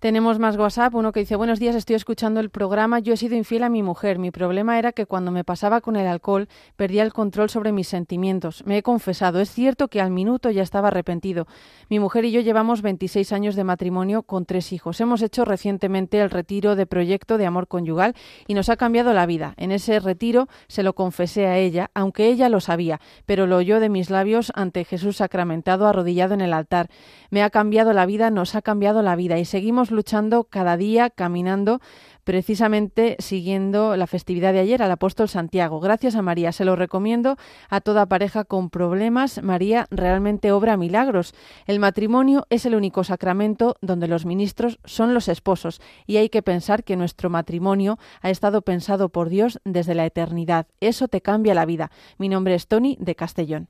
Tenemos 0.00 0.38
más 0.38 0.56
WhatsApp, 0.56 0.94
uno 0.94 1.10
que 1.10 1.18
dice, 1.18 1.34
buenos 1.34 1.58
días, 1.58 1.74
estoy 1.74 1.96
escuchando 1.96 2.38
el 2.38 2.50
programa, 2.50 3.00
yo 3.00 3.14
he 3.14 3.16
sido 3.16 3.34
infiel 3.34 3.64
a 3.64 3.68
mi 3.68 3.82
mujer, 3.82 4.20
mi 4.20 4.30
problema 4.30 4.78
era 4.78 4.92
que 4.92 5.06
cuando 5.06 5.32
me 5.32 5.42
pasaba 5.42 5.80
con 5.80 5.96
el 5.96 6.06
alcohol 6.06 6.46
perdía 6.76 7.02
el 7.02 7.12
control 7.12 7.50
sobre 7.50 7.72
mis 7.72 7.88
sentimientos. 7.88 8.62
Me 8.64 8.78
he 8.78 8.84
confesado, 8.84 9.40
es 9.40 9.50
cierto 9.50 9.88
que 9.88 10.00
al 10.00 10.12
minuto 10.12 10.52
ya 10.52 10.62
estaba 10.62 10.86
arrepentido. 10.86 11.48
Mi 11.88 11.98
mujer 11.98 12.24
y 12.26 12.30
yo 12.30 12.40
llevamos 12.40 12.80
26 12.80 13.32
años 13.32 13.56
de 13.56 13.64
matrimonio 13.64 14.22
con 14.22 14.44
tres 14.46 14.72
hijos. 14.72 15.00
Hemos 15.00 15.20
hecho 15.20 15.44
recientemente 15.44 16.20
el 16.20 16.30
retiro 16.30 16.76
de 16.76 16.86
proyecto 16.86 17.36
de 17.36 17.46
amor 17.46 17.66
conyugal 17.66 18.14
y 18.46 18.54
nos 18.54 18.68
ha 18.68 18.76
cambiado 18.76 19.12
la 19.14 19.26
vida. 19.26 19.54
En 19.56 19.72
ese 19.72 19.98
retiro 19.98 20.46
se 20.68 20.84
lo 20.84 20.94
confesé 20.94 21.48
a 21.48 21.58
ella, 21.58 21.90
aunque 21.94 22.28
ella 22.28 22.48
lo 22.48 22.60
sabía, 22.60 23.00
pero 23.26 23.48
lo 23.48 23.56
oyó 23.56 23.80
de 23.80 23.88
mis 23.88 24.10
labios 24.10 24.52
ante 24.54 24.84
Jesús 24.84 25.16
sacramentado 25.16 25.88
arrodillado 25.88 26.34
en 26.34 26.40
el 26.40 26.52
altar. 26.52 26.88
Me 27.30 27.42
ha 27.42 27.50
cambiado 27.50 27.92
la 27.92 28.06
vida, 28.06 28.30
nos 28.30 28.54
ha 28.54 28.62
cambiado 28.62 29.02
la 29.02 29.16
vida 29.16 29.40
y 29.40 29.44
seguimos 29.44 29.87
luchando 29.90 30.44
cada 30.44 30.76
día, 30.76 31.10
caminando, 31.10 31.80
precisamente 32.24 33.16
siguiendo 33.20 33.96
la 33.96 34.06
festividad 34.06 34.52
de 34.52 34.58
ayer 34.58 34.82
al 34.82 34.90
apóstol 34.90 35.28
Santiago. 35.28 35.80
Gracias 35.80 36.14
a 36.14 36.22
María, 36.22 36.52
se 36.52 36.66
lo 36.66 36.76
recomiendo 36.76 37.36
a 37.70 37.80
toda 37.80 38.04
pareja 38.06 38.44
con 38.44 38.68
problemas. 38.68 39.42
María 39.42 39.86
realmente 39.90 40.52
obra 40.52 40.76
milagros. 40.76 41.34
El 41.66 41.80
matrimonio 41.80 42.46
es 42.50 42.66
el 42.66 42.74
único 42.74 43.02
sacramento 43.02 43.76
donde 43.80 44.08
los 44.08 44.26
ministros 44.26 44.78
son 44.84 45.14
los 45.14 45.28
esposos 45.28 45.80
y 46.06 46.18
hay 46.18 46.28
que 46.28 46.42
pensar 46.42 46.84
que 46.84 46.96
nuestro 46.96 47.30
matrimonio 47.30 47.98
ha 48.20 48.28
estado 48.28 48.60
pensado 48.60 49.08
por 49.08 49.30
Dios 49.30 49.58
desde 49.64 49.94
la 49.94 50.04
eternidad. 50.04 50.66
Eso 50.80 51.08
te 51.08 51.22
cambia 51.22 51.54
la 51.54 51.64
vida. 51.64 51.90
Mi 52.18 52.28
nombre 52.28 52.54
es 52.54 52.66
Tony 52.66 52.98
de 53.00 53.14
Castellón. 53.14 53.68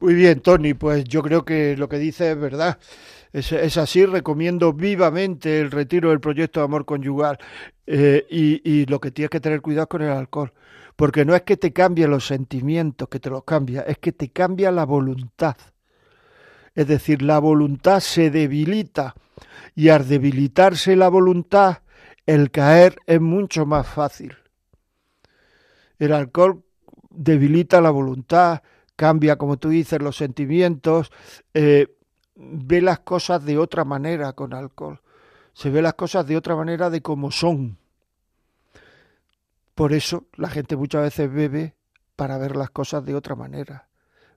Muy 0.00 0.14
bien, 0.14 0.40
Tony, 0.40 0.74
pues 0.74 1.04
yo 1.04 1.22
creo 1.22 1.44
que 1.44 1.76
lo 1.76 1.88
que 1.88 1.98
dice 1.98 2.30
es 2.30 2.38
verdad. 2.38 2.78
Es, 3.32 3.76
así, 3.76 4.06
recomiendo 4.06 4.72
vivamente 4.72 5.60
el 5.60 5.70
retiro 5.70 6.10
del 6.10 6.20
proyecto 6.20 6.60
de 6.60 6.64
amor 6.64 6.86
conyugal 6.86 7.38
eh, 7.86 8.26
y, 8.30 8.86
lo 8.86 9.00
que 9.00 9.10
tienes 9.10 9.30
que 9.30 9.40
tener 9.40 9.60
cuidado 9.60 9.88
con 9.88 10.02
el 10.02 10.10
alcohol, 10.10 10.52
porque 10.96 11.24
no 11.24 11.34
es 11.34 11.42
que 11.42 11.56
te 11.56 11.72
cambie 11.72 12.08
los 12.08 12.26
sentimientos, 12.26 13.08
que 13.08 13.20
te 13.20 13.28
los 13.28 13.44
cambia, 13.44 13.82
es 13.82 13.98
que 13.98 14.12
te 14.12 14.30
cambia 14.30 14.70
la 14.72 14.84
voluntad. 14.84 15.56
Es 16.74 16.86
decir, 16.86 17.22
la 17.22 17.38
voluntad 17.38 18.00
se 18.00 18.30
debilita 18.30 19.14
y 19.74 19.90
al 19.90 20.08
debilitarse 20.08 20.96
la 20.96 21.08
voluntad, 21.08 21.78
el 22.24 22.50
caer 22.50 22.96
es 23.06 23.20
mucho 23.20 23.66
más 23.66 23.86
fácil. 23.86 24.36
El 25.98 26.12
alcohol 26.12 26.62
debilita 27.10 27.80
la 27.80 27.90
voluntad, 27.90 28.62
cambia, 28.96 29.36
como 29.36 29.58
tú 29.58 29.68
dices, 29.68 30.00
los 30.00 30.16
sentimientos, 30.16 31.10
eh, 31.52 31.97
ve 32.38 32.80
las 32.80 33.00
cosas 33.00 33.44
de 33.44 33.58
otra 33.58 33.84
manera 33.84 34.32
con 34.32 34.54
alcohol. 34.54 35.00
Se 35.52 35.70
ve 35.70 35.82
las 35.82 35.94
cosas 35.94 36.26
de 36.26 36.36
otra 36.36 36.54
manera 36.54 36.88
de 36.88 37.02
como 37.02 37.30
son. 37.32 37.78
Por 39.74 39.92
eso 39.92 40.24
la 40.34 40.48
gente 40.48 40.76
muchas 40.76 41.02
veces 41.02 41.32
bebe 41.32 41.74
para 42.16 42.38
ver 42.38 42.56
las 42.56 42.70
cosas 42.70 43.04
de 43.04 43.14
otra 43.14 43.34
manera. 43.34 43.88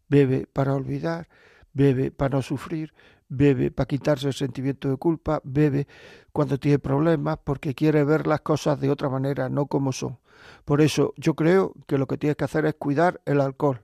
Bebe 0.09 0.47
para 0.51 0.73
olvidar, 0.73 1.29
bebe 1.73 2.11
para 2.11 2.37
no 2.37 2.41
sufrir, 2.41 2.93
bebe 3.29 3.71
para 3.71 3.87
quitarse 3.87 4.27
el 4.27 4.33
sentimiento 4.33 4.89
de 4.89 4.97
culpa, 4.97 5.39
bebe 5.43 5.87
cuando 6.31 6.59
tiene 6.59 6.79
problemas 6.79 7.39
porque 7.43 7.73
quiere 7.73 8.03
ver 8.03 8.27
las 8.27 8.41
cosas 8.41 8.79
de 8.79 8.89
otra 8.89 9.09
manera, 9.09 9.47
no 9.49 9.67
como 9.67 9.93
son. 9.93 10.19
Por 10.65 10.81
eso 10.81 11.13
yo 11.17 11.35
creo 11.35 11.73
que 11.87 11.97
lo 11.97 12.07
que 12.07 12.17
tienes 12.17 12.35
que 12.35 12.43
hacer 12.43 12.65
es 12.65 12.75
cuidar 12.75 13.21
el 13.25 13.41
alcohol. 13.41 13.83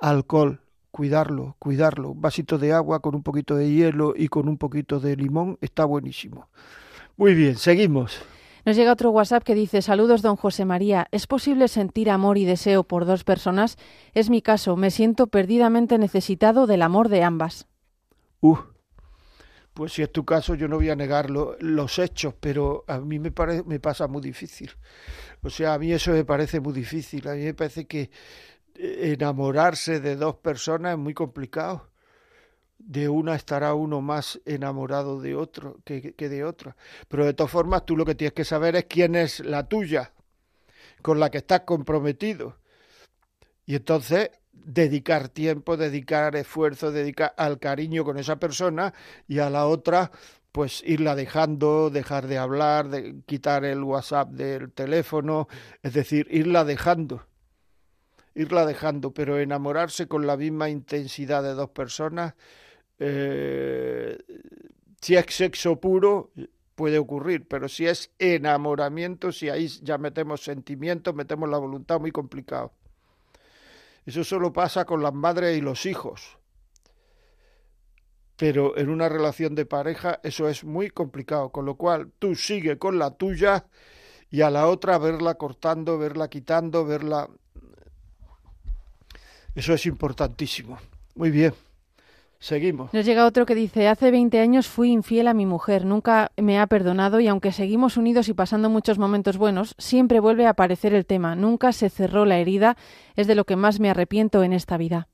Alcohol, 0.00 0.60
cuidarlo, 0.94 1.56
cuidarlo. 1.58 2.10
Un 2.10 2.20
vasito 2.20 2.56
de 2.56 2.72
agua 2.72 3.00
con 3.00 3.16
un 3.16 3.24
poquito 3.24 3.56
de 3.56 3.68
hielo 3.68 4.14
y 4.16 4.28
con 4.28 4.48
un 4.48 4.58
poquito 4.58 5.00
de 5.00 5.16
limón 5.16 5.58
está 5.60 5.84
buenísimo. 5.84 6.48
Muy 7.16 7.34
bien, 7.34 7.56
seguimos. 7.56 8.22
Nos 8.64 8.76
llega 8.76 8.92
otro 8.92 9.10
WhatsApp 9.10 9.42
que 9.42 9.56
dice, 9.56 9.82
saludos 9.82 10.22
don 10.22 10.36
José 10.36 10.64
María, 10.64 11.08
¿es 11.10 11.26
posible 11.26 11.66
sentir 11.66 12.10
amor 12.10 12.38
y 12.38 12.44
deseo 12.44 12.84
por 12.84 13.06
dos 13.06 13.24
personas? 13.24 13.76
Es 14.14 14.30
mi 14.30 14.40
caso, 14.40 14.76
me 14.76 14.92
siento 14.92 15.26
perdidamente 15.26 15.98
necesitado 15.98 16.68
del 16.68 16.82
amor 16.82 17.08
de 17.08 17.24
ambas. 17.24 17.66
Uh, 18.40 18.58
pues 19.72 19.94
si 19.94 20.02
es 20.02 20.12
tu 20.12 20.24
caso 20.24 20.54
yo 20.54 20.68
no 20.68 20.76
voy 20.76 20.90
a 20.90 20.96
negar 20.96 21.28
los 21.28 21.98
hechos, 21.98 22.34
pero 22.38 22.84
a 22.86 23.00
mí 23.00 23.18
me, 23.18 23.32
parece, 23.32 23.64
me 23.64 23.80
pasa 23.80 24.06
muy 24.06 24.22
difícil. 24.22 24.70
O 25.42 25.50
sea, 25.50 25.74
a 25.74 25.78
mí 25.80 25.92
eso 25.92 26.12
me 26.12 26.24
parece 26.24 26.60
muy 26.60 26.72
difícil. 26.72 27.26
A 27.26 27.34
mí 27.34 27.42
me 27.42 27.54
parece 27.54 27.86
que 27.86 28.10
enamorarse 28.76 30.00
de 30.00 30.16
dos 30.16 30.36
personas 30.36 30.92
es 30.92 30.98
muy 30.98 31.14
complicado. 31.14 31.90
De 32.78 33.08
una 33.08 33.34
estará 33.34 33.72
uno 33.74 34.00
más 34.00 34.40
enamorado 34.44 35.20
de 35.20 35.34
otro 35.34 35.78
que, 35.84 36.14
que, 36.14 36.28
de 36.28 36.44
otra. 36.44 36.76
Pero 37.08 37.24
de 37.24 37.32
todas 37.32 37.50
formas, 37.50 37.86
tú 37.86 37.96
lo 37.96 38.04
que 38.04 38.14
tienes 38.14 38.34
que 38.34 38.44
saber 38.44 38.76
es 38.76 38.84
quién 38.84 39.14
es 39.14 39.40
la 39.40 39.66
tuya, 39.66 40.12
con 41.00 41.18
la 41.18 41.30
que 41.30 41.38
estás 41.38 41.60
comprometido. 41.60 42.58
Y 43.64 43.76
entonces 43.76 44.30
dedicar 44.52 45.28
tiempo, 45.28 45.76
dedicar 45.76 46.36
esfuerzo, 46.36 46.92
dedicar 46.92 47.34
al 47.36 47.58
cariño 47.58 48.04
con 48.04 48.18
esa 48.18 48.36
persona 48.36 48.92
y 49.26 49.38
a 49.38 49.50
la 49.50 49.66
otra 49.66 50.10
pues 50.52 50.82
irla 50.86 51.16
dejando, 51.16 51.90
dejar 51.90 52.28
de 52.28 52.38
hablar, 52.38 52.88
de 52.88 53.22
quitar 53.26 53.64
el 53.64 53.82
WhatsApp 53.82 54.30
del 54.30 54.70
teléfono, 54.70 55.48
es 55.82 55.94
decir, 55.94 56.28
irla 56.30 56.64
dejando 56.64 57.26
irla 58.34 58.66
dejando, 58.66 59.12
pero 59.12 59.38
enamorarse 59.38 60.08
con 60.08 60.26
la 60.26 60.36
misma 60.36 60.68
intensidad 60.68 61.42
de 61.42 61.54
dos 61.54 61.70
personas, 61.70 62.34
eh, 62.98 64.18
si 65.00 65.16
es 65.16 65.26
sexo 65.28 65.80
puro, 65.80 66.30
puede 66.74 66.98
ocurrir, 66.98 67.46
pero 67.46 67.68
si 67.68 67.86
es 67.86 68.10
enamoramiento, 68.18 69.32
si 69.32 69.48
ahí 69.48 69.68
ya 69.82 69.98
metemos 69.98 70.42
sentimientos, 70.42 71.14
metemos 71.14 71.48
la 71.48 71.58
voluntad, 71.58 72.00
muy 72.00 72.10
complicado. 72.10 72.72
Eso 74.06 74.24
solo 74.24 74.52
pasa 74.52 74.84
con 74.84 75.02
las 75.02 75.14
madres 75.14 75.56
y 75.56 75.60
los 75.60 75.86
hijos. 75.86 76.38
Pero 78.36 78.76
en 78.76 78.90
una 78.90 79.08
relación 79.08 79.54
de 79.54 79.64
pareja 79.64 80.20
eso 80.24 80.48
es 80.48 80.64
muy 80.64 80.90
complicado, 80.90 81.50
con 81.50 81.64
lo 81.64 81.76
cual 81.76 82.10
tú 82.18 82.34
sigue 82.34 82.78
con 82.78 82.98
la 82.98 83.12
tuya 83.12 83.66
y 84.30 84.40
a 84.40 84.50
la 84.50 84.66
otra 84.66 84.98
verla 84.98 85.34
cortando, 85.34 85.96
verla 85.96 86.28
quitando, 86.28 86.84
verla 86.84 87.30
eso 89.54 89.74
es 89.74 89.86
importantísimo. 89.86 90.78
Muy 91.14 91.30
bien. 91.30 91.54
Seguimos. 92.38 92.92
Nos 92.92 93.06
llega 93.06 93.24
otro 93.24 93.46
que 93.46 93.54
dice, 93.54 93.88
hace 93.88 94.10
20 94.10 94.38
años 94.38 94.66
fui 94.66 94.90
infiel 94.90 95.28
a 95.28 95.34
mi 95.34 95.46
mujer, 95.46 95.86
nunca 95.86 96.30
me 96.36 96.58
ha 96.58 96.66
perdonado 96.66 97.18
y 97.20 97.26
aunque 97.26 97.52
seguimos 97.52 97.96
unidos 97.96 98.28
y 98.28 98.34
pasando 98.34 98.68
muchos 98.68 98.98
momentos 98.98 99.38
buenos, 99.38 99.74
siempre 99.78 100.20
vuelve 100.20 100.44
a 100.44 100.50
aparecer 100.50 100.92
el 100.92 101.06
tema, 101.06 101.36
nunca 101.36 101.72
se 101.72 101.88
cerró 101.88 102.26
la 102.26 102.38
herida, 102.38 102.76
es 103.16 103.26
de 103.26 103.34
lo 103.34 103.44
que 103.44 103.56
más 103.56 103.80
me 103.80 103.88
arrepiento 103.88 104.42
en 104.42 104.52
esta 104.52 104.76
vida. 104.76 105.08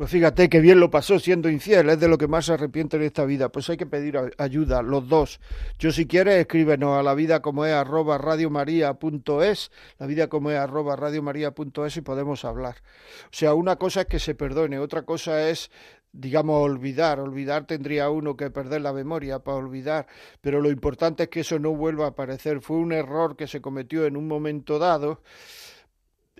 Pues 0.00 0.12
fíjate 0.12 0.48
que 0.48 0.60
bien 0.60 0.80
lo 0.80 0.88
pasó 0.88 1.18
siendo 1.18 1.50
infiel, 1.50 1.90
es 1.90 2.00
de 2.00 2.08
lo 2.08 2.16
que 2.16 2.26
más 2.26 2.46
se 2.46 2.54
arrepiente 2.54 2.96
en 2.96 3.02
esta 3.02 3.26
vida. 3.26 3.50
Pues 3.50 3.68
hay 3.68 3.76
que 3.76 3.84
pedir 3.84 4.18
ayuda, 4.38 4.80
los 4.80 5.06
dos. 5.06 5.40
Yo 5.78 5.92
si 5.92 6.06
quieres, 6.06 6.36
escríbenos 6.36 6.98
a 6.98 7.02
la 7.02 7.12
vida 7.12 7.42
como 7.42 7.66
es 7.66 7.74
arroba 7.74 8.16
radiomaria.es, 8.16 9.70
la 9.98 10.06
vida 10.06 10.28
como 10.28 10.50
es 10.50 10.56
arroba 10.56 10.96
y 11.12 12.00
podemos 12.00 12.46
hablar. 12.46 12.76
O 13.24 13.32
sea, 13.32 13.52
una 13.52 13.76
cosa 13.76 14.00
es 14.00 14.06
que 14.06 14.18
se 14.18 14.34
perdone, 14.34 14.78
otra 14.78 15.02
cosa 15.02 15.50
es 15.50 15.70
digamos, 16.12 16.56
olvidar. 16.64 17.20
Olvidar 17.20 17.66
tendría 17.66 18.08
uno 18.08 18.38
que 18.38 18.50
perder 18.50 18.80
la 18.80 18.94
memoria 18.94 19.40
para 19.40 19.58
olvidar, 19.58 20.06
pero 20.40 20.62
lo 20.62 20.70
importante 20.70 21.24
es 21.24 21.28
que 21.28 21.40
eso 21.40 21.58
no 21.58 21.72
vuelva 21.72 22.06
a 22.06 22.08
aparecer. 22.08 22.62
Fue 22.62 22.78
un 22.78 22.92
error 22.92 23.36
que 23.36 23.46
se 23.46 23.60
cometió 23.60 24.06
en 24.06 24.16
un 24.16 24.26
momento 24.26 24.78
dado 24.78 25.20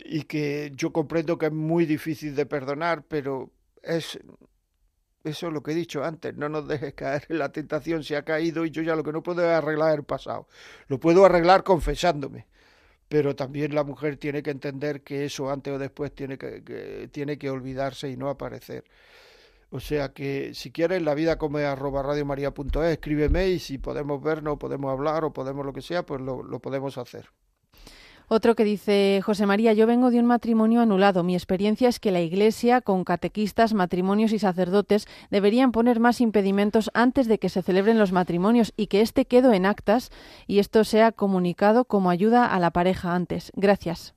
y 0.04 0.22
que 0.24 0.72
yo 0.74 0.92
comprendo 0.92 1.38
que 1.38 1.46
es 1.46 1.52
muy 1.52 1.86
difícil 1.86 2.34
de 2.34 2.46
perdonar, 2.46 3.04
pero 3.08 3.50
es 3.82 4.18
eso 5.24 5.48
es 5.48 5.52
lo 5.52 5.62
que 5.62 5.72
he 5.72 5.74
dicho 5.74 6.02
antes, 6.04 6.34
no 6.36 6.48
nos 6.48 6.66
dejes 6.66 6.94
caer 6.94 7.26
en 7.28 7.38
la 7.38 7.52
tentación, 7.52 8.02
se 8.04 8.16
ha 8.16 8.24
caído 8.24 8.64
y 8.64 8.70
yo 8.70 8.82
ya 8.82 8.96
lo 8.96 9.04
que 9.04 9.12
no 9.12 9.22
puedo 9.22 9.42
es 9.42 9.50
arreglar 9.50 9.94
el 9.98 10.04
pasado. 10.04 10.48
Lo 10.88 10.98
puedo 10.98 11.24
arreglar 11.24 11.62
confesándome, 11.64 12.46
pero 13.08 13.36
también 13.36 13.74
la 13.74 13.84
mujer 13.84 14.16
tiene 14.16 14.42
que 14.42 14.50
entender 14.50 15.02
que 15.02 15.24
eso 15.26 15.50
antes 15.50 15.74
o 15.74 15.78
después 15.78 16.14
tiene 16.14 16.38
que, 16.38 17.08
tiene 17.12 17.38
que 17.38 17.50
olvidarse 17.50 18.08
y 18.10 18.16
no 18.16 18.30
aparecer. 18.30 18.84
O 19.70 19.80
sea 19.80 20.12
que 20.12 20.54
si 20.54 20.72
quieres 20.72 21.02
la 21.02 21.14
vida 21.14 21.38
come 21.38 21.64
arroba 21.64 22.02
radiomaria.es, 22.02 22.92
escríbeme 22.92 23.48
y 23.50 23.58
si 23.58 23.78
podemos 23.78 24.22
vernos, 24.22 24.58
podemos 24.58 24.90
hablar 24.92 25.24
o 25.24 25.32
podemos 25.32 25.66
lo 25.66 25.72
que 25.72 25.82
sea, 25.82 26.04
pues 26.04 26.20
lo 26.20 26.60
podemos 26.60 26.98
hacer. 26.98 27.30
Otro 28.32 28.54
que 28.54 28.62
dice 28.62 29.20
José 29.24 29.44
María, 29.44 29.72
yo 29.72 29.88
vengo 29.88 30.12
de 30.12 30.20
un 30.20 30.26
matrimonio 30.26 30.80
anulado. 30.82 31.24
Mi 31.24 31.34
experiencia 31.34 31.88
es 31.88 31.98
que 31.98 32.12
la 32.12 32.20
Iglesia, 32.20 32.80
con 32.80 33.02
catequistas, 33.02 33.74
matrimonios 33.74 34.32
y 34.32 34.38
sacerdotes, 34.38 35.08
deberían 35.32 35.72
poner 35.72 35.98
más 35.98 36.20
impedimentos 36.20 36.92
antes 36.94 37.26
de 37.26 37.40
que 37.40 37.48
se 37.48 37.60
celebren 37.60 37.98
los 37.98 38.12
matrimonios 38.12 38.72
y 38.76 38.86
que 38.86 39.00
este 39.00 39.24
quede 39.24 39.56
en 39.56 39.66
actas 39.66 40.10
y 40.46 40.60
esto 40.60 40.84
sea 40.84 41.10
comunicado 41.10 41.86
como 41.86 42.08
ayuda 42.08 42.46
a 42.46 42.60
la 42.60 42.70
pareja 42.70 43.16
antes. 43.16 43.50
Gracias. 43.56 44.14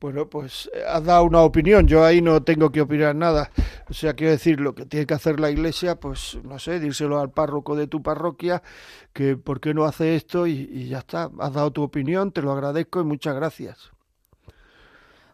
Bueno, 0.00 0.28
pues 0.28 0.70
eh, 0.74 0.82
has 0.86 1.04
dado 1.04 1.24
una 1.24 1.40
opinión, 1.40 1.86
yo 1.86 2.04
ahí 2.04 2.20
no 2.20 2.42
tengo 2.42 2.70
que 2.70 2.82
opinar 2.82 3.14
nada. 3.16 3.50
O 3.88 3.94
sea, 3.94 4.14
quiero 4.14 4.32
decir, 4.32 4.60
lo 4.60 4.74
que 4.74 4.84
tiene 4.84 5.06
que 5.06 5.14
hacer 5.14 5.40
la 5.40 5.50
iglesia, 5.50 5.98
pues 5.98 6.38
no 6.44 6.58
sé, 6.58 6.80
dírselo 6.80 7.18
al 7.18 7.30
párroco 7.30 7.76
de 7.76 7.86
tu 7.86 8.02
parroquia, 8.02 8.62
que 9.12 9.36
por 9.36 9.60
qué 9.60 9.72
no 9.74 9.84
hace 9.84 10.14
esto 10.16 10.46
y, 10.46 10.68
y 10.70 10.88
ya 10.88 10.98
está. 10.98 11.30
Has 11.38 11.52
dado 11.54 11.70
tu 11.72 11.82
opinión, 11.82 12.32
te 12.32 12.42
lo 12.42 12.52
agradezco 12.52 13.00
y 13.00 13.04
muchas 13.04 13.34
gracias. 13.34 13.95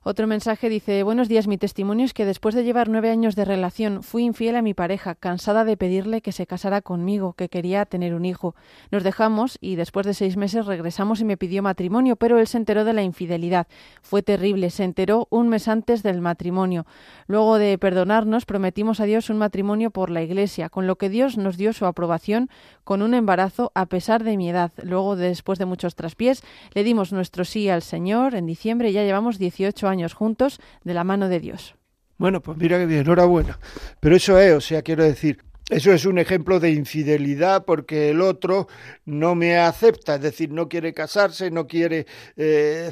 Otro 0.05 0.27
mensaje 0.27 0.69
dice, 0.69 1.05
buenos 1.05 1.29
días, 1.29 1.47
mi 1.47 1.59
testimonio 1.59 2.05
es 2.05 2.13
que 2.13 2.25
después 2.25 2.57
de 2.57 2.65
llevar 2.65 2.89
nueve 2.89 3.09
años 3.09 3.37
de 3.37 3.45
relación 3.45 4.03
fui 4.03 4.25
infiel 4.25 4.57
a 4.57 4.63
mi 4.63 4.75
pareja, 4.75 5.15
cansada 5.15 5.65
de 5.65 5.77
pedirle 5.77 6.23
que 6.23 6.33
se 6.33 6.45
casara 6.45 6.81
conmigo, 6.81 7.35
que 7.35 7.49
quería 7.49 7.85
tener 7.87 8.13
un 8.13 8.25
hijo. 8.25 8.57
Nos 8.91 9.05
dejamos 9.05 9.59
y 9.61 9.77
después 9.77 10.05
de 10.05 10.15
seis 10.15 10.37
meses 10.37 10.67
regresamos 10.67 11.21
y 11.21 11.25
me 11.25 11.37
pidió 11.37 11.63
matrimonio, 11.63 12.17
pero 12.17 12.41
él 12.41 12.49
se 12.49 12.59
enteró 12.59 12.85
de 12.85 12.95
la 12.95 13.05
infidelidad. 13.05 13.69
Fue 14.03 14.25
terrible, 14.25 14.71
se 14.71 14.83
enteró 14.83 15.29
un 15.31 15.49
mes 15.49 15.69
antes 15.69 16.03
del 16.03 16.21
matrimonio. 16.21 16.85
Luego 17.29 17.59
de 17.59 17.79
perdonarnos, 17.79 18.45
prometimos 18.45 18.99
a 18.99 19.05
Dios 19.05 19.31
un 19.31 19.39
matrimonio 19.39 19.93
por 19.93 20.11
la 20.11 20.23
iglesia, 20.23 20.69
con 20.69 20.89
lo 20.89 20.97
que 20.97 21.11
Dios 21.11 21.39
nos 21.39 21.57
dio 21.57 21.73
su 21.73 21.87
aprobación 21.87 22.51
con 22.85 23.03
un 23.03 23.15
embarazo 23.15 23.73
a 23.75 23.87
pesar 23.87 24.25
de 24.25 24.37
mi 24.37 24.51
edad. 24.51 24.73
Luego, 24.83 25.17
después 25.17 25.59
de 25.59 25.67
muchos 25.67 25.95
traspiés, 25.95 26.43
le 26.75 26.85
dimos 26.85 27.13
nuestro 27.13 27.45
sí 27.45 27.69
al 27.69 27.83
Señor 27.83 28.35
en 28.35 28.47
diciembre 28.47 28.91
y 28.91 28.93
ya 28.93 29.05
llevamos 29.05 29.39
18 29.39 29.89
años 29.89 30.15
juntos 30.15 30.61
de 30.85 30.95
la 30.95 31.05
mano 31.05 31.29
de 31.29 31.41
Dios. 31.41 31.75
Bueno, 32.19 32.41
pues 32.41 32.57
mira 32.59 32.79
que 32.79 32.87
bien, 32.87 33.01
enhorabuena. 33.01 33.59
Pero 34.01 34.17
eso 34.17 34.39
es, 34.39 34.53
o 34.53 34.61
sea, 34.61 34.83
quiero 34.83 35.03
decir, 35.03 35.39
eso 35.73 35.93
es 35.93 36.05
un 36.05 36.19
ejemplo 36.19 36.61
de 36.61 36.71
infidelidad 36.71 37.65
porque 37.65 38.11
el 38.11 38.21
otro 38.21 38.69
no 39.07 39.35
me 39.35 39.57
acepta, 39.57 40.17
es 40.17 40.21
decir, 40.21 40.51
no 40.51 40.69
quiere 40.69 40.93
casarse, 40.93 41.51
no 41.51 41.67
quiere 41.67 42.07
eh, 42.37 42.91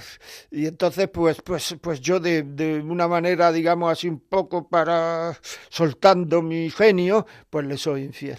y 0.50 0.66
entonces 0.66 1.08
pues 1.08 1.42
pues 1.42 1.76
pues 1.80 2.00
yo 2.00 2.20
de, 2.20 2.42
de, 2.42 2.80
una 2.80 3.06
manera 3.06 3.52
digamos 3.52 3.92
así 3.92 4.08
un 4.08 4.20
poco 4.20 4.68
para 4.68 5.38
soltando 5.68 6.42
mi 6.42 6.70
genio, 6.70 7.26
pues 7.50 7.66
le 7.66 7.76
soy 7.76 8.04
infiel. 8.04 8.38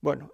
Bueno, 0.00 0.30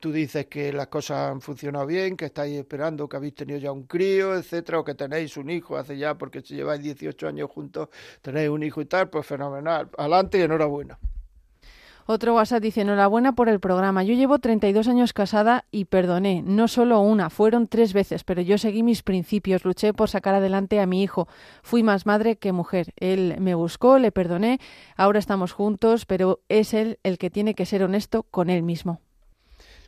tú 0.00 0.12
dices 0.12 0.46
que 0.46 0.72
las 0.72 0.88
cosas 0.88 1.30
han 1.30 1.40
funcionado 1.40 1.86
bien, 1.86 2.16
que 2.16 2.26
estáis 2.26 2.56
esperando, 2.56 3.08
que 3.08 3.16
habéis 3.16 3.34
tenido 3.34 3.58
ya 3.58 3.72
un 3.72 3.84
crío, 3.84 4.34
etcétera, 4.34 4.78
o 4.80 4.84
que 4.84 4.94
tenéis 4.94 5.36
un 5.36 5.50
hijo 5.50 5.76
hace 5.76 5.96
ya, 5.96 6.16
porque 6.16 6.40
si 6.40 6.54
lleváis 6.54 6.82
18 6.82 7.28
años 7.28 7.50
juntos, 7.50 7.88
tenéis 8.22 8.48
un 8.50 8.62
hijo 8.62 8.80
y 8.80 8.86
tal, 8.86 9.10
pues 9.10 9.26
fenomenal. 9.26 9.90
Adelante 9.96 10.38
y 10.38 10.42
enhorabuena. 10.42 10.98
Otro 12.06 12.34
WhatsApp 12.34 12.62
dice, 12.62 12.82
enhorabuena 12.82 13.34
por 13.34 13.48
el 13.48 13.60
programa. 13.60 14.02
Yo 14.02 14.12
llevo 14.12 14.38
32 14.38 14.88
años 14.88 15.14
casada 15.14 15.64
y 15.70 15.86
perdoné, 15.86 16.42
no 16.42 16.68
solo 16.68 17.00
una, 17.00 17.30
fueron 17.30 17.66
tres 17.66 17.94
veces, 17.94 18.24
pero 18.24 18.42
yo 18.42 18.58
seguí 18.58 18.82
mis 18.82 19.02
principios, 19.02 19.64
luché 19.64 19.94
por 19.94 20.10
sacar 20.10 20.34
adelante 20.34 20.80
a 20.80 20.86
mi 20.86 21.02
hijo. 21.02 21.28
Fui 21.62 21.82
más 21.82 22.04
madre 22.04 22.36
que 22.36 22.52
mujer. 22.52 22.92
Él 22.96 23.36
me 23.40 23.54
buscó, 23.54 23.98
le 23.98 24.12
perdoné, 24.12 24.60
ahora 24.96 25.18
estamos 25.18 25.52
juntos, 25.52 26.04
pero 26.04 26.40
es 26.50 26.74
él 26.74 26.98
el 27.04 27.16
que 27.16 27.30
tiene 27.30 27.54
que 27.54 27.64
ser 27.64 27.82
honesto 27.82 28.24
con 28.24 28.50
él 28.50 28.62
mismo. 28.62 29.00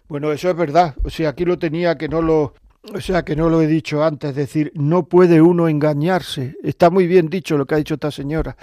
Bueno, 0.09 0.33
eso 0.33 0.51
es 0.51 0.57
verdad. 0.57 0.95
O 1.05 1.11
sea, 1.11 1.31
aquí 1.31 1.45
lo 1.45 1.59
tenía 1.59 1.99
que 1.99 2.09
no 2.09 2.23
lo, 2.23 2.55
o 2.95 3.01
sea, 3.01 3.25
que 3.25 3.35
no 3.35 3.49
lo 3.49 3.61
he 3.61 3.67
dicho 3.67 4.05
antes, 4.05 4.31
es 4.31 4.37
decir, 4.37 4.71
no 4.75 5.09
puede 5.09 5.43
uno 5.43 5.69
engañarse. 5.69 6.57
Está 6.63 6.91
muy 6.91 7.07
bien 7.07 7.29
dicho 7.29 7.59
lo 7.59 7.67
que 7.67 7.75
ha 7.75 7.79
dicho 7.79 7.95
esta 7.95 8.13
señora. 8.13 8.57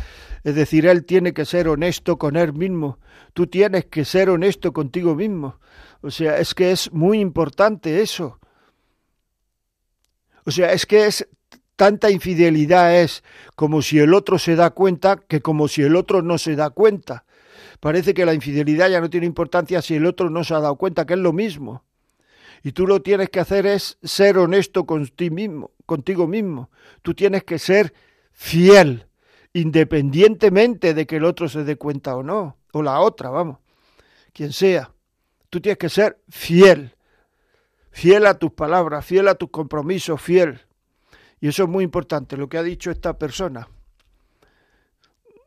Es 0.43 0.55
decir, 0.55 0.85
él 0.85 1.03
tiene 1.05 1.33
que 1.33 1.45
ser 1.45 1.67
honesto 1.67 2.17
con 2.17 2.37
él 2.37 2.53
mismo. 2.53 2.99
Tú 3.33 3.47
tienes 3.47 3.85
que 3.85 4.05
ser 4.05 4.29
honesto 4.29 4.71
contigo 4.71 5.15
mismo. 5.15 5.59
O 6.01 6.11
sea, 6.11 6.37
es 6.37 6.53
que 6.53 6.71
es 6.71 6.91
muy 6.93 7.19
importante 7.19 8.01
eso. 8.01 8.39
O 10.45 10.51
sea, 10.51 10.71
es 10.71 10.85
que 10.85 11.05
es 11.05 11.27
tanta 11.75 12.09
infidelidad 12.09 12.95
es 13.01 13.23
como 13.55 13.81
si 13.81 13.99
el 13.99 14.13
otro 14.13 14.37
se 14.39 14.55
da 14.55 14.69
cuenta 14.69 15.17
que 15.17 15.41
como 15.41 15.67
si 15.67 15.81
el 15.81 15.95
otro 15.95 16.21
no 16.21 16.37
se 16.37 16.55
da 16.55 16.69
cuenta 16.69 17.25
parece 17.83 18.13
que 18.13 18.25
la 18.25 18.33
infidelidad 18.33 18.89
ya 18.89 19.01
no 19.01 19.09
tiene 19.09 19.25
importancia 19.25 19.81
si 19.81 19.95
el 19.95 20.05
otro 20.05 20.29
no 20.29 20.45
se 20.45 20.53
ha 20.53 20.61
dado 20.61 20.77
cuenta 20.77 21.05
que 21.05 21.15
es 21.15 21.19
lo 21.19 21.33
mismo. 21.33 21.83
Y 22.63 22.71
tú 22.71 22.87
lo 22.87 23.01
tienes 23.01 23.29
que 23.29 23.41
hacer 23.41 23.65
es 23.65 23.97
ser 24.01 24.37
honesto 24.37 24.85
mismo, 25.29 25.71
contigo 25.85 26.25
mismo. 26.25 26.69
Tú 27.01 27.13
tienes 27.13 27.43
que 27.43 27.59
ser 27.59 27.93
fiel, 28.31 29.07
independientemente 29.51 30.93
de 30.93 31.05
que 31.05 31.17
el 31.17 31.25
otro 31.25 31.49
se 31.49 31.65
dé 31.65 31.75
cuenta 31.75 32.15
o 32.15 32.23
no, 32.23 32.55
o 32.71 32.81
la 32.81 33.01
otra, 33.01 33.29
vamos, 33.29 33.57
quien 34.31 34.53
sea. 34.53 34.89
Tú 35.49 35.59
tienes 35.59 35.77
que 35.77 35.89
ser 35.89 36.21
fiel, 36.29 36.95
fiel 37.91 38.27
a 38.27 38.35
tus 38.35 38.53
palabras, 38.53 39.05
fiel 39.05 39.27
a 39.27 39.35
tus 39.35 39.49
compromisos, 39.49 40.21
fiel. 40.21 40.61
Y 41.41 41.49
eso 41.49 41.63
es 41.63 41.69
muy 41.69 41.83
importante, 41.83 42.37
lo 42.37 42.47
que 42.47 42.57
ha 42.57 42.63
dicho 42.63 42.91
esta 42.91 43.17
persona. 43.17 43.67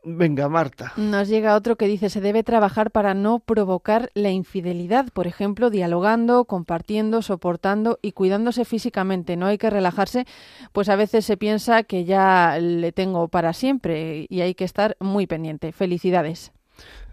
Venga, 0.09 0.47
Marta. 0.47 0.93
Nos 0.95 1.27
llega 1.27 1.57
otro 1.57 1.75
que 1.75 1.85
dice 1.85 2.09
se 2.09 2.21
debe 2.21 2.41
trabajar 2.41 2.91
para 2.91 3.13
no 3.13 3.39
provocar 3.39 4.09
la 4.13 4.29
infidelidad, 4.29 5.07
por 5.11 5.27
ejemplo, 5.27 5.69
dialogando, 5.69 6.45
compartiendo, 6.45 7.21
soportando 7.21 7.99
y 8.01 8.13
cuidándose 8.13 8.63
físicamente. 8.63 9.35
No 9.35 9.47
hay 9.47 9.57
que 9.57 9.69
relajarse, 9.69 10.25
pues 10.71 10.87
a 10.87 10.95
veces 10.95 11.25
se 11.25 11.35
piensa 11.35 11.83
que 11.83 12.05
ya 12.05 12.57
le 12.61 12.93
tengo 12.93 13.27
para 13.27 13.51
siempre 13.51 14.27
y 14.29 14.39
hay 14.39 14.55
que 14.55 14.63
estar 14.63 14.95
muy 15.01 15.27
pendiente. 15.27 15.73
Felicidades. 15.73 16.53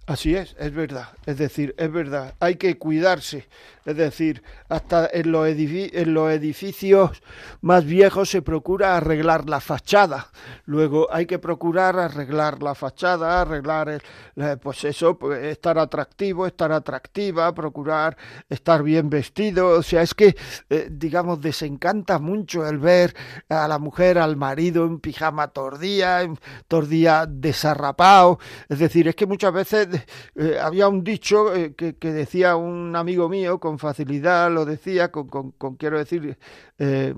Así 0.06 0.34
es, 0.34 0.54
es 0.58 0.74
verdad. 0.74 1.08
Es 1.24 1.38
decir, 1.38 1.74
es 1.78 1.90
verdad. 1.90 2.34
Hay 2.38 2.56
que 2.56 2.76
cuidarse. 2.76 3.48
Es 3.86 3.96
decir, 3.96 4.42
hasta 4.68 5.08
en 5.12 5.30
los, 5.32 5.46
en 5.48 6.14
los 6.14 6.30
edificios 6.30 7.22
más 7.60 7.84
viejos 7.84 8.30
se 8.30 8.42
procura 8.42 8.96
arreglar 8.96 9.48
la 9.48 9.60
fachada. 9.60 10.30
Luego 10.64 11.08
hay 11.12 11.26
que 11.26 11.38
procurar 11.38 11.98
arreglar 11.98 12.62
la 12.62 12.74
fachada, 12.74 13.42
arreglar, 13.42 13.88
el, 13.88 14.58
pues 14.58 14.84
eso, 14.84 15.18
pues 15.18 15.42
estar 15.44 15.78
atractivo, 15.78 16.46
estar 16.46 16.72
atractiva, 16.72 17.54
procurar 17.54 18.16
estar 18.48 18.82
bien 18.82 19.08
vestido. 19.08 19.68
O 19.68 19.82
sea, 19.82 20.02
es 20.02 20.14
que, 20.14 20.34
eh, 20.68 20.88
digamos, 20.90 21.40
desencanta 21.40 22.18
mucho 22.18 22.66
el 22.66 22.78
ver 22.78 23.14
a 23.48 23.68
la 23.68 23.78
mujer, 23.78 24.18
al 24.18 24.36
marido 24.36 24.84
en 24.84 24.98
pijama 24.98 25.48
tordía, 25.48 26.26
tordía 26.68 27.26
desarrapado. 27.26 28.38
Es 28.68 28.78
decir, 28.78 29.08
es 29.08 29.14
que 29.14 29.26
muchas 29.26 29.52
veces 29.52 29.93
eh, 30.34 30.58
había 30.60 30.88
un 30.88 31.02
dicho 31.02 31.54
eh, 31.54 31.74
que, 31.74 31.94
decía 32.12 32.56
un 32.56 32.94
amigo 32.96 33.28
mío, 33.28 33.58
con 33.58 33.78
facilidad 33.78 34.50
lo 34.50 34.64
decía, 34.64 35.10
con, 35.10 35.28
con, 35.28 35.52
con 35.52 35.76
quiero 35.76 35.98
decir, 35.98 36.36
eh, 36.78 37.14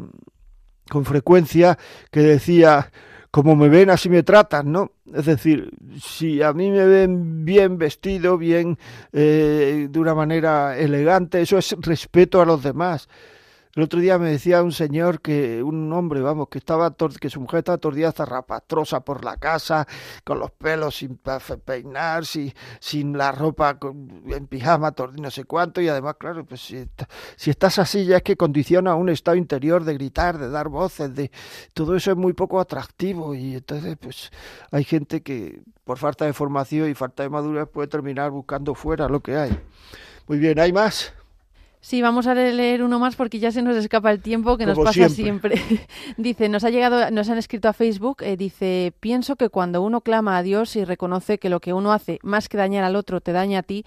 con 0.88 1.04
frecuencia, 1.04 1.78
que 2.10 2.20
decía, 2.20 2.90
como 3.30 3.56
me 3.56 3.68
ven, 3.68 3.90
así 3.90 4.08
me 4.08 4.22
tratan, 4.22 4.72
¿no? 4.72 4.92
Es 5.12 5.26
decir, 5.26 5.70
si 6.00 6.42
a 6.42 6.52
mí 6.52 6.70
me 6.70 6.86
ven 6.86 7.44
bien 7.44 7.76
vestido, 7.76 8.38
bien, 8.38 8.78
de 9.12 9.90
una 9.94 10.14
manera 10.14 10.78
elegante, 10.78 11.42
eso 11.42 11.58
es 11.58 11.76
respeto 11.80 12.40
a 12.40 12.46
los 12.46 12.62
demás. 12.62 13.08
El 13.76 13.82
otro 13.82 14.00
día 14.00 14.18
me 14.18 14.30
decía 14.30 14.62
un 14.62 14.72
señor 14.72 15.20
que, 15.20 15.62
un 15.62 15.92
hombre, 15.92 16.22
vamos, 16.22 16.48
que 16.48 16.56
estaba 16.56 16.96
que 17.20 17.28
su 17.28 17.42
mujer 17.42 17.58
estaba 17.58 17.94
días 17.94 18.14
zarrapastrosa 18.14 19.00
por 19.00 19.22
la 19.22 19.36
casa, 19.36 19.86
con 20.24 20.38
los 20.38 20.50
pelos 20.50 20.96
sin 20.96 21.20
peinar, 21.62 22.24
sin, 22.24 22.54
sin 22.80 23.18
la 23.18 23.32
ropa 23.32 23.78
en 23.82 24.46
pijama, 24.46 24.94
no 25.20 25.30
sé 25.30 25.44
cuánto, 25.44 25.82
y 25.82 25.88
además, 25.88 26.14
claro, 26.18 26.46
pues 26.46 26.62
si, 26.62 26.88
si 27.36 27.50
estás 27.50 27.78
así 27.78 28.06
ya 28.06 28.16
es 28.16 28.22
que 28.22 28.34
condiciona 28.34 28.94
un 28.94 29.10
estado 29.10 29.36
interior 29.36 29.84
de 29.84 29.92
gritar, 29.92 30.38
de 30.38 30.48
dar 30.48 30.70
voces, 30.70 31.14
de 31.14 31.30
todo 31.74 31.96
eso 31.96 32.10
es 32.10 32.16
muy 32.16 32.32
poco 32.32 32.60
atractivo 32.60 33.34
y 33.34 33.56
entonces 33.56 33.98
pues 34.00 34.30
hay 34.70 34.84
gente 34.84 35.20
que 35.22 35.60
por 35.84 35.98
falta 35.98 36.24
de 36.24 36.32
formación 36.32 36.88
y 36.88 36.94
falta 36.94 37.24
de 37.24 37.28
madurez 37.28 37.68
puede 37.68 37.88
terminar 37.88 38.30
buscando 38.30 38.74
fuera 38.74 39.06
lo 39.06 39.20
que 39.20 39.36
hay. 39.36 39.60
Muy 40.28 40.38
bien, 40.38 40.58
¿hay 40.58 40.72
más? 40.72 41.12
Sí, 41.86 42.02
vamos 42.02 42.26
a 42.26 42.34
leer 42.34 42.82
uno 42.82 42.98
más 42.98 43.14
porque 43.14 43.38
ya 43.38 43.52
se 43.52 43.62
nos 43.62 43.76
escapa 43.76 44.10
el 44.10 44.20
tiempo 44.20 44.56
que 44.56 44.66
nos 44.66 44.76
pasa 44.76 45.08
siempre. 45.08 45.54
dice, 46.16 46.48
nos 46.48 46.64
ha 46.64 46.70
llegado, 46.70 47.12
nos 47.12 47.28
han 47.28 47.38
escrito 47.38 47.68
a 47.68 47.72
Facebook, 47.72 48.24
eh, 48.24 48.36
dice, 48.36 48.92
pienso 48.98 49.36
que 49.36 49.50
cuando 49.50 49.80
uno 49.82 50.00
clama 50.00 50.36
a 50.36 50.42
Dios 50.42 50.74
y 50.74 50.84
reconoce 50.84 51.38
que 51.38 51.48
lo 51.48 51.60
que 51.60 51.72
uno 51.72 51.92
hace, 51.92 52.18
más 52.24 52.48
que 52.48 52.56
dañar 52.56 52.82
al 52.82 52.96
otro, 52.96 53.20
te 53.20 53.30
daña 53.30 53.60
a 53.60 53.62
ti, 53.62 53.84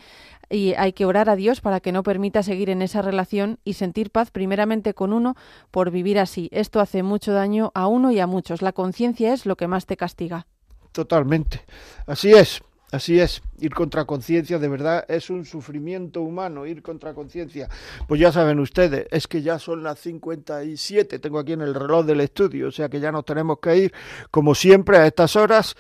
y 0.50 0.76
hay 0.76 0.94
que 0.94 1.06
orar 1.06 1.30
a 1.30 1.36
Dios 1.36 1.60
para 1.60 1.82
que 1.82 1.92
no 1.92 2.02
permita 2.02 2.42
seguir 2.42 2.70
en 2.70 2.82
esa 2.82 3.02
relación 3.02 3.60
y 3.66 3.74
sentir 3.74 4.12
paz 4.12 4.32
primeramente 4.32 4.94
con 4.94 5.12
uno 5.12 5.36
por 5.70 5.92
vivir 5.92 6.20
así. 6.20 6.48
Esto 6.54 6.80
hace 6.80 7.04
mucho 7.04 7.34
daño 7.34 7.70
a 7.76 7.88
uno 7.88 8.12
y 8.12 8.22
a 8.22 8.28
muchos. 8.28 8.62
La 8.62 8.72
conciencia 8.72 9.34
es 9.34 9.46
lo 9.46 9.58
que 9.58 9.68
más 9.68 9.86
te 9.86 9.98
castiga. 9.98 10.48
Totalmente. 10.94 11.66
Así 12.08 12.32
es. 12.32 12.62
Así 12.92 13.20
es, 13.20 13.44
ir 13.60 13.74
contra 13.76 14.06
conciencia 14.06 14.58
de 14.58 14.68
verdad 14.68 15.06
es 15.08 15.30
un 15.30 15.46
sufrimiento 15.46 16.22
humano, 16.22 16.66
ir 16.66 16.82
contra 16.82 17.14
conciencia. 17.14 17.70
Pues 18.08 18.20
ya 18.20 18.32
saben 18.32 18.60
ustedes, 18.60 19.06
es 19.12 19.28
que 19.28 19.44
ya 19.44 19.60
son 19.60 19.84
las 19.84 20.00
57, 20.00 21.20
tengo 21.20 21.38
aquí 21.38 21.54
en 21.54 21.62
el 21.62 21.76
reloj 21.76 22.04
del 22.06 22.22
estudio, 22.22 22.70
o 22.70 22.72
sea 22.72 22.90
que 22.90 23.00
ya 23.00 23.12
nos 23.12 23.26
tenemos 23.26 23.60
que 23.60 23.78
ir, 23.78 23.94
como 24.32 24.56
siempre, 24.56 24.98
a 24.98 25.06
estas 25.06 25.36
horas. 25.36 25.76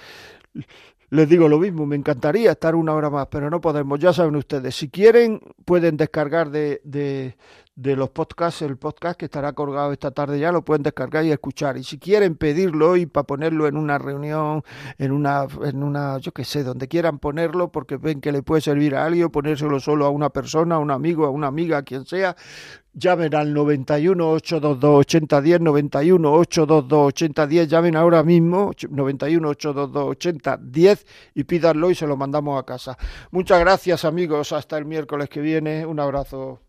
Les 1.12 1.28
digo 1.28 1.47
lo 1.47 1.57
mismo, 1.57 1.88
me 1.88 1.95
encantaría 1.95 2.51
estar 2.51 2.76
una 2.76 2.93
hora 2.93 3.10
más, 3.10 3.28
pero 3.32 3.49
no 3.49 3.60
podemos, 3.62 3.99
ya 3.99 4.14
saben 4.14 4.36
ustedes. 4.36 4.76
Si 4.76 4.89
quieren, 4.89 5.41
pueden 5.66 5.97
descargar 5.97 6.51
de, 6.51 6.82
de, 6.84 7.36
de 7.76 7.95
los 7.95 8.10
podcasts, 8.10 8.62
el 8.62 8.78
podcast 8.78 9.18
que 9.18 9.26
estará 9.26 9.53
colgado 9.53 9.91
esta 9.91 10.12
tarde 10.12 10.38
ya 10.38 10.51
lo 10.51 10.64
pueden 10.64 10.84
descargar 10.84 11.26
y 11.26 11.32
escuchar. 11.32 11.78
Y 11.78 11.84
si 11.84 11.97
quieren 11.97 12.36
pedirlo 12.36 12.95
y 12.95 13.07
para 13.07 13.24
ponerlo 13.26 13.68
en 13.68 13.78
una 13.78 13.97
reunión, 13.97 14.64
en 14.97 15.12
una, 15.12 15.47
en 15.64 15.82
una, 15.82 16.20
yo 16.20 16.32
qué 16.32 16.43
sé, 16.43 16.64
donde 16.64 16.88
quieran 16.88 17.18
ponerlo, 17.18 17.72
porque 17.72 17.97
ven 17.97 18.22
que 18.22 18.32
le 18.32 18.43
puede 18.43 18.62
servir 18.62 18.95
a 18.95 19.05
alguien, 19.05 19.30
ponérselo 19.30 19.80
solo 19.80 20.05
a 20.05 20.10
una 20.10 20.30
persona, 20.30 20.76
a 20.76 20.80
un 20.80 20.91
amigo, 20.91 21.26
a 21.26 21.32
una 21.32 21.47
amiga, 21.47 21.78
a 21.78 21.84
quien 21.84 22.05
sea, 22.05 22.36
llamen 23.00 23.34
al 23.34 23.54
91 23.54 24.32
822 24.32 25.00
8010, 25.00 25.62
91 25.62 26.34
822 26.34 27.08
8010, 27.08 27.68
llamen 27.68 27.95
ahora 27.95 28.24
mismo, 28.24 28.72
91 28.89 29.50
822 29.50 30.10
8010 30.12 31.06
y 31.36 31.43
pídanlo 31.45 31.89
y 31.89 31.95
se 31.95 32.06
lo 32.06 32.18
mandamos 32.18 32.60
a 32.60 32.66
casa. 32.66 32.97
Muchas 33.32 33.60
gracias 33.60 34.06
amigos, 34.06 34.52
hasta 34.52 34.78
el 34.78 34.86
miércoles 34.86 35.30
que 35.30 35.41
viene, 35.41 35.86
un 35.86 36.00
abrazo. 36.00 36.68